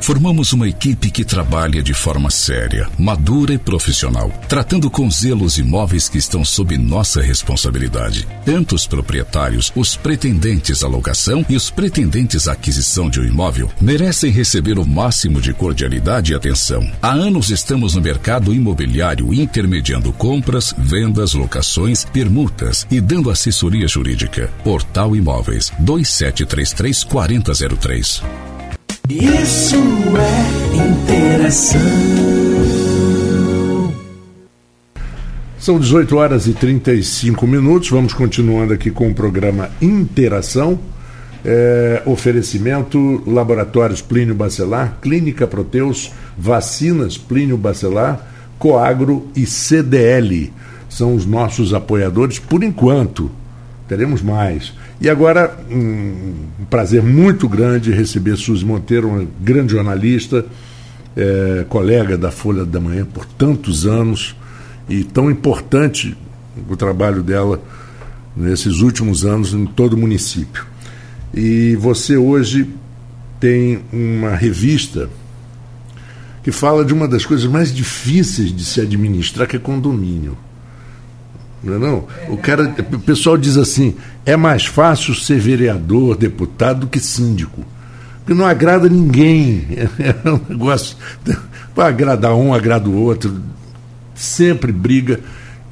Formamos 0.00 0.52
uma 0.52 0.68
equipe 0.68 1.10
que 1.10 1.24
trabalha 1.24 1.82
de 1.82 1.92
forma 1.92 2.30
séria, 2.30 2.88
madura 2.98 3.52
e 3.52 3.58
profissional, 3.58 4.30
tratando 4.48 4.88
com 4.88 5.10
zelo 5.10 5.44
os 5.44 5.58
imóveis 5.58 6.08
que 6.08 6.18
estão 6.18 6.44
sob 6.44 6.78
nossa 6.78 7.20
responsabilidade. 7.20 8.26
Tanto 8.44 8.74
os 8.74 8.86
proprietários, 8.86 9.72
os 9.74 9.96
pretendentes 9.96 10.84
à 10.84 10.88
locação 10.88 11.44
e 11.48 11.56
os 11.56 11.70
pretendentes 11.70 12.46
à 12.46 12.52
aquisição 12.52 13.10
de 13.10 13.20
um 13.20 13.24
imóvel 13.24 13.70
merecem 13.80 14.30
receber 14.30 14.78
o 14.78 14.86
máximo 14.86 15.40
de 15.40 15.52
cordialidade 15.52 16.32
e 16.32 16.34
atenção. 16.36 16.88
Há 17.02 17.10
anos 17.10 17.50
estamos 17.50 17.94
no 17.94 18.00
mercado 18.00 18.54
imobiliário 18.54 19.34
intermediando 19.34 20.12
compras, 20.12 20.74
vendas, 20.78 21.34
locações, 21.34 22.04
permutas 22.04 22.86
e 22.90 23.00
dando 23.00 23.30
assessoria 23.30 23.88
jurídica. 23.88 24.50
Portal 24.62 25.16
Imóveis 25.16 25.72
2733 25.80 27.04
4003. 27.04 28.55
Isso 29.08 29.76
é 30.16 30.76
interação. 30.76 31.80
São 35.58 35.78
18 35.78 36.16
horas 36.16 36.46
e 36.48 36.52
35 36.52 37.46
minutos. 37.46 37.88
Vamos 37.90 38.12
continuando 38.12 38.72
aqui 38.72 38.90
com 38.90 39.08
o 39.08 39.14
programa 39.14 39.70
Interação. 39.80 40.78
É, 41.44 42.02
oferecimento 42.04 43.22
Laboratórios 43.24 44.02
Plínio 44.02 44.34
Bacelar, 44.34 44.98
Clínica 45.00 45.46
Proteus, 45.46 46.10
Vacinas 46.36 47.16
Plínio 47.16 47.56
Bacelar, 47.56 48.26
Coagro 48.58 49.28
e 49.36 49.46
CDL. 49.46 50.52
São 50.88 51.14
os 51.14 51.24
nossos 51.24 51.72
apoiadores 51.72 52.40
por 52.40 52.64
enquanto. 52.64 53.30
Teremos 53.88 54.20
mais. 54.20 54.72
E 55.00 55.08
agora, 55.08 55.56
um 55.70 56.66
prazer 56.68 57.02
muito 57.02 57.48
grande 57.48 57.92
receber 57.92 58.36
Suzy 58.36 58.64
Monteiro, 58.64 59.08
uma 59.08 59.26
grande 59.40 59.72
jornalista, 59.72 60.44
é, 61.16 61.64
colega 61.68 62.18
da 62.18 62.30
Folha 62.30 62.64
da 62.64 62.80
Manhã 62.80 63.06
por 63.06 63.24
tantos 63.24 63.86
anos 63.86 64.36
e 64.88 65.04
tão 65.04 65.30
importante 65.30 66.16
o 66.68 66.76
trabalho 66.76 67.22
dela 67.22 67.60
nesses 68.36 68.80
últimos 68.80 69.24
anos 69.24 69.54
em 69.54 69.64
todo 69.66 69.94
o 69.94 69.98
município. 69.98 70.66
E 71.32 71.76
você 71.76 72.16
hoje 72.16 72.68
tem 73.40 73.80
uma 73.92 74.34
revista 74.34 75.08
que 76.42 76.52
fala 76.52 76.84
de 76.84 76.92
uma 76.92 77.08
das 77.08 77.26
coisas 77.26 77.46
mais 77.46 77.74
difíceis 77.74 78.54
de 78.54 78.64
se 78.64 78.80
administrar, 78.80 79.48
que 79.48 79.56
é 79.56 79.58
condomínio. 79.58 80.36
Não 81.62 81.74
é 81.74 81.78
não? 81.78 82.04
O 82.28 82.36
cara, 82.36 82.74
o 82.92 82.98
pessoal 82.98 83.36
diz 83.36 83.56
assim: 83.56 83.96
é 84.24 84.36
mais 84.36 84.66
fácil 84.66 85.14
ser 85.14 85.38
vereador, 85.38 86.16
deputado 86.16 86.80
do 86.80 86.86
que 86.86 87.00
síndico. 87.00 87.64
Porque 88.18 88.34
não 88.34 88.46
agrada 88.46 88.88
ninguém. 88.88 89.66
É 89.98 90.30
um 90.30 90.40
negócio. 90.48 90.96
Vai 91.74 91.88
agradar 91.88 92.34
um, 92.34 92.52
agrada 92.52 92.88
o 92.88 92.94
outro. 92.94 93.40
Sempre 94.14 94.72
briga. 94.72 95.20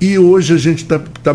E 0.01 0.19
hoje 0.19 0.55
a 0.55 0.59
gente 0.59 0.83
está. 0.83 0.99
Tá, 0.99 1.35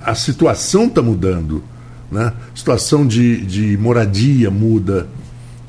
a 0.00 0.14
situação 0.14 0.86
está 0.86 1.02
mudando. 1.02 1.62
Né? 2.10 2.32
A 2.52 2.56
situação 2.56 3.06
de, 3.06 3.44
de 3.44 3.76
moradia 3.78 4.50
muda. 4.50 5.06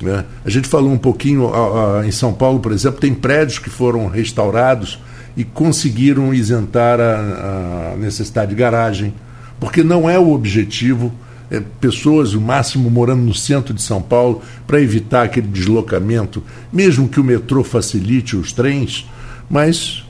Né? 0.00 0.24
A 0.44 0.50
gente 0.50 0.68
falou 0.68 0.92
um 0.92 0.98
pouquinho 0.98 1.48
a, 1.52 2.00
a, 2.00 2.06
em 2.06 2.10
São 2.12 2.32
Paulo, 2.32 2.60
por 2.60 2.72
exemplo, 2.72 3.00
tem 3.00 3.12
prédios 3.12 3.58
que 3.58 3.68
foram 3.68 4.08
restaurados 4.08 4.98
e 5.36 5.44
conseguiram 5.44 6.32
isentar 6.34 7.00
a, 7.00 7.92
a 7.92 7.96
necessidade 7.96 8.50
de 8.50 8.56
garagem, 8.56 9.14
porque 9.60 9.82
não 9.82 10.08
é 10.08 10.18
o 10.18 10.32
objetivo. 10.32 11.12
É, 11.50 11.62
pessoas, 11.80 12.34
o 12.34 12.40
máximo, 12.42 12.90
morando 12.90 13.22
no 13.22 13.34
centro 13.34 13.72
de 13.72 13.80
São 13.80 14.02
Paulo, 14.02 14.42
para 14.66 14.82
evitar 14.82 15.22
aquele 15.22 15.46
deslocamento, 15.46 16.42
mesmo 16.70 17.08
que 17.08 17.18
o 17.18 17.24
metrô 17.24 17.64
facilite 17.64 18.36
os 18.36 18.52
trens, 18.52 19.08
mas 19.48 20.04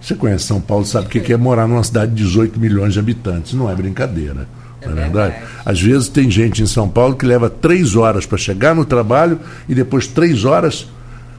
você 0.00 0.14
conhece 0.14 0.44
São 0.44 0.60
Paulo, 0.60 0.86
sabe 0.86 1.06
o 1.06 1.10
que 1.10 1.32
é 1.32 1.36
morar 1.36 1.66
numa 1.66 1.84
cidade 1.84 2.12
de 2.12 2.22
18 2.22 2.58
milhões 2.58 2.94
de 2.94 2.98
habitantes. 2.98 3.52
Não 3.52 3.70
é 3.70 3.74
brincadeira. 3.74 4.48
Não 4.84 4.92
é 4.92 4.94
verdade? 4.94 5.34
Às 5.64 5.80
vezes 5.82 6.08
tem 6.08 6.30
gente 6.30 6.62
em 6.62 6.66
São 6.66 6.88
Paulo 6.88 7.16
que 7.16 7.26
leva 7.26 7.50
três 7.50 7.96
horas 7.96 8.24
para 8.24 8.38
chegar 8.38 8.74
no 8.74 8.84
trabalho 8.84 9.40
e 9.68 9.74
depois 9.74 10.06
três 10.06 10.44
horas 10.44 10.88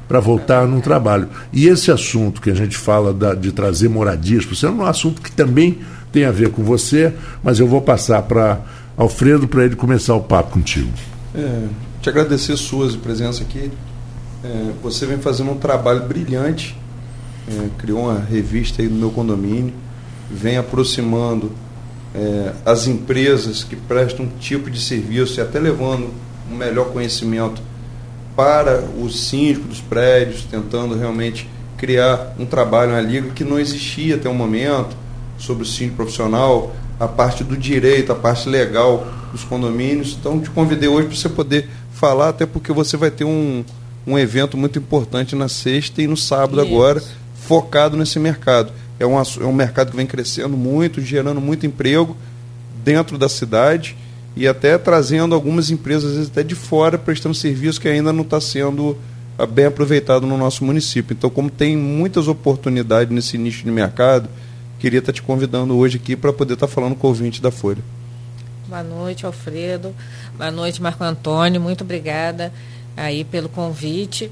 para 0.09 0.19
voltar 0.19 0.67
no 0.67 0.81
trabalho. 0.81 1.29
E 1.53 1.67
esse 1.67 1.91
assunto 1.91 2.41
que 2.41 2.49
a 2.49 2.55
gente 2.55 2.75
fala 2.75 3.13
da, 3.13 3.35
de 3.35 3.51
trazer 3.51 3.87
moradias 3.87 4.43
para 4.43 4.55
você 4.55 4.65
é 4.65 4.69
um 4.69 4.83
assunto 4.83 5.21
que 5.21 5.31
também 5.31 5.77
tem 6.11 6.25
a 6.25 6.31
ver 6.31 6.49
com 6.49 6.63
você, 6.63 7.13
mas 7.43 7.59
eu 7.59 7.67
vou 7.67 7.79
passar 7.79 8.23
para 8.23 8.59
Alfredo 8.97 9.47
para 9.47 9.63
ele 9.63 9.75
começar 9.75 10.15
o 10.15 10.21
papo 10.21 10.53
contigo. 10.53 10.89
É, 11.35 11.67
te 12.01 12.09
agradecer 12.09 12.57
suas 12.57 12.95
presença 12.95 13.43
aqui. 13.43 13.71
É, 14.43 14.71
você 14.81 15.05
vem 15.05 15.19
fazendo 15.19 15.51
um 15.51 15.57
trabalho 15.57 16.01
brilhante, 16.01 16.75
é, 17.47 17.69
criou 17.77 18.05
uma 18.05 18.19
revista 18.19 18.81
aí 18.81 18.87
no 18.87 18.95
meu 18.95 19.11
condomínio, 19.11 19.75
vem 20.31 20.57
aproximando 20.57 21.51
é, 22.15 22.53
as 22.65 22.87
empresas 22.87 23.63
que 23.63 23.75
prestam 23.75 24.25
um 24.25 24.29
tipo 24.39 24.71
de 24.71 24.81
serviço 24.81 25.39
e 25.39 25.41
até 25.41 25.59
levando 25.59 26.09
um 26.51 26.55
melhor 26.55 26.85
conhecimento 26.91 27.68
para 28.39 28.85
o 28.97 29.09
síndico 29.09 29.67
dos 29.67 29.81
prédios, 29.81 30.45
tentando 30.45 30.97
realmente 30.97 31.45
criar 31.77 32.35
um 32.39 32.45
trabalho, 32.45 32.91
uma 32.91 33.01
liga 33.01 33.31
que 33.31 33.43
não 33.43 33.59
existia 33.59 34.15
até 34.15 34.29
o 34.29 34.33
momento, 34.33 34.95
sobre 35.37 35.63
o 35.63 35.65
síndico 35.65 35.97
profissional, 35.97 36.73
a 36.97 37.05
parte 37.05 37.43
do 37.43 37.57
direito, 37.57 38.13
a 38.13 38.15
parte 38.15 38.47
legal 38.47 39.05
dos 39.33 39.43
condomínios. 39.43 40.15
Então, 40.17 40.39
te 40.39 40.49
convidei 40.51 40.87
hoje 40.87 41.07
para 41.07 41.17
você 41.17 41.27
poder 41.27 41.67
falar, 41.91 42.29
até 42.29 42.45
porque 42.45 42.71
você 42.71 42.95
vai 42.95 43.11
ter 43.11 43.25
um, 43.25 43.61
um 44.07 44.17
evento 44.17 44.55
muito 44.55 44.79
importante 44.79 45.35
na 45.35 45.49
sexta 45.49 46.01
e 46.01 46.07
no 46.07 46.15
sábado 46.15 46.61
Isso. 46.61 46.73
agora, 46.73 47.03
focado 47.45 47.97
nesse 47.97 48.19
mercado. 48.19 48.71
É 48.97 49.05
um, 49.05 49.19
é 49.19 49.45
um 49.45 49.51
mercado 49.51 49.91
que 49.91 49.97
vem 49.97 50.07
crescendo 50.07 50.55
muito, 50.55 51.01
gerando 51.01 51.41
muito 51.41 51.65
emprego 51.65 52.15
dentro 52.85 53.17
da 53.17 53.27
cidade 53.27 53.97
e 54.35 54.47
até 54.47 54.77
trazendo 54.77 55.35
algumas 55.35 55.69
empresas, 55.69 56.11
às 56.11 56.15
vezes 56.15 56.31
até 56.31 56.43
de 56.43 56.55
fora, 56.55 56.97
prestando 56.97 57.35
serviço 57.35 57.79
que 57.81 57.87
ainda 57.87 58.13
não 58.13 58.23
está 58.23 58.39
sendo 58.39 58.97
ah, 59.37 59.45
bem 59.45 59.65
aproveitado 59.65 60.25
no 60.25 60.37
nosso 60.37 60.63
município. 60.63 61.13
Então, 61.13 61.29
como 61.29 61.49
tem 61.49 61.75
muitas 61.75 62.27
oportunidades 62.27 63.13
nesse 63.13 63.37
nicho 63.37 63.63
de 63.63 63.71
mercado, 63.71 64.29
queria 64.79 64.99
estar 64.99 65.11
tá 65.11 65.15
te 65.15 65.21
convidando 65.21 65.75
hoje 65.75 65.97
aqui 65.97 66.15
para 66.15 66.31
poder 66.31 66.53
estar 66.53 66.67
tá 66.67 66.73
falando 66.73 66.95
com 66.95 67.07
o 67.07 67.09
ouvinte 67.09 67.41
da 67.41 67.51
Folha. 67.51 67.83
Boa 68.67 68.83
noite, 68.83 69.25
Alfredo. 69.25 69.95
Boa 70.37 70.51
noite, 70.51 70.81
Marco 70.81 71.03
Antônio. 71.03 71.59
Muito 71.59 71.83
obrigada 71.83 72.53
aí 72.95 73.23
pelo 73.23 73.49
convite. 73.49 74.31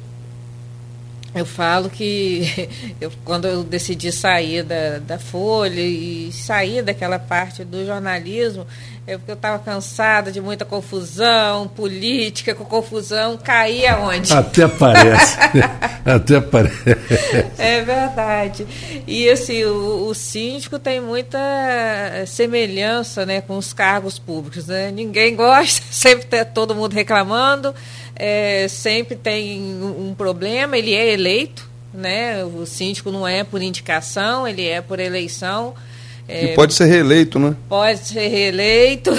Eu 1.36 1.46
falo 1.46 1.90
que 1.90 2.70
eu, 3.00 3.12
quando 3.24 3.48
eu 3.48 3.64
decidi 3.64 4.12
sair 4.12 4.64
da, 4.64 5.00
da 5.00 5.20
Folha 5.20 5.82
e 5.82 6.32
sair 6.32 6.82
daquela 6.82 7.20
parte 7.20 7.64
do 7.64 7.86
jornalismo, 7.86 8.66
é 9.08 9.18
porque 9.18 9.32
eu 9.32 9.36
estava 9.36 9.58
cansada 9.58 10.34
de 10.34 10.42
muita 10.42 10.66
confusão, 10.66 11.66
política 11.70 12.54
com 12.54 12.66
confusão, 12.66 13.38
caí 13.38 13.88
aonde? 13.88 14.34
Até 14.34 14.68
parece. 14.68 15.38
Até 16.04 16.42
parece. 16.42 16.98
É 17.58 17.82
verdade. 17.82 18.68
E 19.08 19.30
assim, 19.30 19.64
o, 19.64 20.08
o 20.08 20.14
síndico 20.14 20.78
tem 20.78 21.00
muita 21.00 21.40
semelhança 22.28 23.26
né, 23.26 23.40
com 23.40 23.58
os 23.58 23.72
cargos 23.72 24.20
públicos. 24.20 24.68
Né? 24.68 24.92
Ninguém 24.92 25.38
gosta, 25.38 25.82
sempre 25.90 26.26
tem 26.26 26.44
todo 26.44 26.76
mundo 26.76 26.94
reclamando 26.94 27.74
é, 28.20 28.68
sempre 28.68 29.15
tem 29.15 29.61
um 29.61 30.13
problema, 30.18 30.76
ele 30.76 30.93
é 30.93 31.13
eleito, 31.13 31.70
né? 31.93 32.43
O 32.43 32.65
síndico 32.65 33.11
não 33.11 33.28
é 33.28 33.43
por 33.43 33.61
indicação, 33.61 34.47
ele 34.47 34.65
é 34.65 34.82
por 34.82 34.99
eleição. 34.99 35.76
É, 36.28 36.45
e 36.45 36.55
pode 36.55 36.74
ser 36.74 36.86
reeleito, 36.86 37.38
né? 37.38 37.55
Pode 37.70 37.99
ser 37.99 38.28
reeleito. 38.28 39.11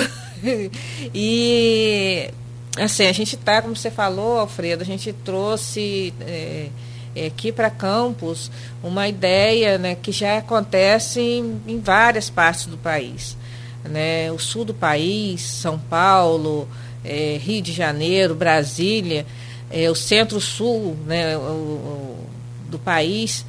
e 1.15 2.29
assim, 2.77 3.07
a 3.07 3.13
gente 3.13 3.37
está, 3.37 3.63
como 3.63 3.77
você 3.77 3.91
falou, 3.91 4.41
Alfredo, 4.41 4.83
a 4.83 4.87
gente 4.87 5.13
trouxe 5.13 6.13
é, 6.21 6.67
é 7.15 7.27
aqui 7.27 7.53
para 7.53 7.71
Campos 7.71 8.51
uma 8.83 9.09
ideia 9.09 9.79
né, 9.79 9.95
que 9.95 10.11
já 10.11 10.39
acontece 10.39 11.21
em, 11.21 11.61
em 11.69 11.81
várias 11.81 12.29
partes 12.29 12.67
do 12.67 12.77
país. 12.77 13.37
Né? 13.85 14.31
O 14.33 14.39
sul 14.39 14.65
do 14.65 14.75
país, 14.75 15.41
São 15.41 15.79
Paulo, 15.79 16.69
é, 17.09 17.39
Rio 17.39 17.63
de 17.63 17.73
Janeiro, 17.73 18.35
Brasília, 18.35 19.27
é, 19.71 19.91
o 19.91 19.95
centro-sul 19.95 20.97
né, 21.07 21.35
do 22.69 22.79
país, 22.79 23.45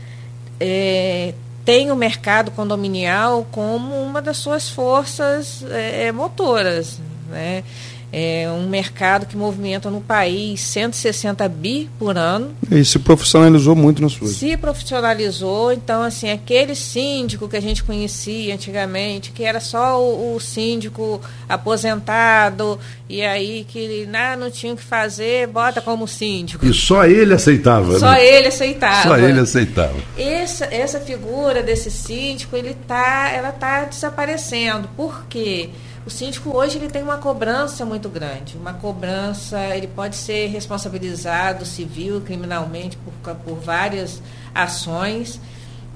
é, 0.60 1.34
tem 1.66 1.92
o 1.92 1.96
mercado 1.96 2.52
condominial 2.52 3.46
como 3.52 3.96
uma 4.02 4.22
das 4.22 4.38
suas 4.38 4.70
forças 4.70 5.64
é, 5.70 6.12
motoras. 6.12 7.00
Né? 7.30 7.64
É 8.12 8.50
um 8.50 8.68
mercado 8.68 9.26
que 9.26 9.38
movimenta 9.38 9.90
no 9.90 10.02
país 10.02 10.62
160 10.62 11.48
bi 11.50 11.90
por 12.00 12.18
ano. 12.18 12.52
E 12.72 12.84
se 12.84 12.98
profissionalizou 13.00 13.76
muito 13.76 14.02
na 14.02 14.10
sua. 14.10 14.28
Se 14.28 14.58
profissionalizou, 14.58 15.72
então 15.72 16.02
assim, 16.02 16.30
aquele 16.30 16.76
síndico 16.76 17.48
que 17.48 17.58
a 17.58 17.62
gente 17.62 17.84
conhecia 17.84 18.54
antigamente, 18.54 19.32
que 19.32 19.44
era 19.44 19.60
só 19.60 20.02
o, 20.02 20.36
o 20.36 20.40
síndico 20.40 21.22
aposentado, 21.48 22.80
e 23.08 23.22
aí 23.22 23.66
que 23.68 24.08
ah, 24.14 24.36
não 24.36 24.50
tinha 24.50 24.74
o 24.74 24.78
que 24.78 24.84
fazer, 24.84 25.48
bota 25.48 25.82
como 25.82 26.08
síndico. 26.08 26.66
E 26.66 26.74
só 26.74 27.06
ele 27.06 27.34
aceitava, 27.34 28.00
Só 28.00 28.12
né? 28.12 28.26
ele 28.26 28.48
aceitava. 28.48 29.10
Só 29.10 29.18
ele 29.18 29.40
aceitava. 29.40 29.96
Essa, 30.18 30.66
essa 30.66 31.00
figura 31.00 31.62
desse 31.62 31.92
síndico, 31.92 32.56
ele 32.56 32.76
tá, 32.88 33.30
ela 33.32 33.50
está 33.50 33.86
desaparecendo. 33.86 34.90
Por 34.96 35.26
quê? 35.26 35.40
Porque 35.40 35.70
o 36.10 36.12
síndico 36.12 36.58
hoje 36.58 36.80
ele 36.80 36.90
tem 36.90 37.04
uma 37.04 37.18
cobrança 37.18 37.86
muito 37.86 38.10
grande, 38.10 38.58
uma 38.58 38.74
cobrança, 38.74 39.60
ele 39.76 39.86
pode 39.86 40.16
ser 40.16 40.48
responsabilizado 40.48 41.64
civil, 41.68 42.20
criminalmente 42.22 42.98
por, 42.98 43.36
por 43.36 43.60
várias 43.60 44.20
ações. 44.54 45.40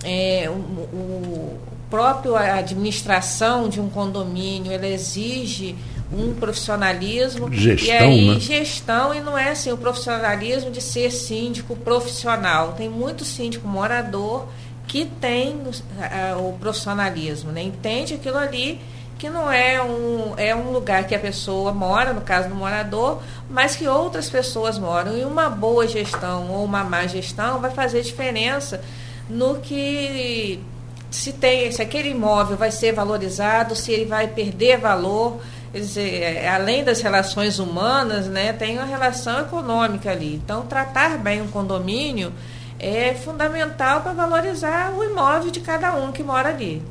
É, 0.03 0.47
o, 0.49 0.53
o 0.53 1.59
próprio 1.89 2.35
administração 2.35 3.67
de 3.67 3.81
um 3.81 3.89
condomínio, 3.89 4.71
ela 4.71 4.85
exige 4.85 5.75
um 6.11 6.35
profissionalismo 6.35 7.51
gestão, 7.51 7.87
e 7.87 7.97
aí 7.97 8.33
né? 8.35 8.39
gestão 8.39 9.15
e 9.15 9.19
não 9.19 9.35
é 9.35 9.49
assim 9.49 9.71
o 9.71 9.77
profissionalismo 9.77 10.69
de 10.69 10.79
ser 10.79 11.09
síndico 11.09 11.75
profissional. 11.75 12.73
Tem 12.73 12.87
muito 12.87 13.25
síndico 13.25 13.67
morador 13.67 14.47
que 14.87 15.05
tem 15.05 15.55
o, 15.55 16.49
o 16.49 16.53
profissionalismo, 16.59 17.51
né? 17.51 17.63
entende 17.63 18.13
aquilo 18.13 18.37
ali 18.37 18.79
que 19.17 19.29
não 19.29 19.51
é 19.51 19.81
um, 19.81 20.33
é 20.37 20.55
um 20.55 20.71
lugar 20.71 21.05
que 21.05 21.15
a 21.15 21.19
pessoa 21.19 21.71
mora, 21.71 22.13
no 22.13 22.21
caso 22.21 22.49
do 22.49 22.55
morador, 22.55 23.21
mas 23.49 23.75
que 23.75 23.87
outras 23.87 24.29
pessoas 24.29 24.77
moram. 24.77 25.17
E 25.17 25.23
uma 25.23 25.49
boa 25.49 25.87
gestão 25.87 26.51
ou 26.51 26.63
uma 26.65 26.83
má 26.83 27.07
gestão 27.07 27.59
vai 27.59 27.71
fazer 27.71 28.01
diferença 28.01 28.81
no 29.29 29.59
que 29.59 30.61
se 31.09 31.31
tem, 31.31 31.71
se 31.71 31.81
aquele 31.81 32.09
imóvel 32.09 32.57
vai 32.57 32.71
ser 32.71 32.91
valorizado, 32.91 33.75
se 33.75 33.91
ele 33.91 34.05
vai 34.05 34.27
perder 34.27 34.77
valor. 34.77 35.39
Dizer, 35.71 36.21
é, 36.21 36.49
além 36.49 36.83
das 36.83 37.01
relações 37.01 37.57
humanas, 37.57 38.27
né, 38.27 38.53
tem 38.53 38.77
uma 38.77 38.85
relação 38.85 39.41
econômica 39.41 40.11
ali. 40.11 40.35
Então, 40.35 40.67
tratar 40.67 41.17
bem 41.17 41.41
um 41.41 41.47
condomínio 41.47 42.31
é 42.79 43.13
fundamental 43.13 44.01
para 44.01 44.13
valorizar 44.13 44.91
o 44.91 45.03
imóvel 45.03 45.49
de 45.49 45.61
cada 45.61 45.95
um 45.95 46.11
que 46.11 46.21
mora 46.21 46.49
ali. 46.49 46.83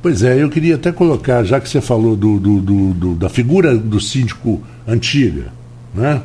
Pois 0.00 0.22
é, 0.22 0.40
eu 0.40 0.48
queria 0.48 0.76
até 0.76 0.92
colocar, 0.92 1.42
já 1.42 1.60
que 1.60 1.68
você 1.68 1.80
falou 1.80 2.14
do, 2.16 2.38
do, 2.38 2.60
do, 2.60 2.94
do 2.94 3.14
da 3.16 3.28
figura 3.28 3.76
do 3.76 4.00
síndico 4.00 4.62
antiga, 4.86 5.52
né? 5.94 6.22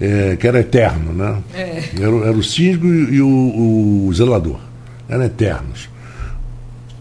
É, 0.00 0.34
que 0.34 0.48
era 0.48 0.58
eterno, 0.58 1.12
né? 1.12 1.38
É. 1.54 1.84
Era, 1.96 2.16
era, 2.28 2.32
o 2.32 2.42
síndico 2.42 2.86
e, 2.86 3.14
e 3.14 3.22
o, 3.22 4.06
o, 4.08 4.12
zelador, 4.12 4.58
eram 5.08 5.22
eternos. 5.24 5.88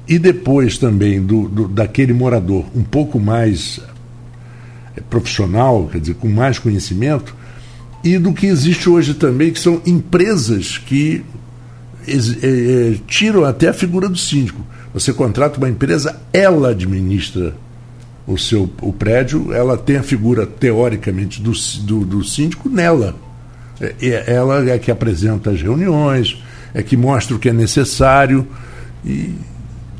E 0.08 0.20
depois 0.20 0.78
também 0.78 1.20
do, 1.22 1.48
do, 1.48 1.68
daquele 1.68 2.14
morador 2.14 2.66
um 2.76 2.84
pouco 2.84 3.20
mais 3.20 3.80
é, 4.96 5.02
profissional, 5.02 5.90
quer 5.92 6.00
dizer, 6.00 6.14
com 6.16 6.30
mais 6.30 6.60
conhecimento, 6.60 7.36
e 8.04 8.20
do 8.20 8.32
que 8.32 8.46
existe 8.46 8.88
hoje 8.88 9.16
também, 9.16 9.52
que 9.52 9.60
são 9.60 9.82
empresas 9.86 10.78
que 10.78 11.24
é, 12.08 12.14
é, 12.14 12.96
tiram 13.08 13.44
até 13.44 13.70
a 13.70 13.74
figura 13.74 14.08
do 14.08 14.18
síndico. 14.18 14.64
Você 14.94 15.14
contrata 15.14 15.58
uma 15.58 15.70
empresa, 15.70 16.20
ela 16.34 16.70
administra 16.70 17.54
o 18.28 18.38
seu 18.38 18.70
o 18.82 18.94
prédio, 18.94 19.54
ela 19.54 19.78
tem 19.78 19.98
a 19.98 20.04
figura 20.04 20.46
teoricamente 20.46 21.42
do, 21.42 21.52
do, 21.84 22.06
do 22.06 22.24
síndico 22.24 22.70
nela. 22.70 23.16
É, 23.80 23.96
é, 24.02 24.34
ela 24.34 24.70
é 24.70 24.78
que 24.78 24.92
apresenta 24.92 25.50
as 25.52 25.62
reuniões, 25.62 26.42
é 26.74 26.84
que 26.84 26.96
mostra 26.96 27.36
o 27.36 27.40
que 27.40 27.50
é 27.50 27.54
necessário. 27.54 28.48
E 29.04 29.34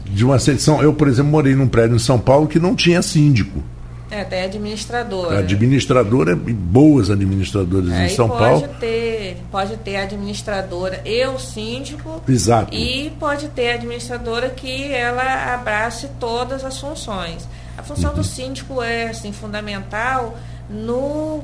de 0.06 0.26
uma 0.26 0.38
seleção, 0.40 0.82
eu, 0.82 0.94
por 0.94 1.08
exemplo, 1.08 1.32
morei 1.32 1.56
num 1.56 1.68
prédio 1.68 1.96
em 1.96 2.00
São 2.00 2.20
Paulo 2.20 2.48
que 2.48 2.60
não 2.60 2.76
tinha 2.76 3.02
síndico. 3.02 3.64
É, 4.12 4.22
até 4.22 4.44
administradora. 4.44 5.40
Administradora 5.40 6.34
e 6.34 6.54
boas 6.54 7.10
administradoras 7.10 7.90
é, 7.92 8.06
em 8.06 8.10
São 8.10 8.28
pode 8.28 8.42
Paulo. 8.42 8.68
Ter, 8.78 9.38
pode 9.50 9.78
ter 9.78 9.96
administradora 9.96 11.02
e 11.06 11.26
o 11.28 11.40
síndico. 11.40 12.22
Exato. 12.28 12.76
E 12.76 13.10
pode 13.18 13.48
ter 13.48 13.72
administradora 13.72 14.50
que 14.50 14.92
ela 14.92 15.54
abrace 15.54 16.10
todas 16.20 16.66
as 16.66 16.78
funções. 16.78 17.48
A 17.78 17.84
função 17.84 18.10
uhum. 18.10 18.18
do 18.18 18.24
síndico 18.24 18.82
é 18.82 19.10
assim, 19.10 19.32
fundamental 19.32 20.38
no, 20.70 21.42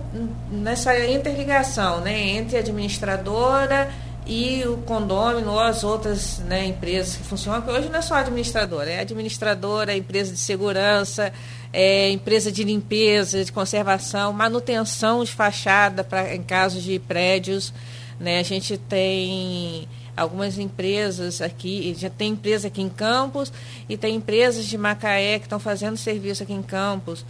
nessa 0.51 0.97
interligação 1.07 2.01
né, 2.01 2.19
entre 2.31 2.57
a 2.57 2.59
administradora 2.59 3.89
e 4.25 4.63
o 4.65 4.77
condômino 4.79 5.51
ou 5.51 5.59
as 5.59 5.83
outras 5.83 6.39
né, 6.39 6.65
empresas 6.65 7.15
que 7.15 7.23
funcionam, 7.23 7.61
porque 7.61 7.79
hoje 7.79 7.89
não 7.89 7.99
é 7.99 8.01
só 8.01 8.15
administradora, 8.15 8.89
é 8.89 8.99
administradora, 8.99 9.93
é 9.93 9.97
empresa 9.97 10.33
de 10.33 10.39
segurança, 10.39 11.31
é, 11.71 12.09
empresa 12.09 12.51
de 12.51 12.63
limpeza, 12.63 13.43
de 13.43 13.51
conservação, 13.51 14.33
manutenção 14.33 15.23
de 15.23 15.31
fachada 15.31 16.03
pra, 16.03 16.35
em 16.35 16.43
casos 16.43 16.83
de 16.83 16.99
prédios. 16.99 17.73
Né? 18.19 18.39
A 18.39 18.43
gente 18.43 18.77
tem 18.77 19.87
algumas 20.15 20.57
empresas 20.57 21.41
aqui, 21.41 21.95
já 21.97 22.09
tem 22.09 22.31
empresa 22.31 22.67
aqui 22.67 22.81
em 22.81 22.89
Campos 22.89 23.53
e 23.87 23.95
tem 23.95 24.15
empresas 24.15 24.65
de 24.65 24.77
Macaé 24.77 25.37
que 25.37 25.45
estão 25.45 25.59
fazendo 25.59 25.95
serviço 25.95 26.43
aqui 26.43 26.53
em 26.53 26.63
Campos. 26.63 27.25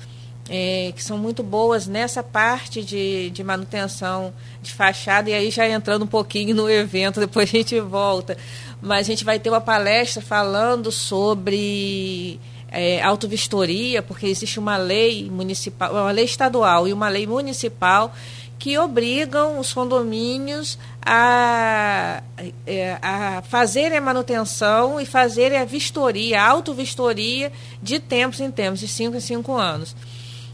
É, 0.49 0.93
que 0.95 1.03
são 1.03 1.17
muito 1.17 1.43
boas 1.43 1.87
nessa 1.87 2.23
parte 2.23 2.81
de, 2.81 3.29
de 3.31 3.43
manutenção 3.43 4.33
de 4.61 4.73
fachada, 4.73 5.29
e 5.29 5.33
aí 5.33 5.51
já 5.51 5.67
entrando 5.67 6.03
um 6.03 6.07
pouquinho 6.07 6.55
no 6.55 6.69
evento, 6.69 7.19
depois 7.19 7.49
a 7.49 7.51
gente 7.51 7.77
volta. 7.81 8.37
Mas 8.81 8.99
a 8.99 9.09
gente 9.09 9.25
vai 9.25 9.39
ter 9.39 9.49
uma 9.49 9.59
palestra 9.59 10.21
falando 10.21 10.89
sobre 10.89 12.39
é, 12.77 13.01
autovistoria, 13.01 14.03
porque 14.03 14.27
existe 14.27 14.59
uma 14.59 14.77
lei 14.77 15.27
municipal, 15.31 15.91
uma 15.91 16.11
lei 16.11 16.25
estadual 16.25 16.87
e 16.87 16.93
uma 16.93 17.09
lei 17.09 17.25
municipal 17.25 18.13
que 18.59 18.77
obrigam 18.77 19.59
os 19.59 19.73
condomínios 19.73 20.77
a, 21.03 22.21
é, 22.67 22.99
a 23.01 23.41
fazerem 23.41 23.97
a 23.97 24.01
manutenção 24.01 25.01
e 25.01 25.07
fazerem 25.07 25.57
a 25.57 25.65
vistoria, 25.65 26.39
a 26.39 26.47
autovistoria 26.47 27.51
de 27.81 27.97
tempos 27.97 28.39
em 28.41 28.51
tempos, 28.51 28.79
de 28.79 28.87
cinco 28.87 29.17
em 29.17 29.21
cinco 29.21 29.55
anos. 29.55 29.95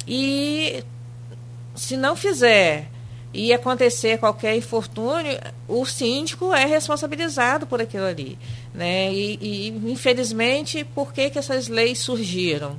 E 0.08 0.82
se 1.76 1.98
não 1.98 2.16
fizer 2.16 2.90
e 3.34 3.52
acontecer 3.52 4.20
qualquer 4.20 4.56
infortúnio, 4.56 5.40
o 5.68 5.86
síndico 5.86 6.54
é 6.54 6.66
responsabilizado 6.66 7.66
por 7.66 7.82
aquilo 7.82 8.06
ali. 8.06 8.38
Né? 8.74 9.12
E, 9.12 9.40
e 9.42 9.92
infelizmente, 9.92 10.84
por 10.84 11.12
que, 11.12 11.32
que 11.32 11.40
essas 11.40 11.68
leis 11.68 12.00
surgiram? 12.00 12.78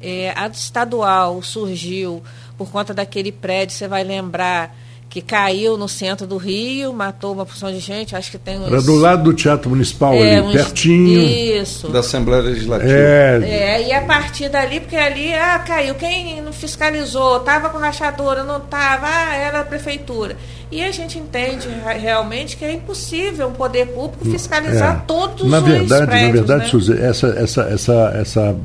É, 0.00 0.32
a 0.36 0.46
estadual 0.46 1.42
surgiu 1.42 2.22
por 2.56 2.70
conta 2.70 2.92
daquele 2.92 3.32
prédio, 3.32 3.74
você 3.74 3.88
vai 3.88 4.04
lembrar 4.04 4.76
que 5.08 5.22
caiu 5.22 5.78
no 5.78 5.88
centro 5.88 6.26
do 6.26 6.36
Rio, 6.36 6.92
matou 6.92 7.32
uma 7.32 7.46
porção 7.46 7.72
de 7.72 7.78
gente, 7.78 8.14
acho 8.14 8.30
que 8.30 8.36
tem 8.36 8.58
uns... 8.58 8.66
Era 8.66 8.82
do 8.82 8.94
lado 8.94 9.24
do 9.24 9.32
Teatro 9.32 9.70
Municipal 9.70 10.12
é, 10.12 10.36
ali, 10.36 10.46
uns... 10.46 10.52
pertinho. 10.52 11.20
Isso. 11.20 11.88
Da 11.88 12.00
Assembleia 12.00 12.42
Legislativa. 12.42 12.92
É. 12.92 13.40
é. 13.42 13.88
E 13.88 13.92
a 13.92 14.02
partir 14.02 14.50
dali, 14.50 14.80
porque 14.80 14.96
ali, 14.96 15.32
ah, 15.32 15.58
caiu, 15.60 15.94
quem 15.94 16.42
não 16.42 16.52
fiscalizou, 16.52 17.38
estava 17.38 17.70
com 17.70 17.78
rachadura, 17.78 18.44
não 18.44 18.58
estava, 18.58 19.06
ah, 19.06 19.34
era 19.34 19.60
a 19.60 19.64
prefeitura. 19.64 20.36
E 20.70 20.82
a 20.82 20.92
gente 20.92 21.18
entende 21.18 21.66
realmente 21.98 22.54
que 22.54 22.64
é 22.64 22.72
impossível 22.72 23.48
um 23.48 23.52
poder 23.52 23.86
público 23.86 24.26
fiscalizar 24.26 24.96
é. 24.96 25.06
todos 25.06 25.50
na 25.50 25.60
verdade, 25.60 26.02
os 26.02 26.08
prédios. 26.08 26.26
Na 26.26 26.32
verdade, 26.32 26.64
né? 26.64 26.70
Suzy, 26.70 26.92
essa, 27.00 27.26
essa, 27.28 27.62
essa, 27.62 28.12
essa 28.14 28.56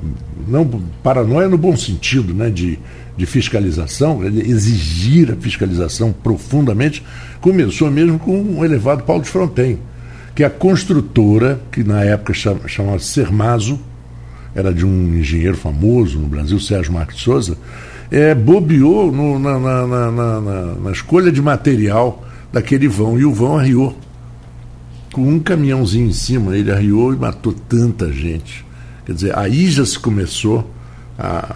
não, 0.45 0.69
paranoia 1.01 1.47
no 1.47 1.57
bom 1.57 1.77
sentido, 1.77 2.33
né, 2.33 2.49
de 2.49 2.77
de 3.15 3.25
fiscalização, 3.25 4.23
exigir 4.23 5.31
a 5.31 5.35
fiscalização 5.35 6.11
profundamente, 6.11 7.03
começou 7.39 7.89
mesmo 7.91 8.17
com 8.17 8.41
o 8.59 8.65
elevado 8.65 9.03
Paulo 9.03 9.21
de 9.21 9.29
Fronten, 9.29 9.79
que 10.35 10.43
a 10.43 10.49
construtora, 10.49 11.61
que 11.71 11.83
na 11.83 12.03
época 12.03 12.33
chamava 12.33 12.99
Sermazo, 12.99 13.79
era 14.55 14.73
de 14.73 14.85
um 14.85 15.15
engenheiro 15.15 15.57
famoso 15.57 16.19
no 16.19 16.27
Brasil, 16.27 16.59
Sérgio 16.59 16.93
Marques 16.93 17.21
Souza, 17.21 17.57
é, 18.11 18.35
bobeou 18.35 19.11
no, 19.11 19.39
na, 19.39 19.59
na, 19.59 19.87
na, 19.87 20.75
na, 20.75 20.91
escolha 20.91 21.31
de 21.31 21.41
material 21.41 22.23
daquele 22.51 22.87
vão, 22.87 23.19
e 23.19 23.25
o 23.25 23.33
vão 23.33 23.57
arriou. 23.57 23.97
Com 25.11 25.27
um 25.27 25.39
caminhãozinho 25.39 26.07
em 26.07 26.13
cima, 26.13 26.55
ele 26.55 26.71
arriou 26.71 27.13
e 27.13 27.17
matou 27.17 27.53
tanta 27.53 28.11
gente. 28.11 28.65
Quer 29.05 29.13
dizer, 29.13 29.37
aí 29.37 29.69
já 29.69 29.85
se 29.85 29.97
começou 29.97 30.71
a, 31.17 31.55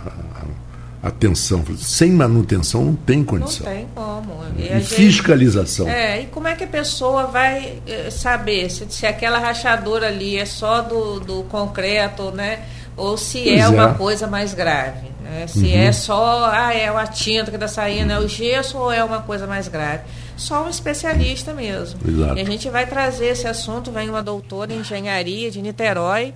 atenção. 1.08 1.64
Sem 1.78 2.12
manutenção 2.12 2.86
não 2.86 2.96
tem 2.96 3.24
condição. 3.24 3.66
Não 3.66 3.74
tem 3.74 3.88
como. 3.94 4.38
E, 4.58 4.78
e 4.78 4.82
fiscalização. 4.82 5.88
é, 5.88 6.22
e 6.22 6.26
como 6.28 6.48
é 6.48 6.56
que 6.56 6.64
a 6.64 6.68
pessoa 6.68 7.28
vai 7.28 7.80
eh, 7.88 8.10
saber 8.10 8.70
se, 8.70 8.86
se 8.90 9.06
aquela 9.06 9.40
rachadura 9.40 10.08
ali 10.08 10.38
é 10.38 10.46
só 10.46 10.82
do, 10.82 11.20
do 11.20 11.44
concreto, 11.44 12.32
né? 12.32 12.60
Ou 12.96 13.18
se 13.18 13.44
pois 13.44 13.60
é 13.60 13.68
uma 13.68 13.94
coisa 13.94 14.28
mais 14.28 14.54
grave. 14.54 15.08
Né? 15.22 15.46
Se 15.48 15.60
uhum. 15.60 15.78
é 15.78 15.92
só, 15.92 16.50
ah, 16.52 16.74
é 16.74 16.88
a 16.88 17.08
tinta 17.08 17.52
que 17.52 17.58
está 17.58 17.68
saindo, 17.68 18.12
é 18.12 18.20
o 18.20 18.28
gesso 18.28 18.78
ou 18.78 18.92
é 18.92 19.04
uma 19.04 19.22
coisa 19.22 19.46
mais 19.46 19.68
grave. 19.68 20.04
Só 20.36 20.66
um 20.66 20.70
especialista 20.70 21.54
mesmo. 21.54 22.00
Exato. 22.08 22.38
E 22.38 22.42
a 22.42 22.46
gente 22.46 22.70
vai 22.70 22.86
trazer 22.86 23.28
esse 23.28 23.48
assunto, 23.48 23.92
vem 23.92 24.10
uma 24.10 24.24
doutora 24.24 24.74
em 24.74 24.80
engenharia 24.80 25.52
de 25.52 25.62
Niterói, 25.62 26.34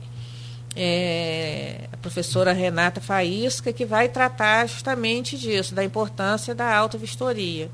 é, 0.76 1.88
professora 2.02 2.52
Renata 2.52 3.00
Faísca, 3.00 3.72
que 3.72 3.86
vai 3.86 4.10
tratar 4.10 4.68
justamente 4.68 5.38
disso, 5.38 5.76
da 5.76 5.84
importância 5.84 6.56
da 6.56 6.76
autovistoria. 6.76 7.70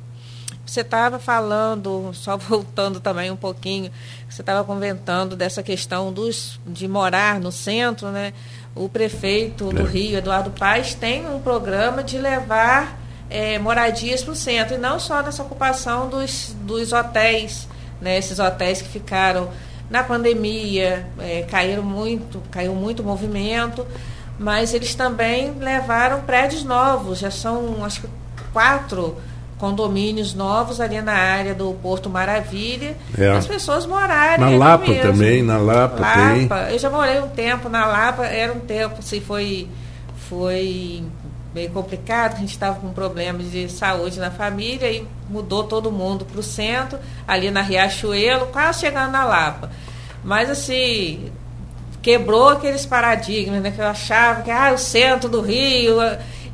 Você 0.65 0.81
estava 0.81 1.17
falando, 1.17 2.11
só 2.13 2.35
voltando 2.37 2.99
também 2.99 3.31
um 3.31 3.37
pouquinho, 3.37 3.89
você 4.29 4.41
estava 4.41 4.63
comentando 4.63 5.35
dessa 5.35 5.63
questão 5.63 6.11
dos, 6.11 6.59
de 6.67 6.87
morar 6.87 7.39
no 7.39 7.51
centro, 7.51 8.09
né? 8.09 8.33
O 8.75 8.89
prefeito 8.89 9.71
do 9.71 9.87
é. 9.87 9.89
Rio, 9.89 10.17
Eduardo 10.17 10.51
Paes, 10.51 10.93
tem 10.93 11.25
um 11.25 11.39
programa 11.39 12.03
de 12.03 12.17
levar 12.17 12.99
é, 13.29 13.57
moradias 13.57 14.23
para 14.23 14.33
o 14.33 14.35
centro, 14.35 14.75
e 14.75 14.77
não 14.77 14.99
só 14.99 15.23
nessa 15.23 15.41
ocupação 15.41 16.09
dos, 16.09 16.55
dos 16.61 16.91
hotéis, 16.91 17.67
né? 17.99 18.17
esses 18.17 18.37
hotéis 18.37 18.81
que 18.81 18.89
ficaram 18.89 19.49
na 19.89 20.03
pandemia 20.03 21.07
é, 21.19 21.43
caíram 21.43 21.83
muito, 21.83 22.41
caiu 22.51 22.75
muito 22.75 23.03
movimento, 23.03 23.87
mas 24.39 24.73
eles 24.73 24.93
também 24.95 25.53
levaram 25.59 26.21
prédios 26.21 26.63
novos, 26.63 27.19
já 27.19 27.31
são 27.31 27.83
acho 27.83 28.01
que 28.01 28.07
quatro 28.53 29.17
condomínios 29.57 30.33
novos 30.35 30.79
ali 30.79 31.01
na 31.01 31.13
área 31.13 31.55
do 31.55 31.73
Porto 31.81 32.09
Maravilha, 32.09 32.95
é. 33.17 33.29
as 33.29 33.47
pessoas 33.47 33.85
morarem 33.85 34.39
na 34.39 34.65
Lapa 34.65 34.87
mesmo. 34.87 35.01
também, 35.01 35.41
na 35.41 35.57
Lapa, 35.57 35.99
Lapa 35.99 36.65
tem. 36.65 36.73
Eu 36.73 36.79
já 36.79 36.89
morei 36.89 37.19
um 37.19 37.29
tempo 37.29 37.67
na 37.67 37.85
Lapa, 37.85 38.25
era 38.25 38.53
um 38.53 38.59
tempo, 38.59 38.97
assim, 38.99 39.19
foi 39.19 39.67
foi 40.29 41.03
meio 41.55 41.71
complicado, 41.71 42.35
a 42.35 42.39
gente 42.39 42.51
estava 42.51 42.79
com 42.79 42.89
problemas 42.89 43.49
de 43.49 43.67
saúde 43.69 44.19
na 44.19 44.29
família 44.29 44.91
e 44.91 45.07
mudou 45.27 45.63
todo 45.63 45.91
mundo 45.91 46.23
para 46.23 46.39
o 46.39 46.43
centro, 46.43 46.99
ali 47.27 47.49
na 47.49 47.61
Riachuelo, 47.61 48.47
quase 48.47 48.81
chegando 48.81 49.11
na 49.11 49.25
Lapa. 49.25 49.71
Mas 50.23 50.49
assim, 50.49 51.31
quebrou 52.07 52.47
aqueles 52.47 52.85
paradigmas, 52.85 53.61
né? 53.61 53.69
Que 53.69 53.81
eu 53.81 53.85
achava 53.85 54.41
que 54.41 54.49
ah, 54.49 54.71
o 54.73 54.77
centro 54.77 55.27
do 55.27 55.41
Rio. 55.41 55.97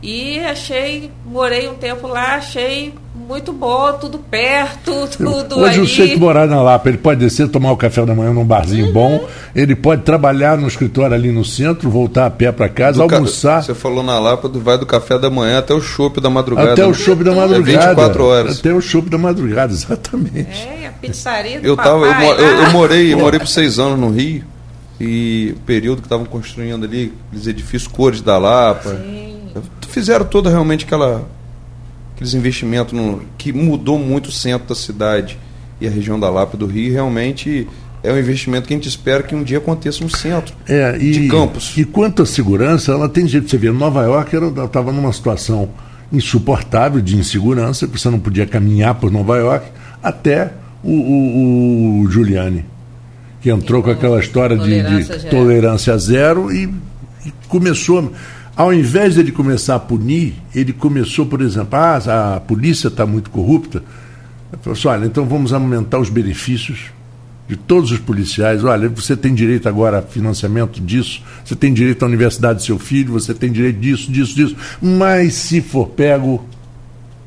E 0.02 0.40
achei, 0.40 1.12
morei 1.24 1.70
um 1.70 1.76
tempo 1.76 2.08
lá, 2.08 2.36
achei 2.36 2.92
muito 3.16 3.54
bom, 3.54 3.94
tudo 3.94 4.18
perto, 4.18 5.08
tudo 5.16 5.60
Hoje 5.60 5.76
ali. 5.76 5.80
o 5.80 5.88
sujeito 5.88 6.20
morar 6.20 6.48
na 6.48 6.62
Lapa, 6.62 6.90
ele 6.90 6.98
pode 6.98 7.20
descer, 7.20 7.48
tomar 7.48 7.72
o 7.72 7.78
café 7.78 8.04
da 8.04 8.14
manhã 8.14 8.34
num 8.34 8.44
barzinho 8.44 8.88
uhum. 8.88 8.92
bom, 8.92 9.28
ele 9.56 9.76
pode 9.76 10.02
trabalhar 10.02 10.58
no 10.58 10.68
escritório 10.68 11.16
ali 11.16 11.32
no 11.32 11.46
centro, 11.46 11.90
voltar 11.90 12.26
a 12.26 12.30
pé 12.32 12.52
para 12.52 12.68
casa, 12.68 12.98
do 12.98 13.16
almoçar. 13.16 13.58
Ca... 13.58 13.62
Você 13.68 13.76
falou 13.76 14.04
na 14.04 14.20
Lapa, 14.20 14.50
vai 14.50 14.78
do 14.78 14.88
café 14.88 15.18
da 15.20 15.30
manhã 15.30 15.60
até 15.60 15.74
o 15.74 15.80
chopp 15.80 16.20
da 16.20 16.32
madrugada. 16.32 16.74
Até 16.74 16.86
o 16.86 16.94
chopp 16.94 17.24
da 17.24 17.32
é 17.32 17.36
madrugada. 17.36 17.72
É 17.72 17.88
24 17.88 18.26
horas. 18.26 18.60
Até 18.60 18.74
o 18.74 18.82
chopp 18.82 19.10
da 19.10 19.18
madrugada, 19.20 19.72
exatamente. 19.72 20.68
É, 20.82 20.88
a 20.88 20.92
pizzaria 20.92 21.62
do 21.62 21.68
eu 21.68 21.78
tava, 21.78 22.08
papai, 22.08 22.28
eu, 22.28 22.40
eu, 22.40 22.64
eu, 22.64 22.72
morei, 22.72 23.14
eu 23.14 23.20
morei 23.20 23.40
por 23.40 23.48
seis 23.48 23.80
anos 23.80 23.98
no 23.98 24.10
Rio, 24.10 24.44
e 25.04 25.52
o 25.52 25.60
período 25.62 26.02
que 26.02 26.06
estavam 26.06 26.26
construindo 26.26 26.86
ali, 26.86 27.14
aqueles 27.28 27.48
edifícios 27.48 27.88
cores 27.88 28.22
da 28.22 28.38
Lapa. 28.38 28.90
Sim. 28.90 29.34
Fizeram 29.90 30.26
toda 30.26 30.50
realmente 30.50 30.86
aquela 30.86 31.28
aqueles 32.14 32.34
investimentos 32.34 32.94
no, 32.94 33.22
que 33.38 33.52
mudou 33.52 34.00
muito 34.00 34.28
o 34.28 34.32
centro 34.32 34.68
da 34.68 34.76
cidade 34.76 35.38
e 35.82 35.88
a 35.88 35.90
região 35.90 36.20
da 36.20 36.30
Lapa 36.30 36.56
do 36.56 36.66
Rio, 36.66 36.94
realmente 36.94 37.68
é 38.04 38.12
um 38.12 38.20
investimento 38.20 38.68
que 38.68 38.74
a 38.74 38.78
gente 38.78 38.88
espera 38.88 39.24
que 39.24 39.34
um 39.34 39.44
dia 39.44 39.60
aconteça 39.60 40.04
no 40.04 40.10
centro 40.10 40.54
é, 40.68 40.98
e, 40.98 41.12
de 41.12 41.28
Campos. 41.30 41.74
E 41.78 41.86
quanto 41.86 42.22
à 42.22 42.26
segurança, 42.26 42.92
ela 42.92 43.08
tem 43.08 43.26
jeito. 43.26 43.50
Você 43.50 43.58
vê, 43.58 43.72
Nova 43.72 44.04
York 44.04 44.36
estava 44.66 44.92
numa 44.92 45.12
situação 45.14 45.70
insuportável 46.12 47.02
de 47.02 47.16
insegurança, 47.16 47.88
que 47.88 47.98
você 47.98 48.10
não 48.10 48.20
podia 48.20 48.46
caminhar 48.46 48.96
por 48.96 49.10
Nova 49.10 49.38
York, 49.38 49.68
até 50.02 50.52
o, 50.84 50.92
o, 50.92 52.02
o 52.02 52.12
Giuliani, 52.12 52.66
que 53.44 53.52
entrou 53.52 53.84
com 53.84 53.92
aquela 53.92 54.22
história 54.22 54.58
de, 54.58 55.04
de 55.04 55.30
tolerância 55.30 55.98
zero 55.98 56.50
e, 56.50 56.74
e 57.26 57.34
começou. 57.50 58.14
Ao 58.56 58.74
invés 58.74 59.16
de 59.16 59.20
ele 59.20 59.34
começar 59.34 59.76
a 59.76 59.80
punir, 59.80 60.36
ele 60.56 60.72
começou, 60.72 61.26
por 61.26 61.42
exemplo, 61.42 61.78
ah, 61.78 62.36
a 62.36 62.40
polícia 62.40 62.88
está 62.88 63.06
muito 63.06 63.30
corrupta. 63.30 63.80
Ele 63.80 64.62
falou 64.62 64.78
assim, 64.78 64.88
olha, 64.88 65.06
então 65.06 65.26
vamos 65.26 65.52
aumentar 65.52 66.00
os 66.00 66.10
benefícios 66.10 66.86
de 67.46 67.58
todos 67.58 67.92
os 67.92 68.00
policiais. 68.00 68.64
Olha, 68.64 68.88
você 68.88 69.18
tem 69.18 69.34
direito 69.34 69.68
agora 69.68 70.00
a 70.00 70.02
financiamento 70.02 70.80
disso, 70.80 71.22
você 71.44 71.56
tem 71.56 71.74
direito 71.74 72.02
à 72.04 72.08
universidade 72.08 72.60
do 72.60 72.64
seu 72.64 72.80
filho, 72.80 73.12
você 73.12 73.34
tem 73.34 73.52
direito 73.52 73.78
disso, 73.78 74.10
disso, 74.10 74.36
disso. 74.36 74.56
Mas 74.82 75.34
se 75.34 75.60
for 75.60 75.90
pego, 75.90 76.46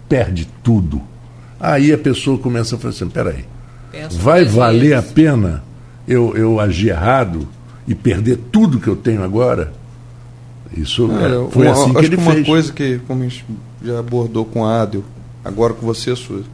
perde 0.09 0.49
tudo. 0.63 1.03
Aí 1.61 1.93
a 1.93 1.99
pessoa 1.99 2.39
começa 2.39 2.77
a 2.77 2.79
falar 2.79 2.95
assim, 2.95 3.09
peraí, 3.09 3.45
vai 4.13 4.47
valer 4.47 4.95
a 4.95 5.03
pena 5.03 5.66
eu, 6.07 6.37
eu 6.37 6.61
agir 6.61 6.89
errado 6.89 7.49
e 7.87 7.95
perder 7.95 8.39
tudo 8.51 8.81
que 8.81 8.89
eu 8.89 8.97
tenho 8.97 9.23
agora? 9.23 9.73
Isso 10.77 11.09
é, 11.13 11.51
foi 11.51 11.67
uma, 11.67 11.73
assim 11.73 11.93
que 11.93 11.99
acho 11.99 12.07
ele 12.07 12.17
que 12.17 12.23
uma 12.23 12.33
fez. 12.33 12.47
coisa 12.47 12.73
que, 12.73 12.99
como 13.07 13.23
a 13.23 13.29
gente 13.29 13.45
já 13.83 13.99
abordou 13.99 14.45
com 14.45 14.65
a 14.65 14.83
Adel, 14.83 15.05
agora 15.45 15.73
com 15.73 15.87
você, 15.87 16.15
Suzy, 16.17 16.45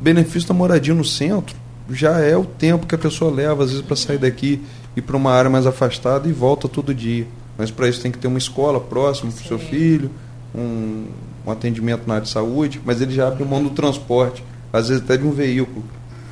benefício 0.00 0.48
da 0.48 0.54
moradia 0.54 0.94
no 0.94 1.04
centro 1.04 1.56
já 1.90 2.18
é 2.20 2.36
o 2.36 2.44
tempo 2.44 2.86
que 2.86 2.94
a 2.94 2.98
pessoa 2.98 3.30
leva, 3.30 3.62
às 3.64 3.70
vezes, 3.70 3.84
para 3.84 3.96
sair 3.96 4.18
daqui 4.18 4.60
e 4.96 5.00
para 5.00 5.16
uma 5.16 5.32
área 5.32 5.50
mais 5.50 5.66
afastada 5.66 6.28
e 6.28 6.32
volta 6.32 6.68
todo 6.68 6.94
dia. 6.94 7.26
Mas 7.56 7.70
para 7.70 7.88
isso 7.88 8.00
tem 8.00 8.10
que 8.10 8.18
ter 8.18 8.26
uma 8.26 8.38
escola 8.38 8.80
próxima 8.80 9.30
para 9.30 9.44
o 9.44 9.46
seu 9.46 9.58
filho, 9.58 10.10
um, 10.54 11.06
um 11.46 11.50
atendimento 11.50 12.02
na 12.06 12.14
área 12.14 12.24
de 12.24 12.30
saúde, 12.30 12.80
mas 12.84 13.00
ele 13.00 13.14
já 13.14 13.28
abre 13.28 13.44
mão 13.44 13.62
do 13.62 13.70
transporte, 13.70 14.44
às 14.72 14.88
vezes 14.88 15.02
até 15.02 15.16
de 15.16 15.24
um 15.24 15.30
veículo. 15.30 15.84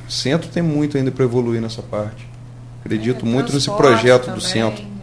O 0.07 0.11
centro 0.11 0.49
tem 0.49 0.61
muito 0.61 0.97
ainda 0.97 1.11
para 1.11 1.23
evoluir 1.23 1.61
nessa 1.61 1.81
parte. 1.81 2.27
Acredito 2.85 3.25
é, 3.25 3.29
muito 3.29 3.51
nesse 3.51 3.71
projeto 3.71 4.25
também. 4.25 4.35
do 4.35 4.41
centro 4.41 4.95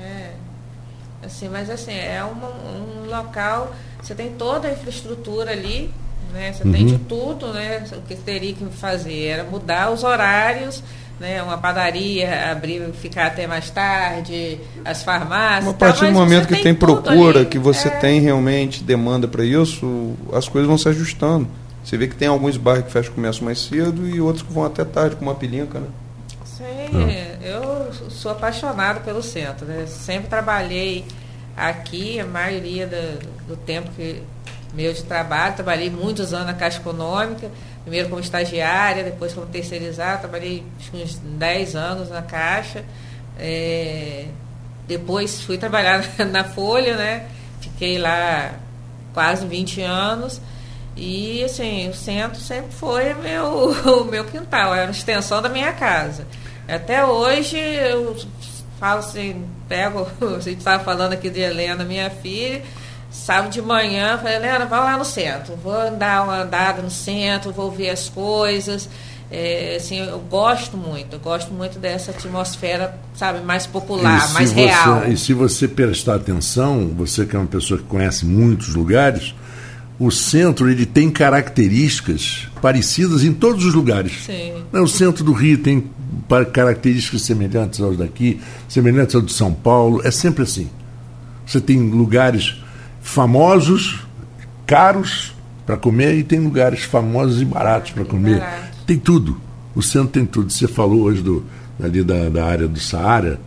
assim, 1.42 1.48
mas 1.48 1.68
assim, 1.70 1.92
é 1.92 2.22
uma, 2.22 2.48
um 2.48 3.08
local, 3.08 3.74
você 4.00 4.14
tem 4.14 4.32
toda 4.32 4.68
a 4.68 4.72
infraestrutura 4.72 5.50
ali, 5.50 5.90
né? 6.32 6.52
Você 6.52 6.64
uhum. 6.64 6.72
tem 6.72 6.86
de 6.86 6.98
tudo, 6.98 7.52
né? 7.52 7.84
O 7.92 8.02
que 8.02 8.14
teria 8.14 8.54
que 8.54 8.64
fazer 8.66 9.26
era 9.26 9.44
mudar 9.44 9.90
os 9.90 10.04
horários 10.04 10.82
né, 11.20 11.40
uma 11.40 11.56
padaria 11.56 12.50
abrir, 12.50 12.82
ficar 12.94 13.26
até 13.26 13.46
mais 13.46 13.70
tarde, 13.70 14.58
as 14.84 15.04
farmácias. 15.04 15.72
A 15.72 15.76
partir 15.76 16.06
do 16.06 16.12
momento 16.12 16.48
que 16.48 16.56
tem 16.56 16.74
procura, 16.74 17.40
ali. 17.40 17.48
que 17.48 17.58
você 17.60 17.86
é. 17.86 17.90
tem 17.92 18.20
realmente 18.20 18.82
demanda 18.82 19.28
para 19.28 19.44
isso, 19.44 20.14
as 20.32 20.48
coisas 20.48 20.66
vão 20.66 20.76
se 20.76 20.88
ajustando. 20.88 21.46
Você 21.84 21.96
vê 21.96 22.08
que 22.08 22.16
tem 22.16 22.26
alguns 22.26 22.56
bairros 22.56 22.86
que 22.86 22.92
fecham 22.92 23.12
o 23.12 23.14
comércio 23.14 23.44
mais 23.44 23.60
cedo 23.60 24.08
e 24.08 24.20
outros 24.20 24.44
que 24.44 24.52
vão 24.52 24.64
até 24.64 24.84
tarde, 24.84 25.14
como 25.14 25.30
a 25.30 25.34
Pilinca, 25.34 25.78
né? 25.78 25.86
Sim, 26.44 27.31
eu 27.42 27.92
sou 28.10 28.32
apaixonado 28.32 29.00
pelo 29.04 29.22
centro. 29.22 29.66
Né? 29.66 29.86
Sempre 29.86 30.28
trabalhei 30.28 31.04
aqui, 31.56 32.18
a 32.20 32.24
maioria 32.24 32.86
do, 32.86 33.48
do 33.48 33.56
tempo 33.56 33.90
que 33.96 34.22
meu 34.72 34.92
de 34.92 35.02
trabalho, 35.02 35.54
trabalhei 35.54 35.90
muitos 35.90 36.32
anos 36.32 36.46
na 36.46 36.54
Caixa 36.54 36.78
Econômica, 36.78 37.50
primeiro 37.82 38.08
como 38.08 38.20
estagiária, 38.20 39.04
depois 39.04 39.34
como 39.34 39.46
terceirizada, 39.46 40.20
trabalhei 40.20 40.64
uns 40.94 41.16
10 41.18 41.76
anos 41.76 42.08
na 42.08 42.22
Caixa. 42.22 42.84
É, 43.38 44.26
depois 44.86 45.42
fui 45.42 45.58
trabalhar 45.58 46.02
na 46.30 46.44
Folha, 46.44 46.96
né? 46.96 47.26
Fiquei 47.60 47.98
lá 47.98 48.54
quase 49.12 49.46
20 49.46 49.82
anos. 49.82 50.40
E 50.96 51.42
assim, 51.44 51.88
o 51.88 51.94
centro 51.94 52.40
sempre 52.40 52.72
foi 52.72 53.14
meu, 53.14 53.70
o 54.00 54.04
meu 54.04 54.24
quintal, 54.24 54.74
era 54.74 54.86
uma 54.86 54.90
extensão 54.90 55.40
da 55.40 55.48
minha 55.48 55.72
casa. 55.72 56.26
Até 56.74 57.04
hoje 57.04 57.56
eu 57.56 58.16
falo 58.80 59.00
assim, 59.00 59.44
pego, 59.68 60.08
a 60.20 60.40
gente 60.40 60.58
estava 60.58 60.82
falando 60.82 61.12
aqui 61.12 61.28
de 61.28 61.40
Helena, 61.40 61.84
minha 61.84 62.08
filha, 62.08 62.62
sábado 63.10 63.52
de 63.52 63.60
manhã, 63.60 64.16
falei, 64.16 64.36
Helena, 64.36 64.64
vai 64.64 64.80
lá 64.80 64.96
no 64.96 65.04
centro, 65.04 65.54
vou 65.62 65.90
dar 65.90 66.24
uma 66.24 66.42
andada 66.42 66.80
no 66.80 66.90
centro, 66.90 67.52
vou 67.52 67.70
ver 67.70 67.90
as 67.90 68.08
coisas. 68.08 68.88
É, 69.30 69.76
assim, 69.76 69.98
eu 69.98 70.18
gosto 70.18 70.76
muito, 70.76 71.16
eu 71.16 71.18
gosto 71.18 71.52
muito 71.54 71.78
dessa 71.78 72.10
atmosfera, 72.10 72.98
sabe, 73.14 73.40
mais 73.40 73.66
popular, 73.66 74.30
mais 74.34 74.50
você, 74.50 74.66
real. 74.66 75.06
E 75.08 75.16
se 75.16 75.32
você 75.32 75.66
prestar 75.66 76.16
atenção, 76.16 76.88
você 76.88 77.24
que 77.24 77.34
é 77.34 77.38
uma 77.38 77.48
pessoa 77.48 77.80
que 77.80 77.86
conhece 77.86 78.26
muitos 78.26 78.74
lugares, 78.74 79.34
o 79.98 80.10
centro 80.10 80.70
ele 80.70 80.86
tem 80.86 81.10
características 81.10 82.48
parecidas 82.60 83.24
em 83.24 83.32
todos 83.32 83.64
os 83.64 83.74
lugares. 83.74 84.24
Sim. 84.26 84.52
O 84.72 84.86
centro 84.86 85.24
do 85.24 85.32
Rio 85.32 85.58
tem 85.58 85.84
características 86.52 87.22
semelhantes 87.22 87.80
aos 87.80 87.96
daqui, 87.96 88.40
semelhantes 88.68 89.14
ao 89.14 89.22
de 89.22 89.32
São 89.32 89.52
Paulo, 89.52 90.00
é 90.04 90.10
sempre 90.10 90.42
assim. 90.42 90.68
Você 91.46 91.60
tem 91.60 91.78
lugares 91.90 92.62
famosos, 93.00 94.00
caros 94.66 95.34
para 95.66 95.76
comer 95.76 96.16
e 96.16 96.24
tem 96.24 96.40
lugares 96.40 96.82
famosos 96.82 97.40
e 97.40 97.44
baratos 97.44 97.92
para 97.92 98.04
comer. 98.04 98.38
Barato. 98.40 98.76
Tem 98.86 98.98
tudo. 98.98 99.40
O 99.74 99.82
centro 99.82 100.08
tem 100.08 100.26
tudo. 100.26 100.52
Você 100.52 100.66
falou 100.66 101.02
hoje 101.02 101.22
do, 101.22 101.44
ali 101.82 102.02
da, 102.02 102.28
da 102.28 102.44
área 102.44 102.68
do 102.68 102.78
Saara. 102.78 103.40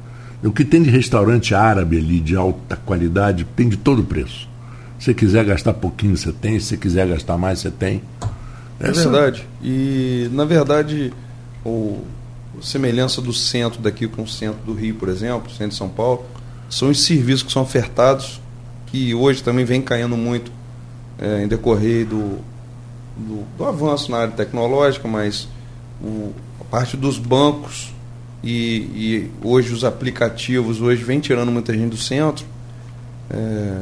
O 0.43 0.51
que 0.51 0.63
tem 0.63 0.83
de 0.83 0.89
restaurante 0.89 1.55
árabe 1.55 1.97
ali 1.97 2.19
de 2.19 2.35
alta 2.35 2.75
qualidade 2.75 3.45
tem 3.55 3.67
de 3.67 3.77
todo 3.77 4.03
preço. 4.03 4.47
Se 5.05 5.11
você 5.11 5.13
quiser 5.13 5.45
gastar 5.45 5.71
pouquinho, 5.75 6.17
você 6.17 6.31
tem. 6.31 6.59
Se 6.59 6.65
você 6.65 6.77
quiser 6.77 7.07
gastar 7.07 7.37
mais, 7.37 7.59
você 7.59 7.69
tem. 7.69 8.01
É 8.79 8.91
verdade. 8.91 9.47
E, 9.61 10.27
na 10.31 10.45
verdade, 10.45 11.13
o, 11.63 12.01
a 12.57 12.63
semelhança 12.63 13.21
do 13.21 13.31
centro 13.31 13.79
daqui 13.83 14.07
com 14.07 14.23
o 14.23 14.27
centro 14.27 14.59
do 14.65 14.73
Rio, 14.73 14.95
por 14.95 15.07
exemplo, 15.07 15.51
centro 15.51 15.69
de 15.69 15.75
São 15.75 15.89
Paulo, 15.89 16.25
são 16.67 16.89
os 16.89 17.03
serviços 17.03 17.43
que 17.43 17.51
são 17.51 17.61
ofertados, 17.61 18.41
que 18.87 19.13
hoje 19.13 19.43
também 19.43 19.63
vem 19.63 19.79
caindo 19.79 20.17
muito 20.17 20.51
é, 21.19 21.43
em 21.43 21.47
decorrer 21.47 22.07
do, 22.07 22.39
do, 23.15 23.45
do, 23.59 23.63
avanço 23.63 24.09
na 24.09 24.17
área 24.17 24.33
tecnológica, 24.33 25.07
mas 25.07 25.47
o, 26.01 26.33
a 26.59 26.63
parte 26.63 26.97
dos 26.97 27.19
bancos 27.19 27.93
e, 28.43 28.49
e, 28.49 29.31
hoje 29.43 29.71
os 29.71 29.83
aplicativos 29.83 30.81
hoje 30.81 31.03
vem 31.03 31.19
tirando 31.19 31.51
muita 31.51 31.75
gente 31.75 31.91
do 31.91 31.97
centro. 31.97 32.43
É, 33.29 33.81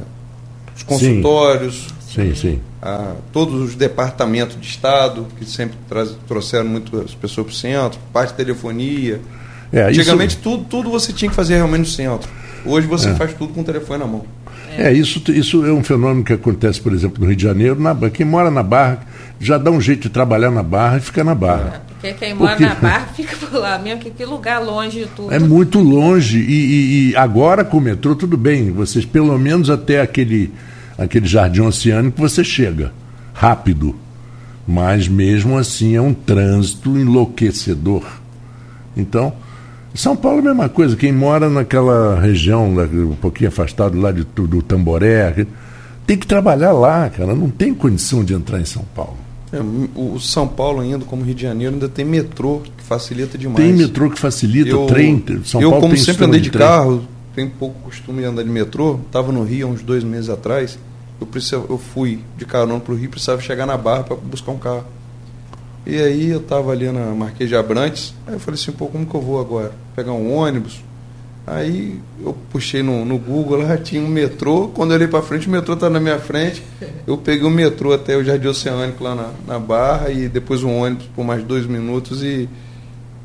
os 0.76 0.84
consultórios, 0.84 1.88
sim, 2.14 2.34
sim. 2.36 2.60
A, 2.82 3.14
todos 3.32 3.62
os 3.62 3.76
departamentos 3.76 4.60
de 4.60 4.68
Estado, 4.68 5.28
que 5.38 5.46
sempre 5.46 5.78
traz, 5.88 6.16
trouxeram 6.28 6.66
muitas 6.66 7.14
pessoas 7.14 7.48
para 7.48 7.54
o 7.54 7.56
centro, 7.56 8.00
parte 8.12 8.32
de 8.32 8.38
telefonia. 8.38 9.22
É, 9.72 9.84
Antigamente 9.84 10.34
isso... 10.34 10.44
tudo, 10.44 10.66
tudo 10.66 10.90
você 10.90 11.12
tinha 11.14 11.30
que 11.30 11.36
fazer 11.36 11.56
realmente 11.56 11.80
no 11.82 11.86
centro. 11.86 12.30
Hoje 12.66 12.88
você 12.88 13.10
é. 13.10 13.16
faz 13.16 13.34
tudo 13.34 13.54
com 13.54 13.62
o 13.62 13.64
telefone 13.64 14.00
na 14.00 14.08
mão. 14.08 14.26
É, 14.78 14.92
isso, 14.92 15.22
isso 15.32 15.66
é 15.66 15.72
um 15.72 15.84
fenômeno 15.84 16.24
que 16.24 16.34
acontece, 16.34 16.82
por 16.82 16.94
exemplo, 16.94 17.22
no 17.22 17.28
Rio 17.28 17.36
de 17.36 17.44
Janeiro. 17.44 17.80
Na, 17.80 17.96
quem 18.10 18.26
mora 18.26 18.50
na 18.50 18.64
Barra 18.64 19.06
já 19.40 19.58
dá 19.58 19.70
um 19.70 19.80
jeito 19.80 20.04
de 20.04 20.10
trabalhar 20.10 20.50
na 20.50 20.64
Barra 20.64 20.98
e 20.98 21.02
fica 21.02 21.24
na 21.24 21.36
Barra. 21.36 21.82
É, 22.04 22.12
porque 22.12 22.14
quem 22.14 22.34
mora 22.34 22.52
porque... 22.52 22.66
na 22.66 22.76
Barra 22.76 23.08
fica 23.16 23.36
por 23.38 23.54
lá 23.54 23.80
mesmo, 23.80 24.02
que, 24.02 24.12
que 24.12 24.26
lugar 24.26 24.60
longe 24.60 25.00
de 25.00 25.06
tudo. 25.08 25.34
É 25.34 25.40
muito 25.40 25.80
longe. 25.80 26.38
E, 26.38 26.52
e, 26.52 27.10
e, 27.10 27.16
agora 27.16 27.64
com 27.64 27.78
o 27.78 27.82
metrô, 27.82 28.14
tudo 28.14 28.36
bem. 28.36 28.72
Vocês, 28.72 29.06
pelo 29.06 29.38
menos 29.40 29.70
até 29.70 30.02
aquele, 30.02 30.52
aquele 30.98 31.26
jardim 31.26 31.62
oceânico, 31.62 32.20
você 32.20 32.44
chega 32.44 32.92
rápido. 33.34 33.96
Mas 34.68 35.08
mesmo 35.08 35.58
assim 35.58 35.96
é 35.96 36.02
um 36.02 36.14
trânsito 36.14 36.98
enlouquecedor. 36.98 38.06
Então, 38.96 39.34
são 39.96 40.16
Paulo 40.16 40.38
é 40.38 40.42
a 40.42 40.44
mesma 40.44 40.70
coisa, 40.70 40.96
quem 40.96 41.12
mora 41.12 41.50
naquela 41.50 42.20
região, 42.20 42.74
um 42.74 43.16
pouquinho 43.16 43.50
afastado 43.50 44.00
lá 44.00 44.12
de, 44.12 44.24
do 44.24 44.62
Tamboré, 44.62 45.46
tem 46.08 46.18
que 46.18 46.26
trabalhar 46.26 46.72
lá, 46.72 47.10
cara, 47.10 47.36
não 47.36 47.50
tem 47.50 47.74
condição 47.74 48.24
de 48.24 48.34
entrar 48.34 48.60
em 48.60 48.66
São 48.66 48.84
Paulo. 48.96 49.23
É, 49.54 49.60
o 49.96 50.20
São 50.20 50.48
Paulo 50.48 50.82
ainda, 50.82 51.06
como 51.06 51.24
Rio 51.24 51.36
de 51.36 51.44
Janeiro, 51.44 51.76
ainda 51.76 51.88
tem 51.88 52.04
metrô 52.04 52.62
que 52.62 52.84
facilita 52.84 53.38
demais. 53.38 53.64
Tem 53.64 53.72
metrô 53.72 54.10
que 54.10 54.20
facilita, 54.20 54.72
eu, 54.72 54.88
trem. 54.88 55.24
São 55.46 55.62
eu, 55.62 55.70
Paulo 55.70 55.84
como 55.84 55.94
tem 55.94 56.04
sempre 56.04 56.26
andei 56.26 56.42
de, 56.42 56.50
de 56.50 56.58
carro, 56.58 57.08
tenho 57.36 57.52
pouco 57.52 57.80
costume 57.82 58.22
de 58.22 58.26
andar 58.26 58.42
de 58.42 58.50
metrô, 58.50 59.00
estava 59.06 59.32
no 59.32 59.44
Rio 59.44 59.68
há 59.68 59.70
uns 59.70 59.84
dois 59.84 60.04
meses 60.04 60.28
atrás, 60.28 60.80
eu, 61.22 61.28
precisava, 61.28 61.68
eu 61.70 61.78
fui 61.78 62.20
de 62.36 62.46
carona 62.46 62.80
para 62.80 62.94
o 62.96 62.98
Rio, 62.98 63.12
precisava 63.12 63.42
chegar 63.42 63.68
na 63.68 63.78
Barra 63.78 64.04
para 64.04 64.16
buscar 64.16 64.52
um 64.52 64.58
carro. 64.58 64.86
E 65.86 65.98
aí 65.98 66.30
eu 66.30 66.40
estava 66.40 66.72
ali 66.72 66.92
na 66.92 67.14
Marquês 67.14 67.48
de 67.48 67.56
Abrantes, 67.56 68.16
aí 68.26 68.34
eu 68.34 68.40
falei 68.40 68.60
assim, 68.60 68.72
pô, 68.72 68.88
como 68.88 69.06
que 69.06 69.14
eu 69.14 69.22
vou 69.22 69.40
agora? 69.40 69.72
Pegar 69.96 70.14
um 70.14 70.34
ônibus? 70.34 70.82
Aí 71.46 72.00
eu 72.24 72.36
puxei 72.50 72.82
no, 72.82 73.04
no 73.04 73.18
Google, 73.18 73.64
lá 73.64 73.78
tinha 73.78 74.02
um 74.02 74.08
metrô, 74.08 74.70
quando 74.70 74.92
eu 74.92 74.96
olhei 74.96 75.08
para 75.08 75.22
frente, 75.22 75.48
o 75.48 75.52
metrô 75.52 75.74
estava 75.74 75.92
na 75.92 76.00
minha 76.00 76.18
frente, 76.18 76.64
eu 77.06 77.18
peguei 77.18 77.46
o 77.46 77.50
metrô 77.50 77.92
até 77.92 78.16
o 78.16 78.24
Jardim 78.24 78.48
Oceânico 78.48 79.04
lá 79.04 79.14
na, 79.14 79.30
na 79.46 79.60
Barra 79.60 80.10
e 80.10 80.30
depois 80.30 80.64
um 80.64 80.80
ônibus 80.80 81.06
por 81.14 81.26
mais 81.26 81.44
dois 81.44 81.66
minutos 81.66 82.24
e 82.24 82.48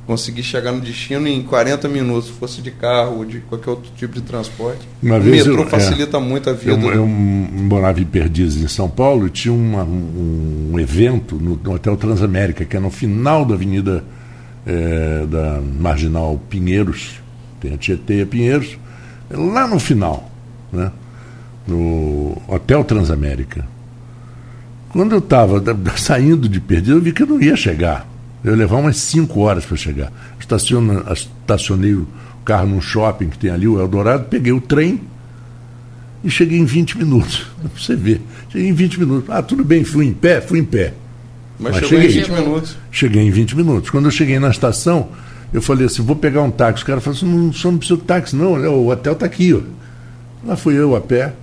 consegui 0.08 0.42
chegar 0.42 0.72
no 0.72 0.80
destino 0.80 1.28
em 1.28 1.42
40 1.42 1.86
minutos, 1.86 2.30
fosse 2.30 2.60
de 2.62 2.70
carro 2.70 3.18
ou 3.18 3.24
de 3.24 3.40
qualquer 3.40 3.70
outro 3.70 3.92
tipo 3.94 4.14
de 4.14 4.22
transporte. 4.22 4.80
Uma 5.02 5.18
o 5.18 5.22
metrô 5.22 5.62
eu, 5.62 5.66
facilita 5.66 6.16
é, 6.16 6.20
muito 6.20 6.48
a 6.48 6.54
vida. 6.54 6.72
Eu, 6.72 6.94
eu 6.94 7.06
morava 7.06 8.00
em 8.00 8.06
Perdizes, 8.06 8.64
em 8.64 8.68
São 8.68 8.88
Paulo, 8.88 9.26
e 9.26 9.30
tinha 9.30 9.52
uma, 9.52 9.84
um, 9.84 10.70
um, 10.72 10.80
evento 10.80 11.36
no, 11.36 11.60
no, 11.62 11.72
Hotel 11.74 11.94
Transamérica, 11.96 12.64
que 12.64 12.74
é 12.74 12.80
no 12.80 12.90
final 12.90 13.44
da 13.44 13.54
Avenida 13.54 14.02
é, 14.66 15.26
da 15.26 15.60
Marginal 15.60 16.40
Pinheiros, 16.48 17.20
tem 17.60 17.74
a 17.74 17.76
Tietê 17.76 18.18
e 18.18 18.22
a 18.22 18.26
Pinheiros, 18.26 18.78
lá 19.30 19.66
no 19.66 19.78
final, 19.78 20.30
né? 20.72 20.90
no 21.66 22.40
Hotel 22.48 22.82
Transamérica. 22.82 23.66
Quando 24.90 25.12
eu 25.12 25.18
estava 25.18 25.62
saindo 25.96 26.48
de 26.48 26.58
Perdizes, 26.60 26.94
eu 26.94 27.00
vi 27.00 27.12
que 27.12 27.22
eu 27.22 27.26
não 27.26 27.40
ia 27.40 27.54
chegar. 27.54 28.08
Eu 28.42 28.52
ia 28.52 28.56
levar 28.56 28.76
umas 28.76 28.96
5 28.96 29.38
horas 29.40 29.66
para 29.66 29.76
chegar. 29.76 30.10
Estaciona, 30.40 31.04
estacionei 31.12 31.92
o 31.92 32.08
carro 32.44 32.66
num 32.66 32.80
shopping 32.80 33.28
que 33.28 33.38
tem 33.38 33.50
ali, 33.50 33.68
o 33.68 33.78
Eldorado, 33.78 34.24
peguei 34.24 34.52
o 34.52 34.60
trem 34.60 35.02
e 36.24 36.30
cheguei 36.30 36.58
em 36.58 36.64
20 36.64 36.96
minutos. 36.96 37.46
Pra 37.60 37.70
você 37.76 37.94
ver. 37.94 38.22
Cheguei 38.48 38.68
em 38.68 38.72
20 38.72 39.00
minutos. 39.00 39.30
Ah, 39.30 39.42
tudo 39.42 39.64
bem, 39.64 39.84
fui 39.84 40.06
em 40.06 40.14
pé? 40.14 40.40
Fui 40.40 40.58
em 40.58 40.64
pé. 40.64 40.94
Mas, 41.58 41.74
Mas 41.74 41.88
cheguei 41.88 42.06
em 42.06 42.12
20 42.12 42.30
minutos. 42.30 42.76
Cheguei 42.90 43.22
em 43.22 43.30
20 43.30 43.56
minutos. 43.56 43.90
Quando 43.90 44.04
eu 44.06 44.10
cheguei 44.10 44.38
na 44.38 44.48
estação, 44.48 45.08
eu 45.52 45.62
falei 45.62 45.86
assim, 45.86 46.02
vou 46.02 46.16
pegar 46.16 46.42
um 46.42 46.50
táxi. 46.50 46.82
O 46.82 46.86
cara 46.86 47.00
falou 47.00 47.16
assim, 47.16 47.26
não, 47.26 47.52
só 47.52 47.70
não 47.70 47.78
precisa 47.78 47.98
de 47.98 48.04
táxi, 48.04 48.36
não. 48.36 48.52
O 48.52 48.90
hotel 48.90 49.12
está 49.12 49.26
aqui. 49.26 49.54
Ó. 49.54 49.60
Lá 50.46 50.56
fui 50.56 50.78
eu 50.78 50.94
a 50.94 51.00
pé. 51.00 51.34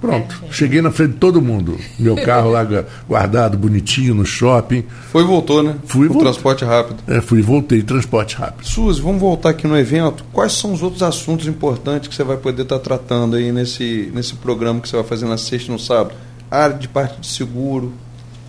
Pronto, 0.00 0.42
é, 0.46 0.52
cheguei 0.52 0.82
na 0.82 0.90
frente 0.90 1.12
de 1.12 1.18
todo 1.18 1.40
mundo. 1.40 1.78
Meu 1.98 2.14
carro 2.14 2.50
lá 2.50 2.66
guardado, 3.08 3.56
bonitinho, 3.56 4.14
no 4.14 4.26
shopping. 4.26 4.84
Foi 5.10 5.22
e 5.22 5.26
voltou, 5.26 5.62
né? 5.62 5.76
Fui 5.86 6.08
o 6.08 6.18
transporte 6.18 6.62
rápido. 6.62 7.02
É, 7.06 7.22
fui 7.22 7.38
e 7.38 7.42
voltei, 7.42 7.82
transporte 7.82 8.36
rápido. 8.36 8.66
Suzy, 8.66 9.00
vamos 9.00 9.20
voltar 9.20 9.50
aqui 9.50 9.66
no 9.66 9.78
evento. 9.78 10.22
Quais 10.30 10.52
são 10.52 10.74
os 10.74 10.82
outros 10.82 11.02
assuntos 11.02 11.46
importantes 11.46 12.08
que 12.08 12.14
você 12.14 12.22
vai 12.22 12.36
poder 12.36 12.62
estar 12.62 12.80
tratando 12.80 13.36
aí 13.36 13.50
nesse, 13.50 14.10
nesse 14.14 14.34
programa 14.34 14.78
que 14.80 14.90
você 14.90 14.96
vai 14.96 15.06
fazer 15.06 15.24
na 15.24 15.38
sexta 15.38 15.70
e 15.70 15.72
no 15.72 15.78
sábado? 15.78 16.14
área 16.50 16.76
de 16.76 16.88
parte 16.88 17.20
de 17.20 17.26
seguro, 17.26 17.92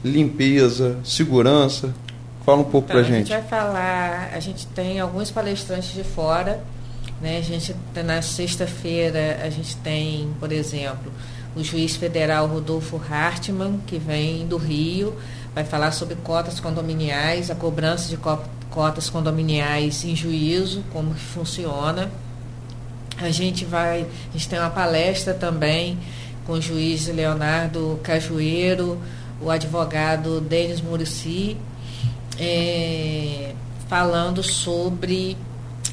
limpeza, 0.04 0.98
segurança. 1.04 1.94
Fala 2.46 2.62
um 2.62 2.66
pouco 2.66 2.88
então, 2.92 3.02
pra 3.02 3.04
gente. 3.04 3.34
A 3.34 3.38
gente 3.38 3.50
vai 3.50 3.60
falar, 3.60 4.30
a 4.34 4.40
gente 4.40 4.68
tem 4.68 5.00
alguns 5.00 5.32
palestrantes 5.32 5.92
de 5.94 6.04
fora. 6.04 6.64
Né? 7.20 7.40
A 7.40 7.42
gente, 7.42 7.76
na 8.06 8.22
sexta-feira, 8.22 9.40
a 9.44 9.50
gente 9.50 9.76
tem, 9.78 10.30
por 10.40 10.52
exemplo, 10.52 11.12
o 11.56 11.64
juiz 11.64 11.96
federal 11.96 12.46
Rodolfo 12.48 13.02
Hartmann, 13.10 13.80
que 13.88 13.98
vem 13.98 14.46
do 14.46 14.58
Rio, 14.58 15.16
vai 15.54 15.64
falar 15.64 15.92
sobre 15.92 16.16
cotas 16.16 16.60
condominiais, 16.60 17.50
a 17.50 17.56
cobrança 17.56 18.10
de 18.10 18.18
cotas 18.70 19.10
condominiais 19.10 20.04
em 20.04 20.16
juízo, 20.16 20.84
como 20.92 21.14
que 21.14 21.22
funciona. 21.22 22.12
A 23.18 23.30
gente 23.30 23.64
vai, 23.64 24.02
a 24.02 24.34
gente 24.34 24.50
tem 24.50 24.60
uma 24.60 24.70
palestra 24.70 25.34
também 25.34 25.98
com 26.46 26.54
o 26.54 26.62
juiz 26.62 27.08
Leonardo 27.08 27.98
Cajueiro, 28.04 29.00
o 29.42 29.50
advogado 29.50 30.42
Denis 30.42 30.82
Murici, 30.82 31.58
é, 32.40 33.54
falando 33.88 34.44
sobre 34.44 35.38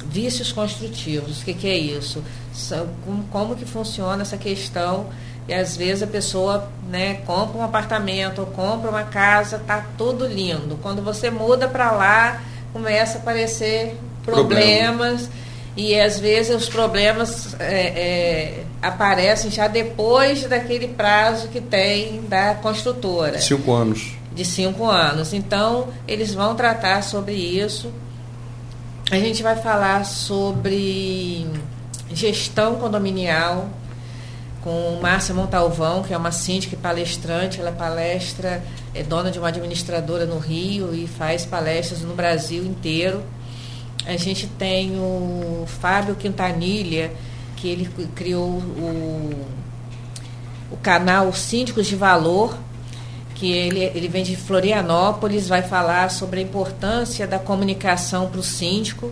vícios 0.05 0.51
construtivos. 0.51 1.41
O 1.41 1.45
que, 1.45 1.53
que 1.53 1.67
é 1.67 1.77
isso? 1.77 2.23
Como, 3.05 3.23
como, 3.25 3.55
que 3.55 3.65
funciona 3.65 4.21
essa 4.21 4.37
questão? 4.37 5.07
E 5.47 5.53
às 5.53 5.75
vezes 5.75 6.03
a 6.03 6.07
pessoa 6.07 6.69
né, 6.89 7.15
compra 7.25 7.57
um 7.57 7.63
apartamento 7.63 8.39
ou 8.39 8.47
compra 8.47 8.89
uma 8.89 9.03
casa, 9.03 9.59
tá 9.59 9.85
tudo 9.97 10.25
lindo. 10.25 10.77
Quando 10.81 11.01
você 11.01 11.29
muda 11.29 11.67
para 11.67 11.91
lá, 11.91 12.41
começa 12.71 13.17
a 13.17 13.21
aparecer 13.21 13.97
problemas. 14.23 15.23
Problema 15.23 15.43
e 15.75 15.99
às 15.99 16.19
vezes 16.19 16.55
os 16.55 16.69
problemas 16.69 17.55
é, 17.59 17.63
é, 17.65 18.63
aparecem 18.81 19.49
já 19.49 19.67
depois 19.67 20.43
daquele 20.43 20.87
prazo 20.89 21.47
que 21.47 21.59
tem 21.59 22.21
da 22.27 22.55
construtora. 22.55 23.39
Cinco 23.39 23.73
anos. 23.73 24.13
De 24.33 24.43
cinco 24.43 24.85
anos. 24.85 25.33
Então, 25.33 25.89
eles 26.07 26.33
vão 26.33 26.55
tratar 26.55 27.03
sobre 27.03 27.33
isso. 27.33 27.91
A 29.11 29.17
gente 29.17 29.43
vai 29.43 29.55
falar 29.55 30.05
sobre 30.05 31.47
gestão 32.11 32.75
condominial 32.75 33.69
com 34.63 34.97
Márcia 35.01 35.35
Montalvão, 35.35 36.03
que 36.03 36.13
é 36.13 36.17
uma 36.17 36.31
síndica 36.31 36.75
e 36.75 36.77
palestrante. 36.77 37.59
Ela 37.59 37.71
palestra, 37.71 38.63
é 38.95 39.03
dona 39.03 39.29
de 39.29 39.37
uma 39.37 39.49
administradora 39.49 40.25
no 40.25 40.39
Rio 40.39 40.95
e 40.95 41.05
faz 41.05 41.45
palestras 41.45 42.01
no 42.01 42.15
Brasil 42.15 42.63
inteiro. 42.63 43.21
A 44.05 44.17
gente 44.17 44.47
tem 44.47 44.97
o 44.97 45.65
Fábio 45.67 46.15
Quintanilha, 46.15 47.11
que 47.55 47.67
ele 47.67 47.89
criou 48.15 48.49
o, 48.49 49.45
o 50.71 50.77
canal 50.77 51.31
Síndicos 51.33 51.87
de 51.87 51.95
Valor, 51.95 52.57
que 53.43 53.51
ele, 53.51 53.91
ele 53.93 54.07
vem 54.07 54.23
de 54.23 54.37
Florianópolis, 54.37 55.49
vai 55.49 55.61
falar 55.61 56.09
sobre 56.09 56.39
a 56.39 56.43
importância 56.43 57.27
da 57.27 57.37
comunicação 57.37 58.29
para 58.29 58.39
o 58.39 58.43
síndico, 58.43 59.11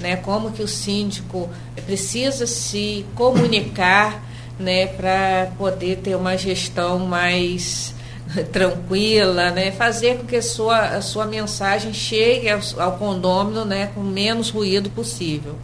né, 0.00 0.14
como 0.14 0.52
que 0.52 0.62
o 0.62 0.68
síndico 0.68 1.50
precisa 1.84 2.46
se 2.46 3.04
comunicar 3.16 4.22
né, 4.56 4.86
para 4.86 5.50
poder 5.58 5.96
ter 5.96 6.14
uma 6.14 6.38
gestão 6.38 7.00
mais 7.00 7.92
tranquila, 8.52 9.50
né? 9.50 9.72
fazer 9.72 10.18
com 10.18 10.26
que 10.26 10.36
a 10.36 10.42
sua, 10.42 10.78
a 10.78 11.02
sua 11.02 11.26
mensagem 11.26 11.92
chegue 11.92 12.48
ao, 12.48 12.60
ao 12.78 12.92
condômino 12.98 13.64
né, 13.64 13.90
com 13.92 14.00
menos 14.00 14.48
ruído 14.48 14.90
possível. 14.90 15.56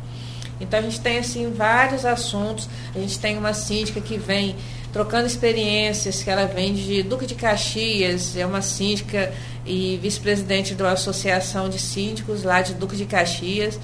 Então 0.61 0.81
a 0.81 0.83
gente 0.83 0.99
tem 1.01 1.19
assim 1.19 1.53
vários 1.53 2.05
assuntos. 2.05 2.69
A 2.97 2.99
gente 2.99 3.17
tem 3.17 3.39
uma 3.39 3.55
síndica 3.55 4.01
que 4.01 4.19
vem 4.19 4.57
trocando 4.99 5.29
experiências, 5.29 6.25
que 6.25 6.29
ela 6.29 6.45
vem 6.47 6.75
de 6.75 7.05
Duque 7.05 7.25
de 7.25 7.37
Caxias, 7.37 8.37
é 8.37 8.45
uma 8.45 8.61
síndica 8.61 9.33
e 9.65 9.97
vice-presidente 10.03 10.75
da 10.75 10.91
Associação 10.91 11.69
de 11.69 11.79
Síndicos 11.79 12.43
lá 12.43 12.63
de 12.63 12.75
Duque 12.75 12.97
de 12.97 13.05
Caxias. 13.07 13.79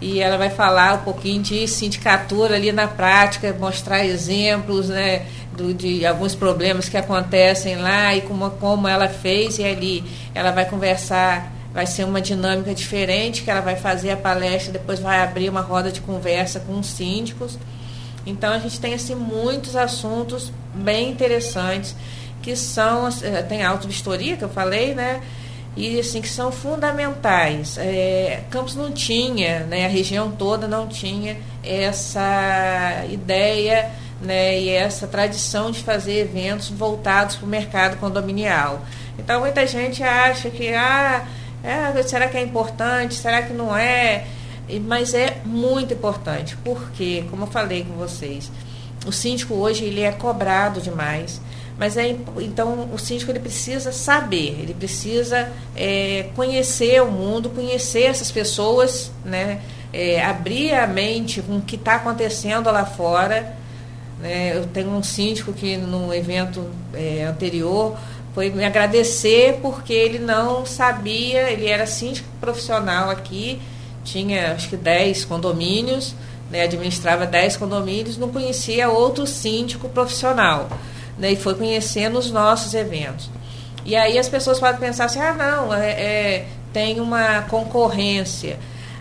E 0.00 0.18
ela 0.18 0.36
vai 0.36 0.50
falar 0.50 0.94
um 0.94 1.04
pouquinho 1.04 1.40
de 1.40 1.68
sindicatura 1.68 2.56
ali 2.56 2.72
na 2.72 2.88
prática, 2.88 3.54
mostrar 3.56 4.04
exemplos, 4.04 4.88
né, 4.88 5.26
do, 5.56 5.72
de 5.72 6.04
alguns 6.04 6.34
problemas 6.34 6.88
que 6.88 6.96
acontecem 6.96 7.76
lá 7.76 8.16
e 8.16 8.22
como, 8.22 8.50
como 8.50 8.88
ela 8.88 9.08
fez, 9.08 9.60
e 9.60 9.64
ali 9.64 10.02
ela 10.34 10.50
vai 10.50 10.64
conversar, 10.64 11.48
vai 11.72 11.86
ser 11.86 12.02
uma 12.02 12.20
dinâmica 12.20 12.74
diferente, 12.74 13.42
que 13.42 13.50
ela 13.52 13.60
vai 13.60 13.76
fazer 13.76 14.10
a 14.10 14.16
palestra, 14.16 14.72
depois 14.72 14.98
vai 14.98 15.20
abrir 15.22 15.48
uma 15.48 15.60
roda 15.60 15.92
de 15.92 16.00
conversa 16.00 16.58
com 16.58 16.76
os 16.80 16.88
síndicos. 16.88 17.56
Então 18.26 18.52
a 18.52 18.58
gente 18.58 18.80
tem 18.80 18.92
assim 18.94 19.14
muitos 19.14 19.76
assuntos 19.76 20.52
bem 20.74 21.10
interessantes 21.10 21.94
que 22.42 22.56
são 22.56 23.08
eh, 23.22 23.42
tem 23.42 23.62
a 23.62 23.70
autovistoria 23.70 24.36
que 24.36 24.44
eu 24.44 24.48
falei, 24.48 24.94
né? 24.94 25.22
E 25.76 26.00
assim 26.00 26.20
que 26.20 26.28
são 26.28 26.50
fundamentais. 26.50 27.76
É, 27.78 28.42
Campos 28.50 28.74
não 28.74 28.90
tinha, 28.90 29.60
né? 29.60 29.86
A 29.86 29.88
região 29.88 30.30
toda 30.32 30.66
não 30.66 30.88
tinha 30.88 31.36
essa 31.62 33.04
ideia 33.10 33.90
né, 34.20 34.58
e 34.58 34.70
essa 34.70 35.06
tradição 35.06 35.70
de 35.70 35.82
fazer 35.82 36.20
eventos 36.20 36.70
voltados 36.70 37.36
para 37.36 37.46
o 37.46 37.48
mercado 37.48 37.96
condominial. 37.98 38.80
Então 39.18 39.40
muita 39.40 39.66
gente 39.66 40.02
acha 40.02 40.50
que 40.50 40.72
ah, 40.72 41.26
é, 41.62 42.02
será 42.02 42.28
que 42.28 42.36
é 42.36 42.42
importante? 42.42 43.14
Será 43.14 43.42
que 43.42 43.52
não 43.52 43.76
é? 43.76 44.24
Mas 44.84 45.14
é 45.14 45.40
muito 45.44 45.94
importante, 45.94 46.56
porque, 46.64 47.24
como 47.30 47.44
eu 47.44 47.46
falei 47.46 47.84
com 47.84 47.94
vocês, 47.94 48.50
o 49.06 49.12
síndico 49.12 49.54
hoje 49.54 49.84
ele 49.84 50.02
é 50.02 50.12
cobrado 50.12 50.80
demais. 50.80 51.40
Mas 51.78 51.96
é 51.96 52.16
então 52.38 52.88
o 52.92 52.98
síndico 52.98 53.30
ele 53.30 53.38
precisa 53.38 53.92
saber, 53.92 54.58
ele 54.60 54.72
precisa 54.72 55.52
é, 55.76 56.30
conhecer 56.34 57.02
o 57.02 57.10
mundo, 57.10 57.50
conhecer 57.50 58.04
essas 58.04 58.30
pessoas, 58.30 59.12
né, 59.22 59.60
é, 59.92 60.24
abrir 60.24 60.72
a 60.72 60.86
mente 60.86 61.42
com 61.42 61.58
o 61.58 61.60
que 61.60 61.76
está 61.76 61.96
acontecendo 61.96 62.70
lá 62.70 62.86
fora 62.86 63.54
né? 64.18 64.56
Eu 64.56 64.66
tenho 64.66 64.90
um 64.90 65.02
síndico 65.02 65.52
que 65.52 65.76
no 65.76 66.12
evento 66.12 66.68
é, 66.94 67.24
anterior 67.24 67.96
foi 68.34 68.50
me 68.50 68.64
agradecer 68.64 69.58
porque 69.62 69.92
ele 69.92 70.18
não 70.18 70.66
sabia, 70.66 71.50
ele 71.50 71.66
era 71.66 71.86
síndico 71.86 72.28
profissional 72.40 73.10
aqui, 73.10 73.60
tinha 74.06 74.52
acho 74.52 74.68
que 74.68 74.76
10 74.76 75.24
condomínios, 75.24 76.14
né, 76.50 76.62
administrava 76.62 77.26
10 77.26 77.56
condomínios, 77.56 78.16
não 78.16 78.28
conhecia 78.30 78.88
outro 78.88 79.26
síndico 79.26 79.88
profissional. 79.88 80.68
Né, 81.18 81.32
e 81.32 81.36
foi 81.36 81.54
conhecendo 81.54 82.18
os 82.18 82.30
nossos 82.30 82.72
eventos. 82.74 83.28
E 83.84 83.96
aí 83.96 84.18
as 84.18 84.28
pessoas 84.28 84.60
podem 84.60 84.80
pensar 84.80 85.06
assim, 85.06 85.20
ah 85.20 85.32
não, 85.32 85.74
é, 85.74 85.90
é, 85.90 86.46
tem 86.72 87.00
uma 87.00 87.42
concorrência. 87.42 88.58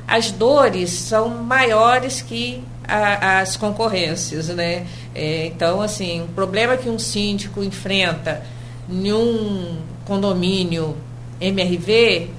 As 0.08 0.32
dores 0.32 0.92
são 0.92 1.30
maiores 1.30 2.22
que 2.22 2.64
a, 2.88 3.40
as 3.40 3.58
concorrências, 3.58 4.48
né? 4.50 4.86
É, 5.14 5.48
então, 5.48 5.82
assim, 5.82 6.22
o 6.24 6.28
problema 6.28 6.78
que 6.78 6.88
um 6.88 7.00
síndico 7.00 7.64
enfrenta 7.64 8.44
em 8.90 9.12
um 9.12 9.78
condomínio 10.06 10.96
MRV, 11.42 12.30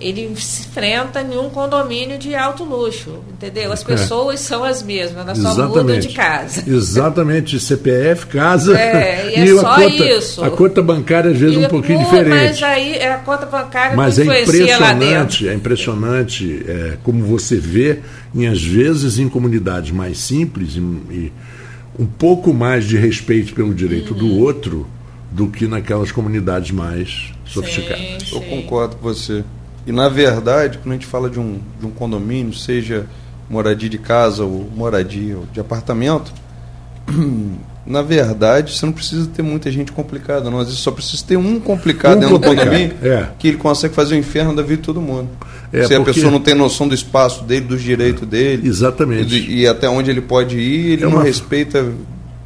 ele 0.00 0.34
se 0.36 0.62
enfrenta 0.62 1.22
em 1.22 1.36
um 1.38 1.48
condomínio 1.48 2.18
de 2.18 2.34
alto 2.34 2.64
luxo, 2.64 3.20
entendeu? 3.32 3.72
As 3.72 3.82
é. 3.82 3.84
pessoas 3.84 4.40
é. 4.40 4.42
são 4.42 4.64
as 4.64 4.82
mesmas, 4.82 5.22
elas 5.22 5.38
só 5.38 5.68
mudam 5.68 5.98
de 5.98 6.08
casa. 6.08 6.64
Exatamente, 6.68 7.60
CPF, 7.60 8.26
casa. 8.26 8.76
É, 8.78 9.30
e 9.30 9.34
é 9.34 9.44
e 9.46 9.58
só 9.58 9.74
conta, 9.74 10.04
isso. 10.04 10.44
A 10.44 10.50
conta 10.50 10.82
bancária 10.82 11.30
às 11.30 11.38
vezes 11.38 11.56
e, 11.56 11.58
um 11.60 11.68
pouquinho 11.68 12.00
pô, 12.00 12.04
diferente. 12.04 12.30
Mas 12.30 12.62
aí 12.62 12.94
é 12.94 13.12
a 13.12 13.18
conta 13.18 13.46
bancária 13.46 13.96
mas 13.96 14.18
é 14.18 14.24
impressionante, 14.24 15.48
é 15.48 15.54
impressionante 15.54 16.64
é, 16.66 16.96
como 17.02 17.24
você 17.24 17.56
vê, 17.56 18.00
em, 18.34 18.46
às 18.46 18.62
vezes 18.62 19.18
em 19.18 19.28
comunidades 19.28 19.92
mais 19.92 20.18
simples 20.18 20.74
e, 20.74 20.80
e 20.80 21.32
um 21.98 22.06
pouco 22.06 22.52
mais 22.52 22.84
de 22.84 22.96
respeito 22.96 23.54
pelo 23.54 23.72
direito 23.72 24.12
uhum. 24.12 24.18
do 24.18 24.38
outro 24.40 24.86
do 25.30 25.48
que 25.48 25.66
naquelas 25.66 26.12
comunidades 26.12 26.70
mais 26.70 27.32
sofisticadas. 27.44 27.98
Sim, 27.98 28.18
sim. 28.20 28.34
Eu 28.36 28.40
concordo 28.42 28.96
com 28.96 29.02
você. 29.02 29.44
E 29.86 29.92
na 29.92 30.08
verdade, 30.08 30.78
quando 30.78 30.92
a 30.92 30.94
gente 30.94 31.06
fala 31.06 31.28
de 31.28 31.38
um, 31.38 31.58
de 31.78 31.86
um 31.86 31.90
condomínio, 31.90 32.54
seja 32.54 33.06
moradia 33.48 33.88
de 33.88 33.98
casa 33.98 34.44
ou 34.44 34.68
moradia 34.74 35.36
de 35.52 35.60
apartamento, 35.60 36.32
na 37.86 38.00
verdade, 38.00 38.74
você 38.74 38.86
não 38.86 38.92
precisa 38.92 39.28
ter 39.28 39.42
muita 39.42 39.70
gente 39.70 39.92
complicada, 39.92 40.50
não. 40.50 40.58
Às 40.58 40.68
vezes 40.68 40.80
só 40.80 40.90
precisa 40.90 41.22
ter 41.26 41.36
um 41.36 41.60
complicado 41.60 42.16
um 42.16 42.20
dentro 42.20 42.38
complicado, 42.38 42.64
do 42.64 42.70
condomínio 42.70 42.96
é. 43.02 43.28
que 43.38 43.48
ele 43.48 43.58
consegue 43.58 43.94
fazer 43.94 44.14
o 44.14 44.18
inferno 44.18 44.56
da 44.56 44.62
vida 44.62 44.76
de 44.76 44.82
todo 44.82 45.00
mundo. 45.00 45.28
É, 45.72 45.86
Se 45.86 45.94
a 45.94 46.00
pessoa 46.00 46.30
não 46.30 46.40
tem 46.40 46.54
noção 46.54 46.88
do 46.88 46.94
espaço 46.94 47.44
dele, 47.44 47.66
dos 47.66 47.82
direitos 47.82 48.26
dele. 48.26 48.66
Exatamente. 48.66 49.36
E, 49.36 49.60
e 49.60 49.66
até 49.66 49.88
onde 49.88 50.10
ele 50.10 50.20
pode 50.20 50.56
ir, 50.56 50.92
ele 50.92 51.04
é 51.04 51.08
não 51.08 51.18
respeita 51.18 51.84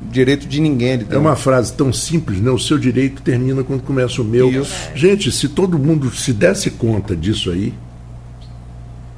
direito 0.01 0.47
de 0.47 0.61
ninguém. 0.61 1.05
É 1.11 1.19
uma 1.19 1.37
frase 1.37 1.73
tão 1.73 1.93
simples, 1.93 2.41
né? 2.41 2.51
O 2.51 2.59
seu 2.59 2.79
direito 2.79 3.23
termina 3.23 3.63
quando 3.65 3.83
começa 3.83 4.23
o 4.23 4.25
meu. 4.25 4.51
Isso. 4.51 4.91
Gente, 4.95 5.33
se 5.33 5.49
todo 5.49 5.79
mundo 5.79 6.11
se 6.15 6.33
desse 6.33 6.71
conta 6.71 7.17
disso 7.17 7.51
aí. 7.51 7.75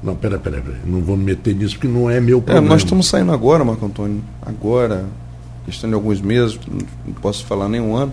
Não, 0.03 0.15
pera, 0.15 0.39
pera, 0.39 0.59
pera. 0.61 0.79
Não 0.85 1.01
vou 1.01 1.15
me 1.15 1.23
meter 1.23 1.55
nisso 1.55 1.75
porque 1.75 1.87
não 1.87 2.09
é 2.09 2.19
meu 2.19 2.39
é, 2.39 2.41
problema. 2.41 2.67
É, 2.67 2.69
nós 2.69 2.81
estamos 2.81 3.07
saindo 3.07 3.31
agora, 3.31 3.63
Marco 3.63 3.85
Antônio. 3.85 4.23
Agora, 4.41 5.05
questão 5.65 5.89
de 5.89 5.93
alguns 5.93 6.19
meses, 6.19 6.59
não 7.05 7.13
posso 7.13 7.45
falar 7.45 7.69
nem 7.69 7.79
um 7.79 7.95
ano, 7.95 8.11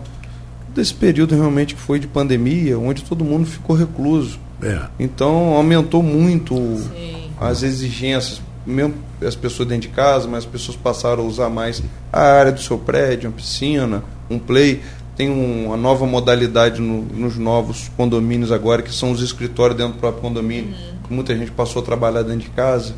desse 0.75 0.93
período 0.93 1.35
realmente 1.35 1.75
que 1.75 1.81
foi 1.81 1.99
de 1.99 2.07
pandemia, 2.07 2.79
onde 2.79 3.03
todo 3.03 3.25
mundo 3.25 3.47
ficou 3.47 3.75
recluso. 3.75 4.39
É. 4.62 4.83
Então 4.99 5.55
aumentou 5.55 6.03
muito 6.03 6.55
Sim. 6.55 7.31
as 7.41 7.62
exigências, 7.62 8.41
mesmo 8.66 8.94
as 9.22 9.34
pessoas 9.34 9.68
dentro 9.68 9.88
de 9.88 9.94
casa, 9.94 10.28
mas 10.28 10.44
as 10.44 10.50
pessoas 10.50 10.76
passaram 10.76 11.22
a 11.22 11.26
usar 11.26 11.48
mais 11.48 11.82
a 12.12 12.20
área 12.20 12.52
do 12.52 12.61
seu 12.61 12.78
prédio, 12.78 13.30
uma 13.30 13.36
piscina, 13.36 14.02
um 14.30 14.38
play. 14.38 14.82
tem 15.16 15.30
um, 15.30 15.66
uma 15.66 15.76
nova 15.76 16.06
modalidade 16.06 16.80
no, 16.80 17.02
nos 17.02 17.36
novos 17.36 17.90
condomínios 17.96 18.52
agora, 18.52 18.82
que 18.82 18.92
são 18.92 19.11
os 19.11 19.22
escritórios 19.22 19.76
dentro 19.76 19.94
do 19.94 19.98
próprio 19.98 20.22
condomínio. 20.22 20.74
Uhum. 20.74 21.16
Muita 21.16 21.36
gente 21.36 21.50
passou 21.50 21.82
a 21.82 21.84
trabalhar 21.84 22.22
dentro 22.22 22.40
de 22.40 22.50
casa. 22.50 22.94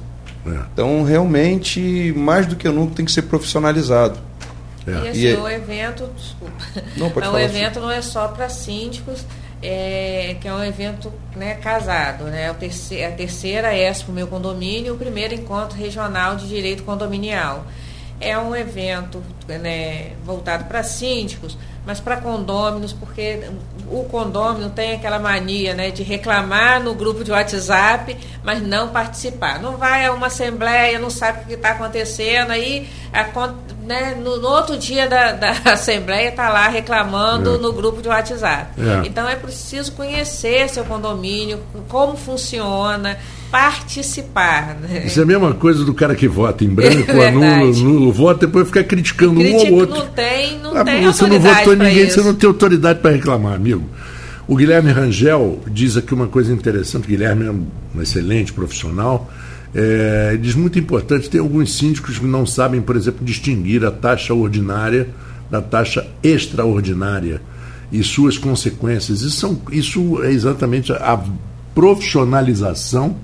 É. 0.46 0.60
Então, 0.72 1.02
realmente, 1.02 2.12
mais 2.16 2.46
do 2.46 2.56
que 2.56 2.68
nunca, 2.68 2.94
tem 2.94 3.04
que 3.04 3.12
ser 3.12 3.22
profissionalizado. 3.22 4.18
É. 4.86 4.90
E 4.90 5.08
esse 5.08 5.20
e 5.20 5.26
é... 5.28 5.38
o 5.38 5.48
evento, 5.48 6.08
desculpa, 6.16 6.54
não, 6.96 7.10
pode 7.10 7.28
o 7.28 7.38
evento 7.38 7.78
assim. 7.78 7.80
não 7.80 7.90
é 7.90 8.02
só 8.02 8.28
para 8.28 8.48
síndicos, 8.48 9.24
é, 9.62 10.36
que 10.40 10.48
é 10.48 10.54
um 10.54 10.64
evento 10.64 11.12
né, 11.36 11.54
casado, 11.54 12.24
né? 12.24 12.50
A 12.50 12.54
terceira 13.12 13.74
Expo 13.76 14.12
Meu 14.12 14.26
Condomínio, 14.26 14.94
o 14.94 14.96
primeiro 14.96 15.34
encontro 15.34 15.76
regional 15.76 16.36
de 16.36 16.48
direito 16.48 16.82
condominial. 16.82 17.64
É 18.18 18.36
um 18.36 18.54
evento 18.54 19.22
né, 19.46 20.12
voltado 20.24 20.64
para 20.64 20.82
síndicos, 20.82 21.56
mas 21.86 21.98
para 21.98 22.18
condôminos, 22.18 22.92
porque 22.92 23.40
o 23.90 24.04
condômino 24.04 24.70
tem 24.70 24.94
aquela 24.94 25.18
mania 25.18 25.74
né, 25.74 25.90
de 25.90 26.02
reclamar 26.02 26.82
no 26.82 26.94
grupo 26.94 27.24
de 27.24 27.32
WhatsApp, 27.32 28.16
mas 28.44 28.62
não 28.62 28.88
participar. 28.88 29.60
Não 29.60 29.76
vai 29.76 30.06
a 30.06 30.12
uma 30.12 30.28
assembleia, 30.28 30.98
não 30.98 31.10
sabe 31.10 31.42
o 31.42 31.46
que 31.46 31.54
está 31.54 31.70
acontecendo, 31.70 32.50
aí 32.50 32.88
a, 33.12 33.24
né, 33.82 34.14
no, 34.14 34.36
no, 34.36 34.48
outro 34.48 34.76
dia 34.76 35.08
da, 35.08 35.32
da 35.32 35.50
assembleia 35.72 36.28
está 36.28 36.50
lá 36.50 36.68
reclamando 36.68 37.56
é. 37.56 37.58
no 37.58 37.72
grupo 37.72 38.02
de 38.02 38.08
WhatsApp. 38.08 38.72
É. 38.78 39.06
Então 39.06 39.28
é 39.28 39.36
preciso 39.36 39.92
conhecer 39.92 40.68
seu 40.68 40.84
condomínio, 40.84 41.60
como 41.88 42.16
funciona, 42.16 43.18
participar. 43.50 44.76
Né? 44.80 45.06
Isso 45.06 45.20
é 45.20 45.22
a 45.22 45.26
mesma 45.26 45.52
coisa 45.54 45.84
do 45.84 45.92
cara 45.92 46.14
que 46.14 46.28
vota 46.28 46.64
em 46.64 46.68
branco, 46.68 47.10
é 47.12 47.28
anula, 47.28 47.46
anula 47.46 48.12
vota, 48.12 48.46
depois 48.46 48.66
fica 48.66 48.84
criticando 48.84 49.40
Critica, 49.40 49.70
um 49.70 49.72
ou 49.72 49.80
outro. 49.80 49.96
Não 49.96 50.06
tem, 50.08 50.58
não 50.58 50.76
ah, 50.76 50.84
tem 50.84 51.04
Você 51.04 51.26
não 51.26 51.40
votou 51.40 51.74
em 51.74 51.76
ninguém, 51.76 52.06
isso. 52.06 52.20
você 52.20 52.26
não 52.26 52.34
tem 52.34 52.48
autoridade 52.48 53.00
para 53.00 53.10
reclamar, 53.10 53.54
amigo. 53.54 53.84
O 54.46 54.56
Guilherme 54.56 54.90
Rangel 54.90 55.60
diz 55.68 55.96
aqui 55.96 56.12
uma 56.12 56.26
coisa 56.26 56.52
interessante, 56.52 57.04
o 57.04 57.08
Guilherme 57.08 57.46
é 57.46 57.50
um 57.50 58.02
excelente 58.02 58.52
profissional, 58.52 59.30
é, 59.72 60.36
diz 60.40 60.54
muito 60.54 60.78
importante, 60.78 61.30
tem 61.30 61.40
alguns 61.40 61.76
síndicos 61.76 62.18
que 62.18 62.26
não 62.26 62.44
sabem, 62.44 62.80
por 62.80 62.96
exemplo, 62.96 63.24
distinguir 63.24 63.84
a 63.84 63.90
taxa 63.90 64.34
ordinária 64.34 65.08
da 65.48 65.60
taxa 65.60 66.06
extraordinária 66.22 67.40
e 67.92 68.02
suas 68.02 68.38
consequências. 68.38 69.22
Isso, 69.22 69.36
são, 69.36 69.60
isso 69.70 70.22
é 70.22 70.32
exatamente 70.32 70.92
a 70.92 71.20
profissionalização 71.74 73.16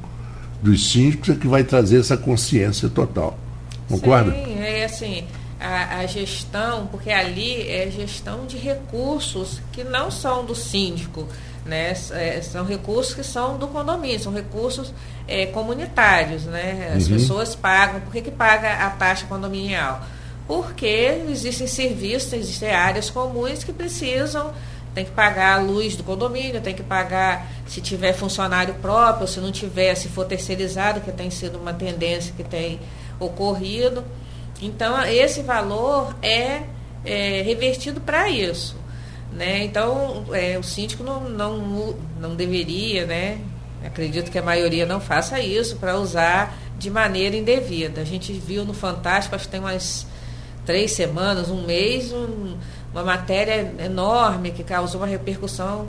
dos 0.62 0.90
síndicos 0.90 1.30
é 1.30 1.34
que 1.34 1.46
vai 1.46 1.64
trazer 1.64 2.00
essa 2.00 2.16
consciência 2.16 2.88
total. 2.88 3.38
Concorda? 3.88 4.32
Sim, 4.32 4.58
é 4.58 4.84
assim, 4.84 5.24
a, 5.60 5.98
a, 5.98 6.06
gestão, 6.06 6.86
porque 6.88 7.10
ali 7.10 7.68
é 7.68 7.90
gestão 7.90 8.46
de 8.46 8.56
recursos 8.56 9.60
que 9.72 9.84
não 9.84 10.10
são 10.10 10.44
do 10.44 10.54
síndico, 10.54 11.26
né? 11.64 11.92
É, 12.12 12.40
são 12.42 12.64
recursos 12.64 13.14
que 13.14 13.22
são 13.22 13.56
do 13.58 13.68
condomínio, 13.68 14.20
são 14.20 14.32
recursos 14.32 14.92
é, 15.26 15.46
comunitários, 15.46 16.44
né? 16.44 16.92
As 16.96 17.06
uhum. 17.06 17.14
pessoas 17.14 17.54
pagam. 17.54 18.00
Por 18.00 18.12
que, 18.12 18.22
que 18.22 18.30
paga 18.30 18.86
a 18.86 18.90
taxa 18.90 19.26
condominial? 19.26 20.04
Porque 20.46 21.22
existem 21.28 21.66
serviços, 21.66 22.32
existem 22.32 22.70
áreas 22.70 23.10
comuns 23.10 23.64
que 23.64 23.72
precisam 23.72 24.52
tem 24.96 25.04
que 25.04 25.10
pagar 25.10 25.58
a 25.58 25.60
luz 25.60 25.94
do 25.94 26.02
condomínio, 26.02 26.58
tem 26.62 26.74
que 26.74 26.82
pagar 26.82 27.48
se 27.66 27.82
tiver 27.82 28.14
funcionário 28.14 28.72
próprio, 28.76 29.28
se 29.28 29.38
não 29.40 29.52
tiver, 29.52 29.94
se 29.94 30.08
for 30.08 30.24
terceirizado, 30.24 31.02
que 31.02 31.12
tem 31.12 31.30
sido 31.30 31.58
uma 31.58 31.74
tendência 31.74 32.32
que 32.34 32.42
tem 32.42 32.80
ocorrido. 33.20 34.02
Então, 34.62 34.98
esse 35.02 35.42
valor 35.42 36.16
é, 36.22 36.62
é 37.04 37.42
revertido 37.42 38.00
para 38.00 38.30
isso. 38.30 38.74
Né? 39.30 39.64
Então, 39.64 40.24
é, 40.32 40.58
o 40.58 40.62
síndico 40.62 41.04
não, 41.04 41.28
não, 41.28 41.94
não 42.18 42.34
deveria, 42.34 43.04
né? 43.04 43.38
acredito 43.84 44.30
que 44.30 44.38
a 44.38 44.42
maioria 44.42 44.86
não 44.86 44.98
faça 44.98 45.38
isso, 45.38 45.76
para 45.76 45.98
usar 45.98 46.56
de 46.78 46.88
maneira 46.88 47.36
indevida. 47.36 48.00
A 48.00 48.04
gente 48.04 48.32
viu 48.32 48.64
no 48.64 48.72
Fantástico, 48.72 49.36
acho 49.36 49.44
que 49.44 49.50
tem 49.50 49.60
umas 49.60 50.06
três 50.64 50.92
semanas, 50.92 51.50
um 51.50 51.66
mês, 51.66 52.12
um, 52.12 52.56
uma 52.96 53.04
matéria 53.04 53.74
enorme 53.84 54.52
que 54.52 54.64
causou 54.64 55.02
uma 55.02 55.06
repercussão 55.06 55.86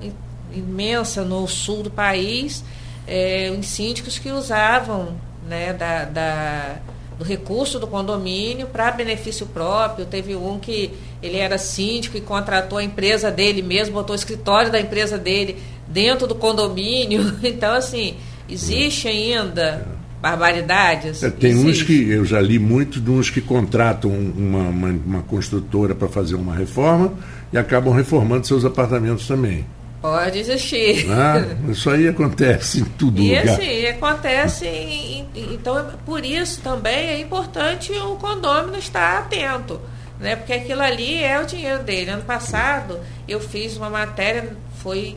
imensa 0.53 1.23
no 1.23 1.47
sul 1.47 1.81
do 1.81 1.89
país, 1.89 2.63
é, 3.07 3.47
em 3.47 3.61
síndicos 3.61 4.19
que 4.19 4.29
usavam 4.29 5.15
né, 5.47 5.71
da, 5.71 6.03
da 6.03 6.75
do 7.17 7.23
recurso 7.23 7.79
do 7.79 7.87
condomínio 7.87 8.67
para 8.67 8.91
benefício 8.91 9.47
próprio. 9.47 10.05
Teve 10.05 10.35
um 10.35 10.59
que 10.59 10.93
ele 11.23 11.37
era 11.37 11.57
síndico 11.57 12.15
e 12.17 12.21
contratou 12.21 12.77
a 12.77 12.83
empresa 12.83 13.31
dele 13.31 13.61
mesmo, 13.63 13.95
botou 13.95 14.13
o 14.13 14.19
escritório 14.19 14.71
da 14.71 14.79
empresa 14.79 15.17
dele 15.17 15.57
dentro 15.87 16.27
do 16.27 16.35
condomínio. 16.35 17.37
Então, 17.41 17.73
assim, 17.73 18.17
existe 18.47 19.07
ainda 19.07 19.96
barbaridades. 20.21 21.23
É, 21.23 21.29
tem 21.29 21.51
Existe. 21.51 21.69
uns 21.69 21.83
que 21.83 22.09
eu 22.09 22.25
já 22.25 22.41
li 22.41 22.59
muito 22.59 22.99
de 22.99 23.09
uns 23.09 23.29
que 23.29 23.41
contratam 23.41 24.11
uma, 24.11 24.69
uma, 24.69 24.89
uma 25.05 25.21
construtora 25.23 25.93
para 25.93 26.07
fazer 26.07 26.35
uma 26.35 26.55
reforma 26.55 27.13
e 27.51 27.57
acabam 27.57 27.93
reformando 27.93 28.47
seus 28.47 28.65
apartamentos 28.65 29.27
também. 29.27 29.65
Pode 30.01 30.39
existir. 30.39 31.07
Ah, 31.11 31.43
isso 31.69 31.89
aí 31.89 32.07
acontece 32.07 32.81
em 32.81 32.85
tudo 32.85 33.19
e 33.19 33.29
lugar. 33.37 33.55
assim, 33.55 33.85
acontece. 33.87 34.65
Em, 34.65 35.25
em, 35.35 35.53
então, 35.53 35.87
por 36.05 36.23
isso 36.23 36.61
também 36.61 37.09
é 37.09 37.19
importante 37.19 37.91
o 37.91 38.15
condômino 38.15 38.77
estar 38.77 39.19
atento. 39.19 39.79
Né? 40.19 40.35
Porque 40.35 40.53
aquilo 40.53 40.81
ali 40.81 41.23
é 41.23 41.39
o 41.39 41.45
dinheiro 41.45 41.83
dele. 41.83 42.11
Ano 42.11 42.23
passado 42.23 42.99
eu 43.27 43.39
fiz 43.39 43.75
uma 43.75 43.89
matéria, 43.89 44.55
foi 44.77 45.15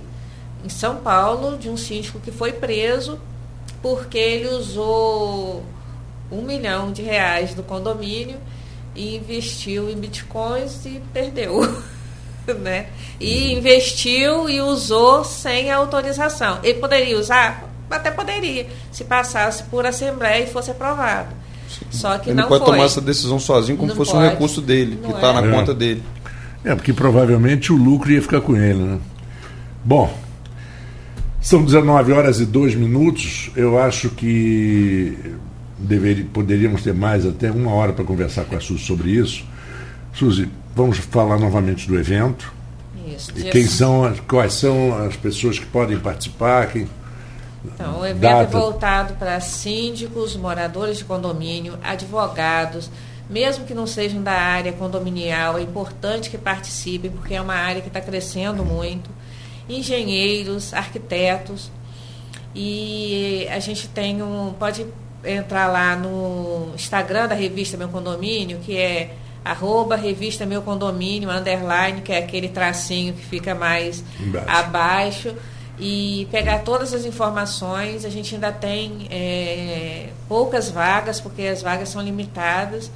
em 0.65 0.69
São 0.69 0.97
Paulo, 0.97 1.57
de 1.57 1.69
um 1.69 1.77
síndico 1.77 2.19
que 2.19 2.31
foi 2.31 2.53
preso 2.53 3.19
porque 3.83 4.19
ele 4.19 4.49
usou 4.49 5.65
um 6.31 6.43
milhão 6.43 6.93
de 6.93 7.03
reais 7.03 7.55
do 7.55 7.63
condomínio 7.63 8.37
e 8.95 9.17
investiu 9.17 9.91
em 9.91 9.97
bitcoins 9.97 10.85
e 10.87 11.01
perdeu. 11.13 11.61
né? 12.61 12.87
E 13.19 13.53
investiu 13.53 14.49
e 14.49 14.61
usou 14.61 15.25
sem 15.25 15.71
autorização. 15.71 16.59
Ele 16.63 16.79
poderia 16.79 17.19
usar? 17.19 17.69
Até 17.91 18.11
poderia, 18.11 18.69
se 18.93 19.05
passasse 19.05 19.65
por 19.65 19.85
assembleia 19.85 20.45
e 20.45 20.47
fosse 20.47 20.71
aprovado. 20.71 21.35
Sim. 21.69 21.87
Só 21.91 22.19
que 22.19 22.31
ele 22.31 22.37
não, 22.37 22.43
não 22.43 22.49
pode 22.49 22.65
foi. 22.65 22.75
tomar 22.75 22.85
essa 22.85 23.01
decisão 23.01 23.39
sozinho 23.39 23.77
como 23.77 23.89
não 23.89 23.97
fosse 23.97 24.13
pode. 24.13 24.25
um 24.25 24.29
recurso 24.29 24.61
dele, 24.61 24.99
não 25.01 25.11
que 25.11 25.17
está 25.17 25.31
é. 25.31 25.33
na 25.33 25.47
é. 25.47 25.51
conta 25.51 25.75
dele. 25.75 26.03
É, 26.65 26.75
porque 26.75 26.93
provavelmente 26.93 27.73
o 27.73 27.77
lucro 27.77 28.13
ia 28.13 28.21
ficar 28.21 28.41
com 28.41 28.57
ele, 28.57 28.79
né? 28.79 28.99
Bom, 29.83 30.13
são 31.41 31.65
19 31.65 32.13
horas 32.13 32.41
e 32.41 32.45
2 32.45 32.75
minutos. 32.75 33.51
Eu 33.57 33.79
acho 33.79 34.11
que 34.11 35.17
deveria, 35.79 36.27
poderíamos 36.33 36.83
ter 36.83 36.93
mais 36.93 37.27
até 37.27 37.51
uma 37.51 37.73
hora 37.73 37.93
para 37.93 38.05
conversar 38.05 38.45
com 38.45 38.57
a 38.57 38.61
Suzy 38.61 38.85
sobre 38.85 39.11
isso. 39.11 39.45
Suzy, 40.13 40.49
vamos 40.75 40.99
falar 40.99 41.39
novamente 41.39 41.89
do 41.89 41.99
evento. 41.99 42.53
Isso. 43.07 43.33
E 43.37 43.45
quem 43.45 43.67
são, 43.67 44.15
quais 44.29 44.53
são 44.53 45.07
as 45.07 45.17
pessoas 45.17 45.59
que 45.59 45.67
podem 45.67 45.99
participar? 45.99 46.67
Quem, 46.69 46.87
então, 47.65 48.01
o 48.01 48.07
evento 48.07 48.25
é 48.25 48.29
data. 48.29 48.57
é 48.57 48.61
voltado 48.61 49.15
para 49.15 49.41
síndicos, 49.41 50.37
moradores 50.37 50.99
de 50.99 51.05
condomínio, 51.05 51.79
advogados, 51.83 52.91
mesmo 53.29 53.65
que 53.65 53.75
não 53.75 53.87
sejam 53.87 54.23
da 54.23 54.33
área 54.33 54.73
condominial, 54.73 55.59
é 55.59 55.63
importante 55.63 56.31
que 56.31 56.39
participem, 56.39 57.11
porque 57.11 57.35
é 57.35 57.41
uma 57.41 57.55
área 57.55 57.81
que 57.81 57.89
está 57.89 58.01
crescendo 58.01 58.65
muito 58.65 59.11
engenheiros, 59.77 60.75
arquitetos. 60.75 61.71
E 62.55 63.47
a 63.51 63.59
gente 63.59 63.89
tem 63.89 64.23
um. 64.23 64.53
Pode 64.59 64.87
entrar 65.25 65.67
lá 65.67 65.95
no 65.97 66.73
Instagram 66.75 67.29
da 67.29 67.35
revista 67.35 67.77
Meu 67.77 67.89
Condomínio, 67.89 68.59
que 68.59 68.77
é 68.77 69.15
arroba 69.45 69.97
revista 69.97 70.45
Meu 70.45 70.63
Condomínio, 70.63 71.31
underline, 71.31 72.01
que 72.01 72.13
é 72.13 72.19
aquele 72.19 72.49
tracinho 72.49 73.15
que 73.15 73.25
fica 73.25 73.55
mais 73.55 74.05
Embaixo. 74.19 74.49
abaixo. 74.49 75.35
E 75.79 76.29
pegar 76.31 76.59
todas 76.59 76.93
as 76.93 77.07
informações. 77.07 78.05
A 78.05 78.11
gente 78.11 78.35
ainda 78.35 78.53
tem 78.53 79.07
é, 79.11 80.11
poucas 80.29 80.71
vagas, 80.71 81.21
porque 81.21 81.43
as 81.43 81.63
vagas 81.63 81.89
são 81.89 82.03
limitadas. 82.03 82.91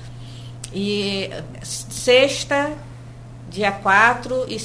E 0.73 1.31
sexta, 1.63 2.73
dia 3.49 3.73
4 3.73 4.47
e 4.49 4.59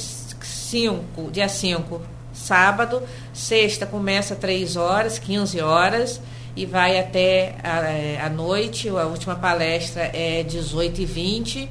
5, 0.70 1.30
dia 1.32 1.48
5, 1.48 2.00
sábado, 2.32 3.02
sexta 3.32 3.86
começa 3.86 4.36
3 4.36 4.76
horas, 4.76 5.18
15 5.18 5.60
horas 5.60 6.20
e 6.56 6.64
vai 6.64 6.98
até 6.98 7.56
a, 7.62 7.90
é, 7.90 8.20
a 8.20 8.28
noite, 8.28 8.88
a 8.88 9.06
última 9.06 9.34
palestra 9.34 10.10
é 10.12 10.42
18 10.42 11.00
e 11.00 11.04
20 11.04 11.70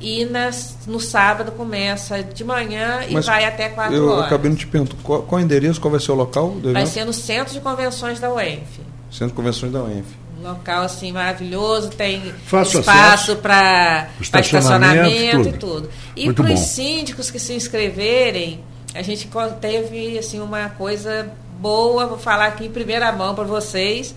e 0.00 0.24
nas, 0.24 0.78
no 0.86 1.00
sábado 1.00 1.50
começa 1.52 2.22
de 2.22 2.44
manhã 2.44 3.00
e 3.08 3.14
Mas 3.14 3.26
vai 3.26 3.44
até 3.44 3.68
4 3.68 3.94
eu 3.94 4.06
horas. 4.06 4.18
Eu 4.18 4.24
acabei 4.26 4.50
de 4.52 4.58
te 4.58 4.66
perguntar, 4.68 4.96
qual, 5.02 5.22
qual 5.22 5.40
o 5.40 5.44
endereço, 5.44 5.80
qual 5.80 5.90
vai 5.90 6.00
ser 6.00 6.12
o 6.12 6.14
local? 6.14 6.56
vai 6.72 6.86
ser 6.86 7.04
no 7.04 7.12
Centro 7.12 7.52
de 7.52 7.60
Convenções 7.60 8.20
da 8.20 8.32
UENF. 8.32 8.80
Centro 9.10 9.28
de 9.28 9.34
Convenções 9.34 9.72
da 9.72 9.82
UENF. 9.82 10.06
Local 10.42 10.82
assim 10.82 11.12
maravilhoso, 11.12 11.90
tem 11.90 12.32
Fácil 12.46 12.80
espaço 12.80 13.36
para 13.36 14.08
estacionamento, 14.20 15.08
estacionamento 15.08 15.36
tudo. 15.36 15.48
e 15.48 15.58
tudo. 15.58 15.90
E 16.16 16.32
para 16.32 16.52
os 16.52 16.60
síndicos 16.60 17.30
que 17.30 17.38
se 17.38 17.54
inscreverem, 17.54 18.60
a 18.94 19.02
gente 19.02 19.28
teve 19.60 20.18
assim 20.18 20.40
uma 20.40 20.68
coisa 20.70 21.30
boa, 21.58 22.06
vou 22.06 22.18
falar 22.18 22.46
aqui 22.46 22.66
em 22.66 22.70
primeira 22.70 23.10
mão 23.12 23.34
para 23.34 23.44
vocês. 23.44 24.14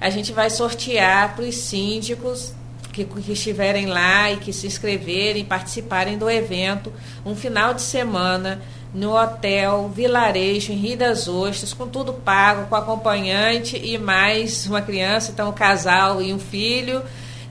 A 0.00 0.10
gente 0.10 0.32
vai 0.32 0.50
sortear 0.50 1.34
para 1.34 1.44
os 1.44 1.54
síndicos 1.54 2.54
que, 2.92 3.04
que 3.04 3.32
estiverem 3.32 3.86
lá 3.86 4.30
e 4.30 4.36
que 4.36 4.52
se 4.52 4.66
inscreverem, 4.66 5.44
participarem 5.44 6.18
do 6.18 6.28
evento, 6.28 6.92
um 7.24 7.36
final 7.36 7.74
de 7.74 7.82
semana 7.82 8.60
no 8.92 9.14
Hotel 9.16 9.90
Vilarejo, 9.94 10.72
em 10.72 10.76
Rio 10.76 10.96
das 10.96 11.28
Ostras, 11.28 11.72
com 11.72 11.86
tudo 11.86 12.12
pago, 12.12 12.66
com 12.68 12.74
acompanhante 12.74 13.76
e 13.82 13.96
mais 13.98 14.66
uma 14.66 14.82
criança, 14.82 15.30
então 15.32 15.48
um 15.50 15.52
casal 15.52 16.20
e 16.20 16.32
um 16.32 16.38
filho. 16.38 17.02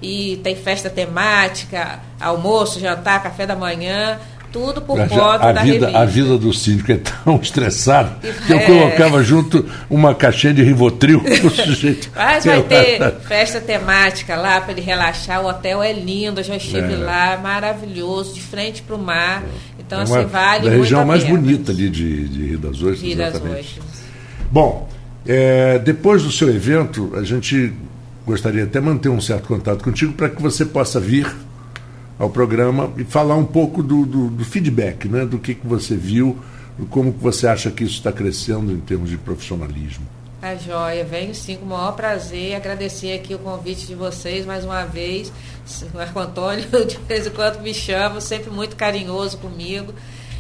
E 0.02 0.38
tem 0.44 0.56
festa 0.56 0.90
temática, 0.90 2.00
almoço, 2.20 2.80
jantar, 2.80 3.22
café 3.22 3.46
da 3.46 3.56
manhã, 3.56 4.18
tudo 4.52 4.82
por 4.82 4.98
conta 5.08 5.50
a 5.50 5.52
da 5.52 5.62
vida, 5.62 5.88
revista. 5.88 6.00
a 6.00 6.06
vida 6.06 6.38
do 6.38 6.52
síndico 6.54 6.92
é 6.92 6.98
tão 6.98 7.36
estressada 7.44 8.18
que 8.48 8.52
eu 8.54 8.58
É. 8.60 8.66
colocava 8.66 9.22
junto 9.22 9.70
uma 9.90 10.16
caixinha 10.16 10.54
de 10.54 10.64
Rivotril 10.64 11.20
pro 11.42 11.50
sujeito. 11.50 12.10
Mas 12.16 12.46
vai 12.46 12.64
ter 12.64 13.16
festa 13.28 13.60
temática 13.62 14.36
lá 14.38 14.60
para 14.62 14.72
ele 14.72 14.82
relaxar. 14.82 15.42
O 15.44 15.48
hotel 15.50 15.84
é 15.84 15.92
lindo, 15.94 16.40
eu 16.40 16.44
já 16.46 16.56
estive 16.56 16.94
É. 16.94 16.98
lá, 16.98 17.38
maravilhoso, 17.38 18.34
de 18.34 18.42
frente 18.42 18.82
para 18.82 18.96
o 18.96 19.00
mar. 19.00 19.44
Então, 19.90 20.00
É 20.02 20.04
assim, 20.04 20.26
vale 20.28 20.70
da 20.70 20.76
região 20.76 21.04
mais 21.06 21.24
pena. 21.24 21.36
bonita 21.40 21.72
ali 21.72 21.90
de, 21.90 22.28
de 22.28 22.46
Rio 22.46 22.60
das 22.60 22.76
Ostras, 22.76 23.02
Rio 23.02 23.18
das. 23.18 23.34
Ostras. 23.36 23.66
Bom, 24.52 24.88
é, 25.26 25.80
depois 25.80 26.22
do 26.22 26.32
seu 26.32 26.48
evento, 26.50 27.12
a 27.16 27.24
gente 27.24 27.74
gostaria 28.26 28.66
até 28.66 28.80
manter 28.80 29.10
um 29.10 29.20
certo 29.20 29.48
contato 29.48 29.84
contigo 29.84 30.14
para 30.14 30.30
que 30.30 30.40
você 30.42 30.64
possa 30.64 31.00
vir 31.00 31.28
ao 32.20 32.30
programa 32.30 32.92
e 32.98 33.04
falar 33.04 33.36
um 33.36 33.46
pouco 33.46 33.82
do, 33.82 34.06
do- 34.06 34.30
do 34.30 34.46
feedback, 34.46 35.08
né? 35.08 35.26
do 35.26 35.40
que, 35.40 35.56
que 35.56 35.66
você 35.66 35.96
viu, 35.96 36.38
como 36.92 37.12
que 37.14 37.24
você 37.24 37.48
acha 37.48 37.72
que 37.72 37.84
isso 37.84 37.96
está 37.96 38.12
crescendo 38.12 38.72
em 38.72 38.80
termos 38.80 39.10
de 39.10 39.18
profissionalismo. 39.18 40.06
Tá 40.42 40.56
joia, 40.56 41.04
venho 41.04 41.36
sim 41.36 41.58
com 41.58 41.66
o 41.66 41.70
maior 41.70 41.92
prazer. 41.92 42.56
Agradecer 42.56 43.14
aqui 43.14 43.36
o 43.36 43.40
convite 43.40 43.86
de 43.86 43.94
vocês 43.94 44.46
mais 44.46 44.64
uma 44.64 44.86
vez. 44.86 45.32
O 45.94 45.98
Marco 45.98 46.20
Antônio, 46.20 46.66
de 46.84 46.98
vez 47.08 47.28
em 47.28 47.30
quando, 47.30 47.62
me 47.62 47.76
chama, 47.76 48.20
sempre 48.20 48.50
muito 48.50 48.76
carinhoso 48.76 49.38
comigo. 49.38 49.94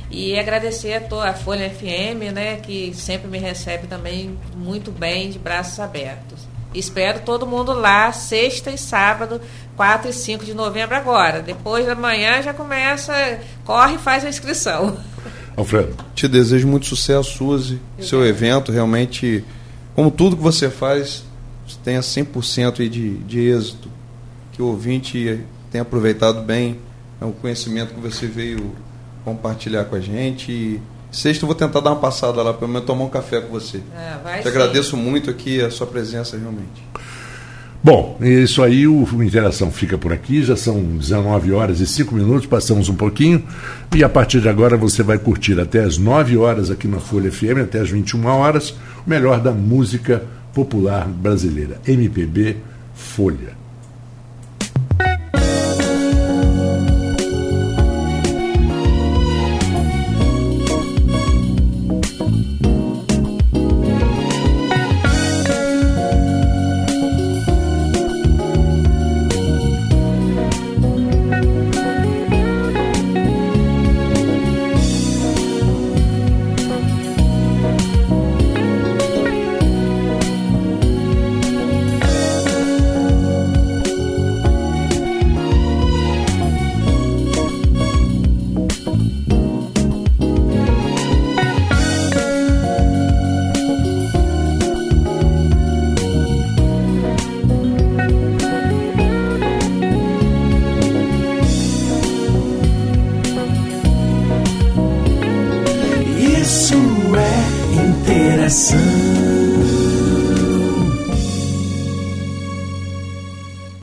E 0.10 0.40
agradecer 0.40 0.94
a, 0.94 1.30
a 1.30 1.34
Folha 1.34 1.70
FM, 1.70 2.34
né, 2.34 2.56
que 2.56 2.92
sempre 2.96 3.28
me 3.28 3.38
recebe 3.38 3.86
também 3.86 4.36
muito 4.56 4.92
bem, 4.92 5.30
de 5.30 5.38
braços 5.38 5.80
abertos. 5.80 6.40
Espero 6.74 7.20
todo 7.22 7.46
mundo 7.46 7.74
lá, 7.74 8.12
sexta 8.12 8.72
e 8.72 8.78
sábado, 8.78 9.40
4 9.76 10.10
e 10.10 10.14
5 10.14 10.46
de 10.46 10.54
novembro 10.54 10.96
agora. 10.96 11.42
Depois 11.42 11.86
da 11.86 11.94
manhã 11.94 12.42
já 12.42 12.54
começa, 12.54 13.14
corre 13.64 13.96
e 13.96 14.00
faz 14.00 14.26
a 14.26 14.30
inscrição. 14.30 14.98
Alfredo. 15.56 15.96
Te 16.16 16.28
desejo 16.28 16.68
muito 16.68 16.86
sucesso, 16.86 17.38
Suzy. 17.38 17.80
Seu 18.00 18.26
evento 18.26 18.72
realmente, 18.72 19.44
como 20.00 20.10
tudo 20.10 20.38
que 20.38 20.42
você 20.42 20.70
faz, 20.70 21.26
tenha 21.84 22.00
100% 22.00 22.80
aí 22.80 22.88
de, 22.88 23.18
de 23.18 23.38
êxito. 23.50 23.90
Que 24.54 24.62
o 24.62 24.68
ouvinte 24.68 25.44
tenha 25.70 25.82
aproveitado 25.82 26.42
bem 26.42 26.80
é 27.20 27.26
o 27.26 27.34
conhecimento 27.34 27.94
que 27.94 28.00
você 28.00 28.26
veio 28.26 28.74
compartilhar 29.26 29.84
com 29.84 29.98
a 29.98 30.00
gente. 30.00 30.54
E 30.54 30.82
sexta 31.12 31.44
eu 31.44 31.48
vou 31.48 31.54
tentar 31.54 31.82
dar 31.82 31.90
uma 31.90 32.00
passada 32.00 32.42
lá, 32.42 32.54
pelo 32.54 32.72
menos 32.72 32.88
tomar 32.88 33.04
um 33.04 33.10
café 33.10 33.42
com 33.42 33.50
você. 33.50 33.82
Ah, 33.94 34.22
vai 34.24 34.40
Te 34.40 34.44
sim. 34.44 34.48
agradeço 34.48 34.96
muito 34.96 35.30
aqui 35.30 35.60
a 35.60 35.70
sua 35.70 35.86
presença 35.86 36.38
realmente. 36.38 36.82
Bom, 37.82 38.18
isso 38.20 38.62
aí, 38.62 38.86
o 38.86 39.08
Interação 39.24 39.72
fica 39.72 39.98
por 39.98 40.12
aqui, 40.12 40.44
já 40.44 40.58
são 40.58 40.82
19 40.82 41.54
horas 41.54 41.80
e 41.80 41.88
5 41.88 42.14
minutos, 42.14 42.46
passamos 42.46 42.90
um 42.90 42.96
pouquinho, 42.96 43.42
e 43.96 44.04
a 44.04 44.10
partir 44.10 44.42
de 44.42 44.50
agora 44.50 44.76
você 44.76 45.02
vai 45.02 45.18
curtir 45.18 45.58
até 45.58 45.82
as 45.86 45.98
9 45.98 46.36
horas 46.36 46.70
aqui 46.70 46.90
na 46.90 47.00
Folha 47.00 47.32
FM, 47.32 47.62
até 47.64 47.80
as 47.80 47.90
21 47.90 48.26
horas, 48.26 48.72
o 49.06 49.10
melhor 49.10 49.40
da 49.40 49.54
música 49.54 50.22
popular 50.54 51.08
brasileira, 51.08 51.80
MPB 51.88 52.58
Folha. 52.94 53.59